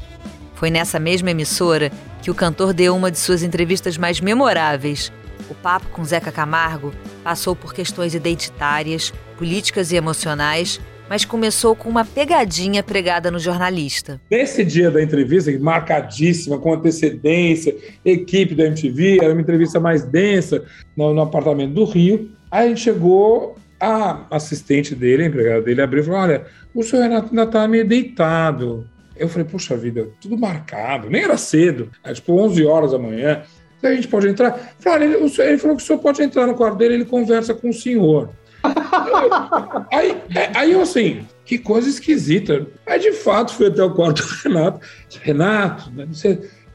Foi 0.62 0.70
nessa 0.70 1.01
mesma 1.01 1.33
emissora 1.33 1.90
que 2.22 2.31
o 2.31 2.35
cantor 2.37 2.72
deu 2.72 2.94
uma 2.94 3.11
de 3.11 3.18
suas 3.18 3.42
entrevistas 3.42 3.98
mais 3.98 4.20
memoráveis. 4.20 5.11
O 5.51 5.55
papo 5.57 5.88
com 5.88 6.05
Zeca 6.05 6.31
Camargo 6.31 6.94
passou 7.25 7.57
por 7.57 7.75
questões 7.75 8.14
identitárias, 8.14 9.12
políticas 9.37 9.90
e 9.90 9.96
emocionais, 9.96 10.81
mas 11.11 11.25
começou 11.25 11.75
com 11.75 11.88
uma 11.88 12.05
pegadinha 12.05 12.81
pregada 12.81 13.29
no 13.29 13.40
jornalista. 13.40 14.20
Nesse 14.31 14.64
dia 14.64 14.88
da 14.88 15.03
entrevista, 15.03 15.51
marcadíssima, 15.59 16.57
com 16.57 16.75
antecedência, 16.75 17.75
equipe 18.05 18.55
da 18.55 18.66
MTV, 18.66 19.18
era 19.20 19.33
uma 19.33 19.42
entrevista 19.42 19.81
mais 19.81 20.05
densa 20.05 20.62
no, 20.96 21.12
no 21.12 21.22
apartamento 21.22 21.75
do 21.75 21.85
Rio. 21.85 22.31
Aí 22.48 22.66
a 22.66 22.68
gente 22.68 22.83
chegou, 22.83 23.57
a 23.81 24.27
assistente 24.31 24.94
dele, 24.94 25.25
a 25.25 25.27
empregada 25.27 25.62
dele, 25.62 25.83
abriu 25.83 26.05
e 26.05 26.07
falou: 26.07 26.20
Olha, 26.20 26.46
o 26.72 26.85
senhor 26.85 27.03
Renato 27.03 27.31
ainda 27.31 27.42
está 27.42 27.66
meio 27.66 27.85
deitado. 27.85 28.87
Eu 29.23 29.29
falei, 29.29 29.47
puxa 29.47 29.77
vida, 29.77 30.09
tudo 30.21 30.37
marcado, 30.37 31.09
nem 31.09 31.23
era 31.23 31.37
cedo, 31.37 31.91
é 32.03 32.13
tipo 32.13 32.33
11 32.33 32.65
horas 32.65 32.91
da 32.91 32.99
manhã. 32.99 33.43
A 33.81 33.95
gente 33.95 34.09
pode 34.09 34.29
entrar? 34.29 34.75
Ele, 35.01 35.15
ele 35.15 35.59
falou 35.59 35.77
que 35.77 35.83
o 35.83 35.87
senhor 35.87 35.99
pode 36.01 36.23
entrar 36.23 36.47
no 36.47 36.55
quarto 36.55 36.77
dele, 36.77 36.95
ele 36.95 37.05
conversa 37.05 37.55
com 37.55 37.71
o 37.71 37.73
senhor. 37.73 38.31
aí, 39.93 40.17
é, 40.35 40.51
aí 40.55 40.73
eu 40.73 40.83
assim, 40.83 41.27
que 41.45 41.57
coisa 41.59 41.89
esquisita. 41.89 42.67
Aí 42.87 42.99
de 42.99 43.13
fato 43.13 43.55
fui 43.55 43.69
até 43.69 43.83
o 43.83 43.95
quarto 43.95 44.23
do 44.23 44.35
Renato. 44.43 44.81
Renato, 45.21 45.91
né, 45.91 46.07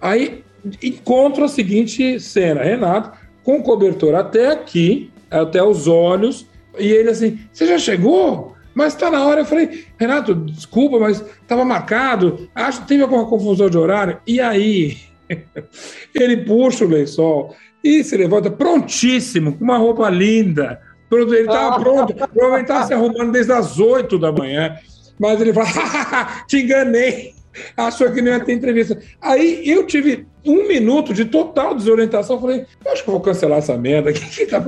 aí 0.02 0.44
encontro 0.82 1.44
a 1.44 1.50
seguinte 1.50 2.20
cena: 2.20 2.64
Renato 2.64 3.18
com 3.44 3.64
cobertor 3.64 4.14
até 4.16 4.52
aqui, 4.52 5.10
até 5.32 5.64
os 5.64 5.88
olhos, 5.88 6.46
e 6.78 6.92
ele 6.92 7.10
assim: 7.10 7.40
Você 7.54 7.66
já 7.66 7.78
chegou? 7.78 8.57
Mas 8.78 8.94
está 8.94 9.10
na 9.10 9.26
hora. 9.26 9.42
Eu 9.42 9.46
falei, 9.46 9.86
Renato, 9.98 10.36
desculpa, 10.36 11.00
mas 11.00 11.20
estava 11.20 11.66
marcado. 11.66 12.48
Acho 12.54 12.82
que 12.82 12.90
teve 12.90 13.02
alguma 13.02 13.26
confusão 13.26 13.72
de 13.72 13.76
horário. 13.76 14.20
E 14.28 14.40
aí, 14.40 15.00
ele 16.14 16.46
puxa 16.46 16.86
o 16.86 16.88
lençol 16.88 17.56
e 17.84 18.04
se 18.04 18.16
levanta 18.16 18.52
prontíssimo, 18.52 19.58
com 19.58 19.64
uma 19.64 19.80
roupa 19.80 20.08
linda. 20.12 20.80
Ele 21.12 21.40
estava 21.40 21.80
pronto, 21.80 22.14
provavelmente 22.14 22.62
estava 22.66 22.86
se 22.86 22.94
arrumando 22.94 23.32
desde 23.32 23.52
as 23.52 23.80
8 23.80 24.20
da 24.20 24.32
manhã. 24.32 24.78
Mas 25.18 25.42
ele 25.42 25.54
fala, 25.54 26.46
te 26.48 26.62
enganei 26.62 27.34
achou 27.76 28.12
que 28.12 28.22
não 28.22 28.32
ia 28.32 28.40
ter 28.40 28.54
entrevista. 28.54 28.98
Aí 29.22 29.68
eu 29.68 29.86
tive 29.86 30.26
um 30.46 30.68
minuto 30.68 31.14
de 31.14 31.26
total 31.26 31.76
desorientação. 31.76 32.40
Falei, 32.40 32.66
acho 32.88 33.04
que 33.04 33.12
vou 33.12 33.20
cancelar 33.20 33.60
essa 33.60 33.78
merda. 33.78 34.12
Que 34.18 34.46
que 34.46 34.46
tá... 34.46 34.64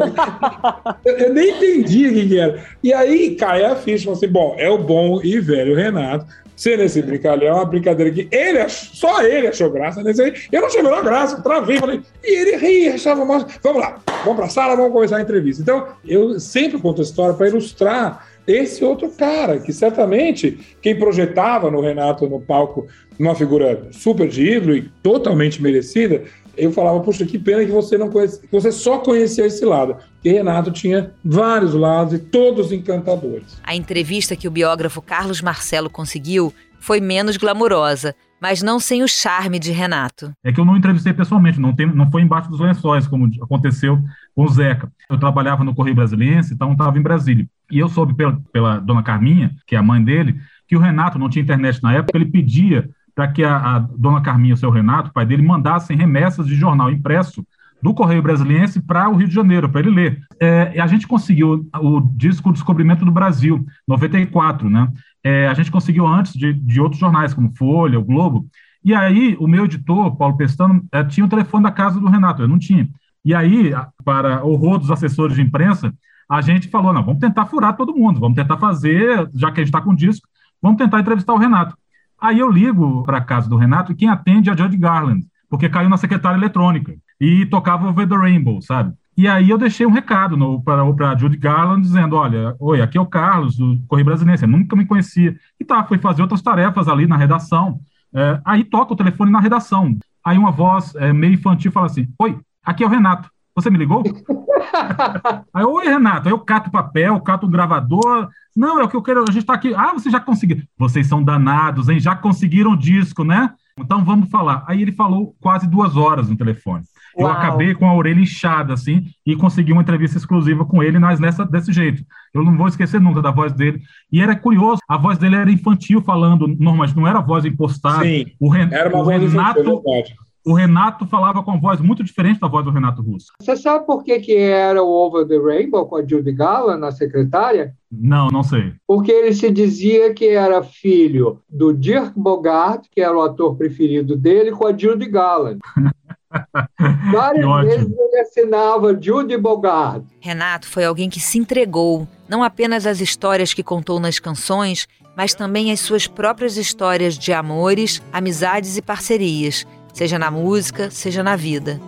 eu, 1.05 1.33
nem 1.33 1.51
entendi 1.51 2.07
o 2.07 2.13
que, 2.13 2.27
que, 2.27 2.39
era. 2.39 2.63
E 2.83 2.93
aí 2.93 3.35
cai 3.35 3.63
a 3.63 3.75
ficha. 3.75 4.05
Falei 4.05 4.17
assim, 4.17 4.27
bom, 4.27 4.55
é 4.57 4.69
o 4.69 4.77
bom 4.77 5.21
e 5.23 5.39
velho 5.39 5.75
Renato. 5.75 6.25
Sendo 6.55 6.83
esse 6.83 7.01
brincalhão, 7.01 7.55
uma 7.55 7.65
brincadeira 7.65 8.11
que 8.11 8.27
ele, 8.29 8.67
só 8.67 9.23
ele 9.23 9.47
achou 9.47 9.71
graça 9.71 10.03
nesse 10.03 10.21
aí. 10.21 10.33
Eu 10.51 10.59
não 10.59 10.67
achei 10.67 10.81
a 10.81 10.83
menor 10.83 11.01
graça, 11.01 11.41
travei, 11.41 11.77
falei, 11.77 12.01
e 12.21 12.35
ele 12.35 12.57
ria, 12.57 12.95
achava. 12.95 13.23
Vamos 13.23 13.81
lá, 13.81 13.97
vamos 14.25 14.35
para 14.35 14.45
a 14.45 14.49
sala, 14.49 14.75
vamos 14.75 14.91
começar 14.91 15.15
a 15.15 15.21
entrevista. 15.21 15.61
Então, 15.61 15.87
eu 16.05 16.37
sempre 16.37 16.77
conto 16.77 16.99
a 16.99 17.03
história 17.05 17.33
para 17.33 17.47
ilustrar 17.47 18.27
esse 18.51 18.83
outro 18.83 19.09
cara, 19.11 19.59
que 19.59 19.71
certamente 19.71 20.57
quem 20.81 20.97
projetava 20.97 21.69
no 21.69 21.81
Renato 21.81 22.27
no 22.27 22.41
palco 22.41 22.87
uma 23.19 23.35
figura 23.35 23.87
super 23.91 24.27
de 24.27 24.43
ídolo 24.43 24.75
e 24.75 24.89
totalmente 25.03 25.61
merecida, 25.61 26.23
Eu 26.57 26.73
falava, 26.73 26.99
poxa, 26.99 27.25
que 27.25 27.39
pena 27.39 27.63
que 27.63 27.71
você 27.71 27.97
não 27.97 28.09
conhece, 28.09 28.41
que 28.41 28.51
você 28.51 28.69
só 28.69 28.97
conhecia 28.97 29.45
esse 29.45 29.63
lado. 29.63 29.95
Porque 30.15 30.29
Renato 30.29 30.71
tinha 30.71 31.13
vários 31.23 31.73
lados 31.73 32.13
e 32.13 32.19
todos 32.19 32.73
encantadores. 32.73 33.57
A 33.63 33.73
entrevista 33.73 34.35
que 34.35 34.47
o 34.47 34.51
biógrafo 34.51 35.01
Carlos 35.01 35.41
Marcelo 35.41 35.89
conseguiu 35.89 36.53
foi 36.77 36.99
menos 36.99 37.37
glamurosa, 37.37 38.13
mas 38.41 38.61
não 38.61 38.79
sem 38.79 39.03
o 39.03 39.07
charme 39.07 39.59
de 39.59 39.71
Renato. 39.71 40.31
É 40.43 40.51
que 40.51 40.59
eu 40.59 40.65
não 40.65 40.77
entrevistei 40.77 41.13
pessoalmente, 41.13 41.59
não, 41.59 41.73
tem, 41.73 41.87
não 41.87 42.09
foi 42.09 42.21
embaixo 42.21 42.49
dos 42.49 42.59
lençóis, 42.59 43.07
como 43.07 43.29
aconteceu 43.41 44.01
com 44.35 44.43
o 44.43 44.49
Zeca. 44.49 44.91
Eu 45.09 45.17
trabalhava 45.17 45.63
no 45.63 45.73
Correio 45.73 45.95
Brasiliense, 45.95 46.53
então 46.53 46.71
estava 46.71 46.97
em 46.97 47.01
Brasília. 47.01 47.47
E 47.71 47.79
eu 47.79 47.89
soube 47.89 48.13
pela, 48.13 48.39
pela 48.51 48.79
dona 48.79 49.03
Carminha, 49.03 49.51
que 49.67 49.75
é 49.75 49.79
a 49.79 49.83
mãe 49.83 50.03
dele, 50.03 50.39
que 50.67 50.75
o 50.75 50.79
Renato 50.79 51.19
não 51.19 51.29
tinha 51.29 51.43
internet 51.43 51.81
na 51.81 51.93
época, 51.93 52.17
ele 52.17 52.25
pedia 52.25 52.89
para 53.15 53.27
que 53.27 53.43
a, 53.43 53.75
a, 53.75 53.79
dona 53.79 54.21
Carminha, 54.21 54.53
o 54.53 54.57
seu 54.57 54.69
Renato, 54.69 55.09
o 55.09 55.13
pai 55.13 55.25
dele, 55.25 55.41
mandassem 55.41 55.97
remessas 55.97 56.47
de 56.47 56.55
jornal 56.55 56.89
impresso 56.89 57.45
do 57.81 57.93
Correio 57.93 58.21
Brasiliense 58.21 58.81
para 58.81 59.09
o 59.09 59.15
Rio 59.15 59.27
de 59.27 59.33
Janeiro, 59.33 59.69
para 59.69 59.81
ele 59.81 59.89
ler. 59.89 60.21
É, 60.39 60.79
a 60.79 60.87
gente 60.87 61.07
conseguiu 61.07 61.67
o 61.75 62.01
disco 62.15 62.51
Descobrimento 62.51 63.05
do 63.05 63.11
Brasil, 63.11 63.65
94, 63.87 64.69
né? 64.69 64.87
É, 65.23 65.47
a 65.47 65.53
gente 65.53 65.71
conseguiu 65.71 66.07
antes 66.07 66.33
de, 66.33 66.53
de 66.53 66.79
outros 66.81 66.99
jornais, 66.99 67.33
como 67.33 67.55
Folha, 67.55 67.99
o 67.99 68.03
Globo. 68.03 68.47
E 68.83 68.93
aí, 68.93 69.35
o 69.39 69.47
meu 69.47 69.65
editor, 69.65 70.15
Paulo 70.15 70.37
Pestano, 70.37 70.83
é, 70.91 71.03
tinha 71.03 71.25
o 71.25 71.29
telefone 71.29 71.63
da 71.63 71.71
casa 71.71 71.99
do 71.99 72.07
Renato, 72.07 72.41
eu 72.41 72.47
não 72.47 72.57
tinha. 72.57 72.89
E 73.23 73.35
aí, 73.35 73.73
para 74.03 74.43
horror 74.43 74.79
dos 74.79 74.91
assessores 74.91 75.35
de 75.35 75.41
imprensa, 75.41 75.93
a 76.29 76.41
gente 76.41 76.69
falou: 76.69 76.93
não, 76.93 77.03
vamos 77.03 77.19
tentar 77.19 77.45
furar 77.45 77.75
todo 77.75 77.95
mundo, 77.95 78.19
vamos 78.19 78.35
tentar 78.35 78.57
fazer, 78.57 79.29
já 79.33 79.51
que 79.51 79.59
a 79.59 79.63
gente 79.63 79.73
está 79.73 79.81
com 79.81 79.95
disco, 79.95 80.27
vamos 80.61 80.77
tentar 80.77 80.99
entrevistar 80.99 81.33
o 81.33 81.37
Renato. 81.37 81.75
Aí 82.21 82.39
eu 82.39 82.49
ligo 82.49 83.03
para 83.03 83.17
a 83.17 83.23
casa 83.23 83.49
do 83.49 83.57
Renato 83.57 83.91
e 83.91 83.95
quem 83.95 84.09
atende 84.09 84.49
é 84.49 84.53
a 84.53 84.55
Judy 84.55 84.77
Garland, 84.77 85.25
porque 85.49 85.69
caiu 85.69 85.89
na 85.89 85.97
secretária 85.97 86.37
eletrônica 86.37 86.95
e 87.19 87.45
tocava 87.45 87.87
Over 87.89 88.07
the 88.07 88.15
Rainbow, 88.15 88.61
sabe? 88.61 88.93
E 89.19 89.27
aí 89.27 89.49
eu 89.49 89.57
deixei 89.57 89.85
um 89.85 89.91
recado 89.91 90.37
para 90.63 91.11
a 91.11 91.17
Judy 91.17 91.35
Garland 91.35 91.81
dizendo, 91.81 92.15
olha, 92.15 92.55
oi, 92.57 92.79
aqui 92.79 92.97
é 92.97 93.01
o 93.01 93.05
Carlos, 93.05 93.57
do 93.57 93.77
Correio 93.85 94.05
Brasileiro, 94.05 94.47
nunca 94.47 94.77
me 94.77 94.85
conhecia. 94.85 95.35
E 95.59 95.65
tá, 95.65 95.83
fui 95.83 95.97
fazer 95.97 96.21
outras 96.21 96.41
tarefas 96.41 96.87
ali 96.87 97.05
na 97.05 97.17
redação. 97.17 97.81
É, 98.13 98.39
aí 98.45 98.63
toca 98.63 98.93
o 98.93 98.95
telefone 98.95 99.29
na 99.29 99.41
redação. 99.41 99.93
Aí 100.23 100.37
uma 100.37 100.51
voz 100.53 100.95
é, 100.95 101.11
meio 101.11 101.33
infantil 101.33 101.69
fala 101.69 101.87
assim, 101.87 102.07
oi, 102.17 102.39
aqui 102.63 102.81
é 102.81 102.87
o 102.87 102.89
Renato, 102.89 103.29
você 103.53 103.69
me 103.69 103.77
ligou? 103.77 104.03
aí, 105.53 105.65
oi, 105.65 105.85
Renato, 105.85 106.29
aí 106.29 106.33
eu 106.33 106.39
cato 106.39 106.71
papel, 106.71 107.19
cato 107.19 107.45
um 107.45 107.51
gravador, 107.51 108.29
não, 108.55 108.79
é 108.79 108.85
o 108.85 108.87
que 108.87 108.95
eu 108.95 109.03
quero, 109.03 109.23
a 109.23 109.31
gente 109.33 109.39
está 109.39 109.53
aqui, 109.53 109.75
ah, 109.75 109.91
você 109.91 110.09
já 110.09 110.21
conseguiu, 110.21 110.63
vocês 110.77 111.07
são 111.07 111.21
danados, 111.21 111.89
hein, 111.89 111.99
já 111.99 112.15
conseguiram 112.15 112.73
disco, 112.73 113.25
né? 113.25 113.53
Então 113.77 114.03
vamos 114.03 114.29
falar. 114.29 114.63
Aí 114.65 114.81
ele 114.81 114.93
falou 114.93 115.35
quase 115.41 115.67
duas 115.67 115.97
horas 115.97 116.29
no 116.29 116.37
telefone. 116.37 116.85
Uau. 117.19 117.29
Eu 117.29 117.37
acabei 117.37 117.75
com 117.75 117.87
a 117.87 117.95
orelha 117.95 118.21
inchada, 118.21 118.73
assim, 118.73 119.05
e 119.25 119.35
consegui 119.35 119.71
uma 119.71 119.81
entrevista 119.81 120.17
exclusiva 120.17 120.65
com 120.65 120.81
ele, 120.81 120.99
mas 120.99 121.19
nessa, 121.19 121.45
desse 121.45 121.73
jeito. 121.73 122.03
Eu 122.33 122.43
não 122.43 122.57
vou 122.57 122.67
esquecer 122.67 123.01
nunca 123.01 123.21
da 123.21 123.31
voz 123.31 123.53
dele. 123.53 123.81
E 124.11 124.21
era 124.21 124.35
curioso, 124.35 124.79
a 124.87 124.97
voz 124.97 125.17
dele 125.17 125.35
era 125.35 125.51
infantil 125.51 126.01
falando, 126.01 126.47
normalmente 126.47 126.95
não 126.95 127.07
era 127.07 127.19
voz 127.19 127.45
impostada. 127.45 128.03
Sim, 128.03 128.25
o, 128.39 128.49
Ren 128.49 128.69
era 128.71 128.89
uma 128.89 129.01
o 129.01 129.05
voz 129.05 129.21
Renato, 129.21 129.59
infantil, 129.59 130.15
o 130.45 130.53
Renato 130.53 131.05
falava 131.05 131.43
com 131.43 131.51
uma 131.51 131.59
voz 131.59 131.79
muito 131.79 132.03
diferente 132.03 132.39
da 132.39 132.47
voz 132.47 132.65
do 132.65 132.71
Renato 132.71 133.01
Russo. 133.01 133.33
Você 133.39 133.55
sabe 133.55 133.85
por 133.85 134.03
que, 134.03 134.19
que 134.19 134.35
era 134.35 134.81
o 134.81 134.87
Over 134.87 135.27
the 135.27 135.37
Rainbow 135.37 135.85
com 135.85 135.97
a 135.97 136.05
Judy 136.05 136.31
Garland, 136.31 136.83
a 136.85 136.91
secretária? 136.91 137.73
Não, 137.91 138.29
não 138.29 138.41
sei. 138.41 138.73
Porque 138.87 139.11
ele 139.11 139.33
se 139.33 139.51
dizia 139.51 140.13
que 140.13 140.29
era 140.29 140.63
filho 140.63 141.41
do 141.49 141.73
Dirk 141.73 142.13
Bogart, 142.15 142.85
que 142.91 143.01
era 143.01 143.15
o 143.15 143.21
ator 143.21 143.57
preferido 143.57 144.15
dele, 144.15 144.51
com 144.51 144.65
a 144.65 144.75
Judy 144.75 145.07
Garland. 145.07 145.59
Várias 147.11 147.65
vezes 147.65 147.97
ele 147.97 148.19
assinava 148.19 148.97
Judy 148.99 149.37
Bogart. 149.37 150.03
Renato 150.19 150.67
foi 150.67 150.85
alguém 150.85 151.09
que 151.09 151.19
se 151.19 151.37
entregou, 151.37 152.07
não 152.27 152.43
apenas 152.43 152.85
às 152.85 153.01
histórias 153.01 153.53
que 153.53 153.63
contou 153.63 153.99
nas 153.99 154.19
canções, 154.19 154.87
mas 155.15 155.33
também 155.33 155.71
às 155.71 155.79
suas 155.79 156.07
próprias 156.07 156.55
histórias 156.55 157.17
de 157.17 157.33
amores, 157.33 158.01
amizades 158.13 158.77
e 158.77 158.81
parcerias, 158.81 159.65
seja 159.93 160.19
na 160.19 160.31
música, 160.31 160.89
seja 160.91 161.23
na 161.23 161.35
vida. 161.35 161.79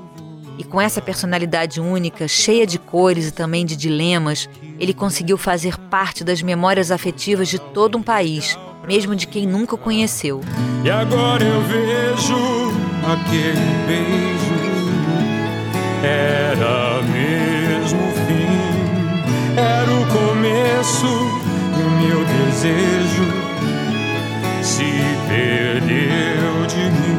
E 0.58 0.64
com 0.64 0.82
essa 0.82 1.02
personalidade 1.02 1.80
única, 1.80 2.28
cheia 2.28 2.68
de 2.68 2.78
cores 2.78 3.30
e 3.30 3.32
também 3.32 3.66
de 3.66 3.76
dilemas, 3.76 4.50
ele 4.80 4.94
conseguiu 4.94 5.38
fazer 5.38 5.78
parte 5.90 6.24
das 6.24 6.42
memórias 6.42 6.92
afetivas 6.92 7.48
de 7.48 7.58
todo 7.58 7.98
um 7.98 8.04
país, 8.04 8.58
mesmo 8.86 9.16
de 9.16 9.28
quem 9.28 9.48
nunca 9.48 9.76
o 9.76 9.78
conheceu. 9.78 10.42
E 10.84 10.90
agora 10.90 11.44
eu 11.44 11.62
vejo 11.62 12.61
aquele 13.12 13.86
beijo, 13.88 14.56
era 16.04 17.02
mesmo 17.04 18.00
o 18.00 18.12
fim, 18.26 18.56
era 19.58 19.92
o 19.92 20.06
começo 20.08 21.08
e 21.78 21.82
o 21.84 21.90
meu 22.00 22.24
desejo. 22.26 23.28
Se 24.64 24.92
perdeu 25.28 26.68
de 26.68 26.84
mim. 26.92 27.12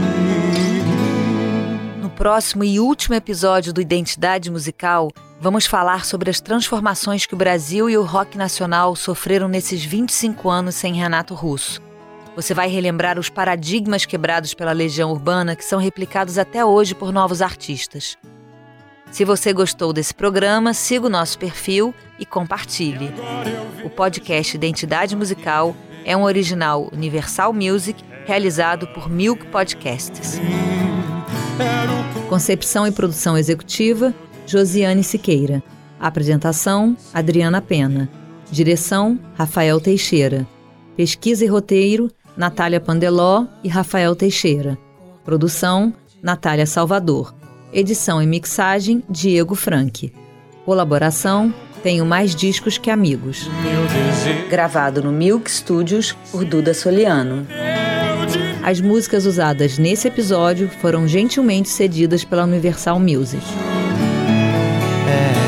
Próximo 2.17 2.63
e 2.63 2.79
último 2.79 3.17
episódio 3.17 3.73
do 3.73 3.81
Identidade 3.81 4.49
Musical, 4.49 5.11
vamos 5.41 5.67
falar 5.67 6.05
sobre 6.05 6.31
as 6.31 6.41
transformações 6.41 7.27
que 7.27 7.35
o 7.35 7.37
Brasil 7.37 7.91
e 7.91 7.99
o 7.99 8.05
rock 8.05 8.39
nacional 8.39 8.95
sofreram 8.95 9.49
nesses 9.49 9.85
25 9.85 10.49
anos 10.49 10.77
sem 10.77 10.95
Renato 10.95 11.35
Russo. 11.35 11.83
Você 12.35 12.55
vai 12.55 12.69
relembrar 12.69 13.19
os 13.19 13.29
paradigmas 13.29 14.07
quebrados 14.07 14.55
pela 14.55 14.73
Legião 14.73 15.11
Urbana 15.11 15.55
que 15.55 15.65
são 15.65 15.79
replicados 15.79 16.39
até 16.39 16.65
hoje 16.65 16.95
por 16.95 17.13
novos 17.13 17.43
artistas. 17.43 18.17
Se 19.11 19.25
você 19.25 19.53
gostou 19.53 19.93
desse 19.93 20.15
programa, 20.15 20.73
siga 20.73 21.07
o 21.07 21.11
nosso 21.11 21.39
perfil 21.39 21.95
e 22.19 22.25
compartilhe. 22.25 23.13
O 23.85 23.91
podcast 23.91 24.57
Identidade 24.57 25.15
Musical 25.15 25.77
é 26.05 26.17
um 26.17 26.23
original 26.23 26.89
Universal 26.91 27.53
Music 27.53 28.03
realizado 28.25 28.87
por 28.89 29.11
Milk 29.11 29.47
Podcasts. 29.49 30.41
Concepção 32.31 32.87
e 32.87 32.93
produção 32.93 33.37
executiva, 33.37 34.15
Josiane 34.47 35.05
Siqueira. 35.05 35.63
Apresentação, 36.01 36.97
Adriana 37.13 37.61
Pena. 37.61 38.09
Direção, 38.51 39.21
Rafael 39.35 39.79
Teixeira. 39.79 40.47
Pesquisa 40.97 41.45
e 41.45 41.49
roteiro, 41.49 42.11
Natália 42.37 42.81
Pandeló 42.81 43.45
e 43.63 43.69
Rafael 43.69 44.15
Teixeira. 44.15 44.79
Produção, 45.25 45.93
Natália 46.23 46.67
Salvador. 46.67 47.35
Edição 47.73 48.23
e 48.23 48.27
mixagem, 48.27 49.03
Diego 49.09 49.55
Franck. 49.55 50.13
Colaboração, 50.65 51.53
Tenho 51.83 52.05
Mais 52.05 52.35
Discos 52.35 52.79
Que 52.79 52.91
Amigos. 52.91 53.49
Gravado 54.49 55.03
no 55.03 55.11
Milk 55.13 55.51
Studios 55.51 56.13
por 56.31 56.45
Duda 56.45 56.73
Soliano. 56.75 57.47
As 58.63 58.81
músicas 58.81 59.27
usadas 59.27 59.79
nesse 59.79 60.07
episódio 60.07 60.69
foram 60.81 61.09
gentilmente 61.09 61.69
cedidas 61.69 62.25
pela 62.25 62.45
Universal 62.45 63.01
Music. 63.01 63.43
Era 65.09 65.42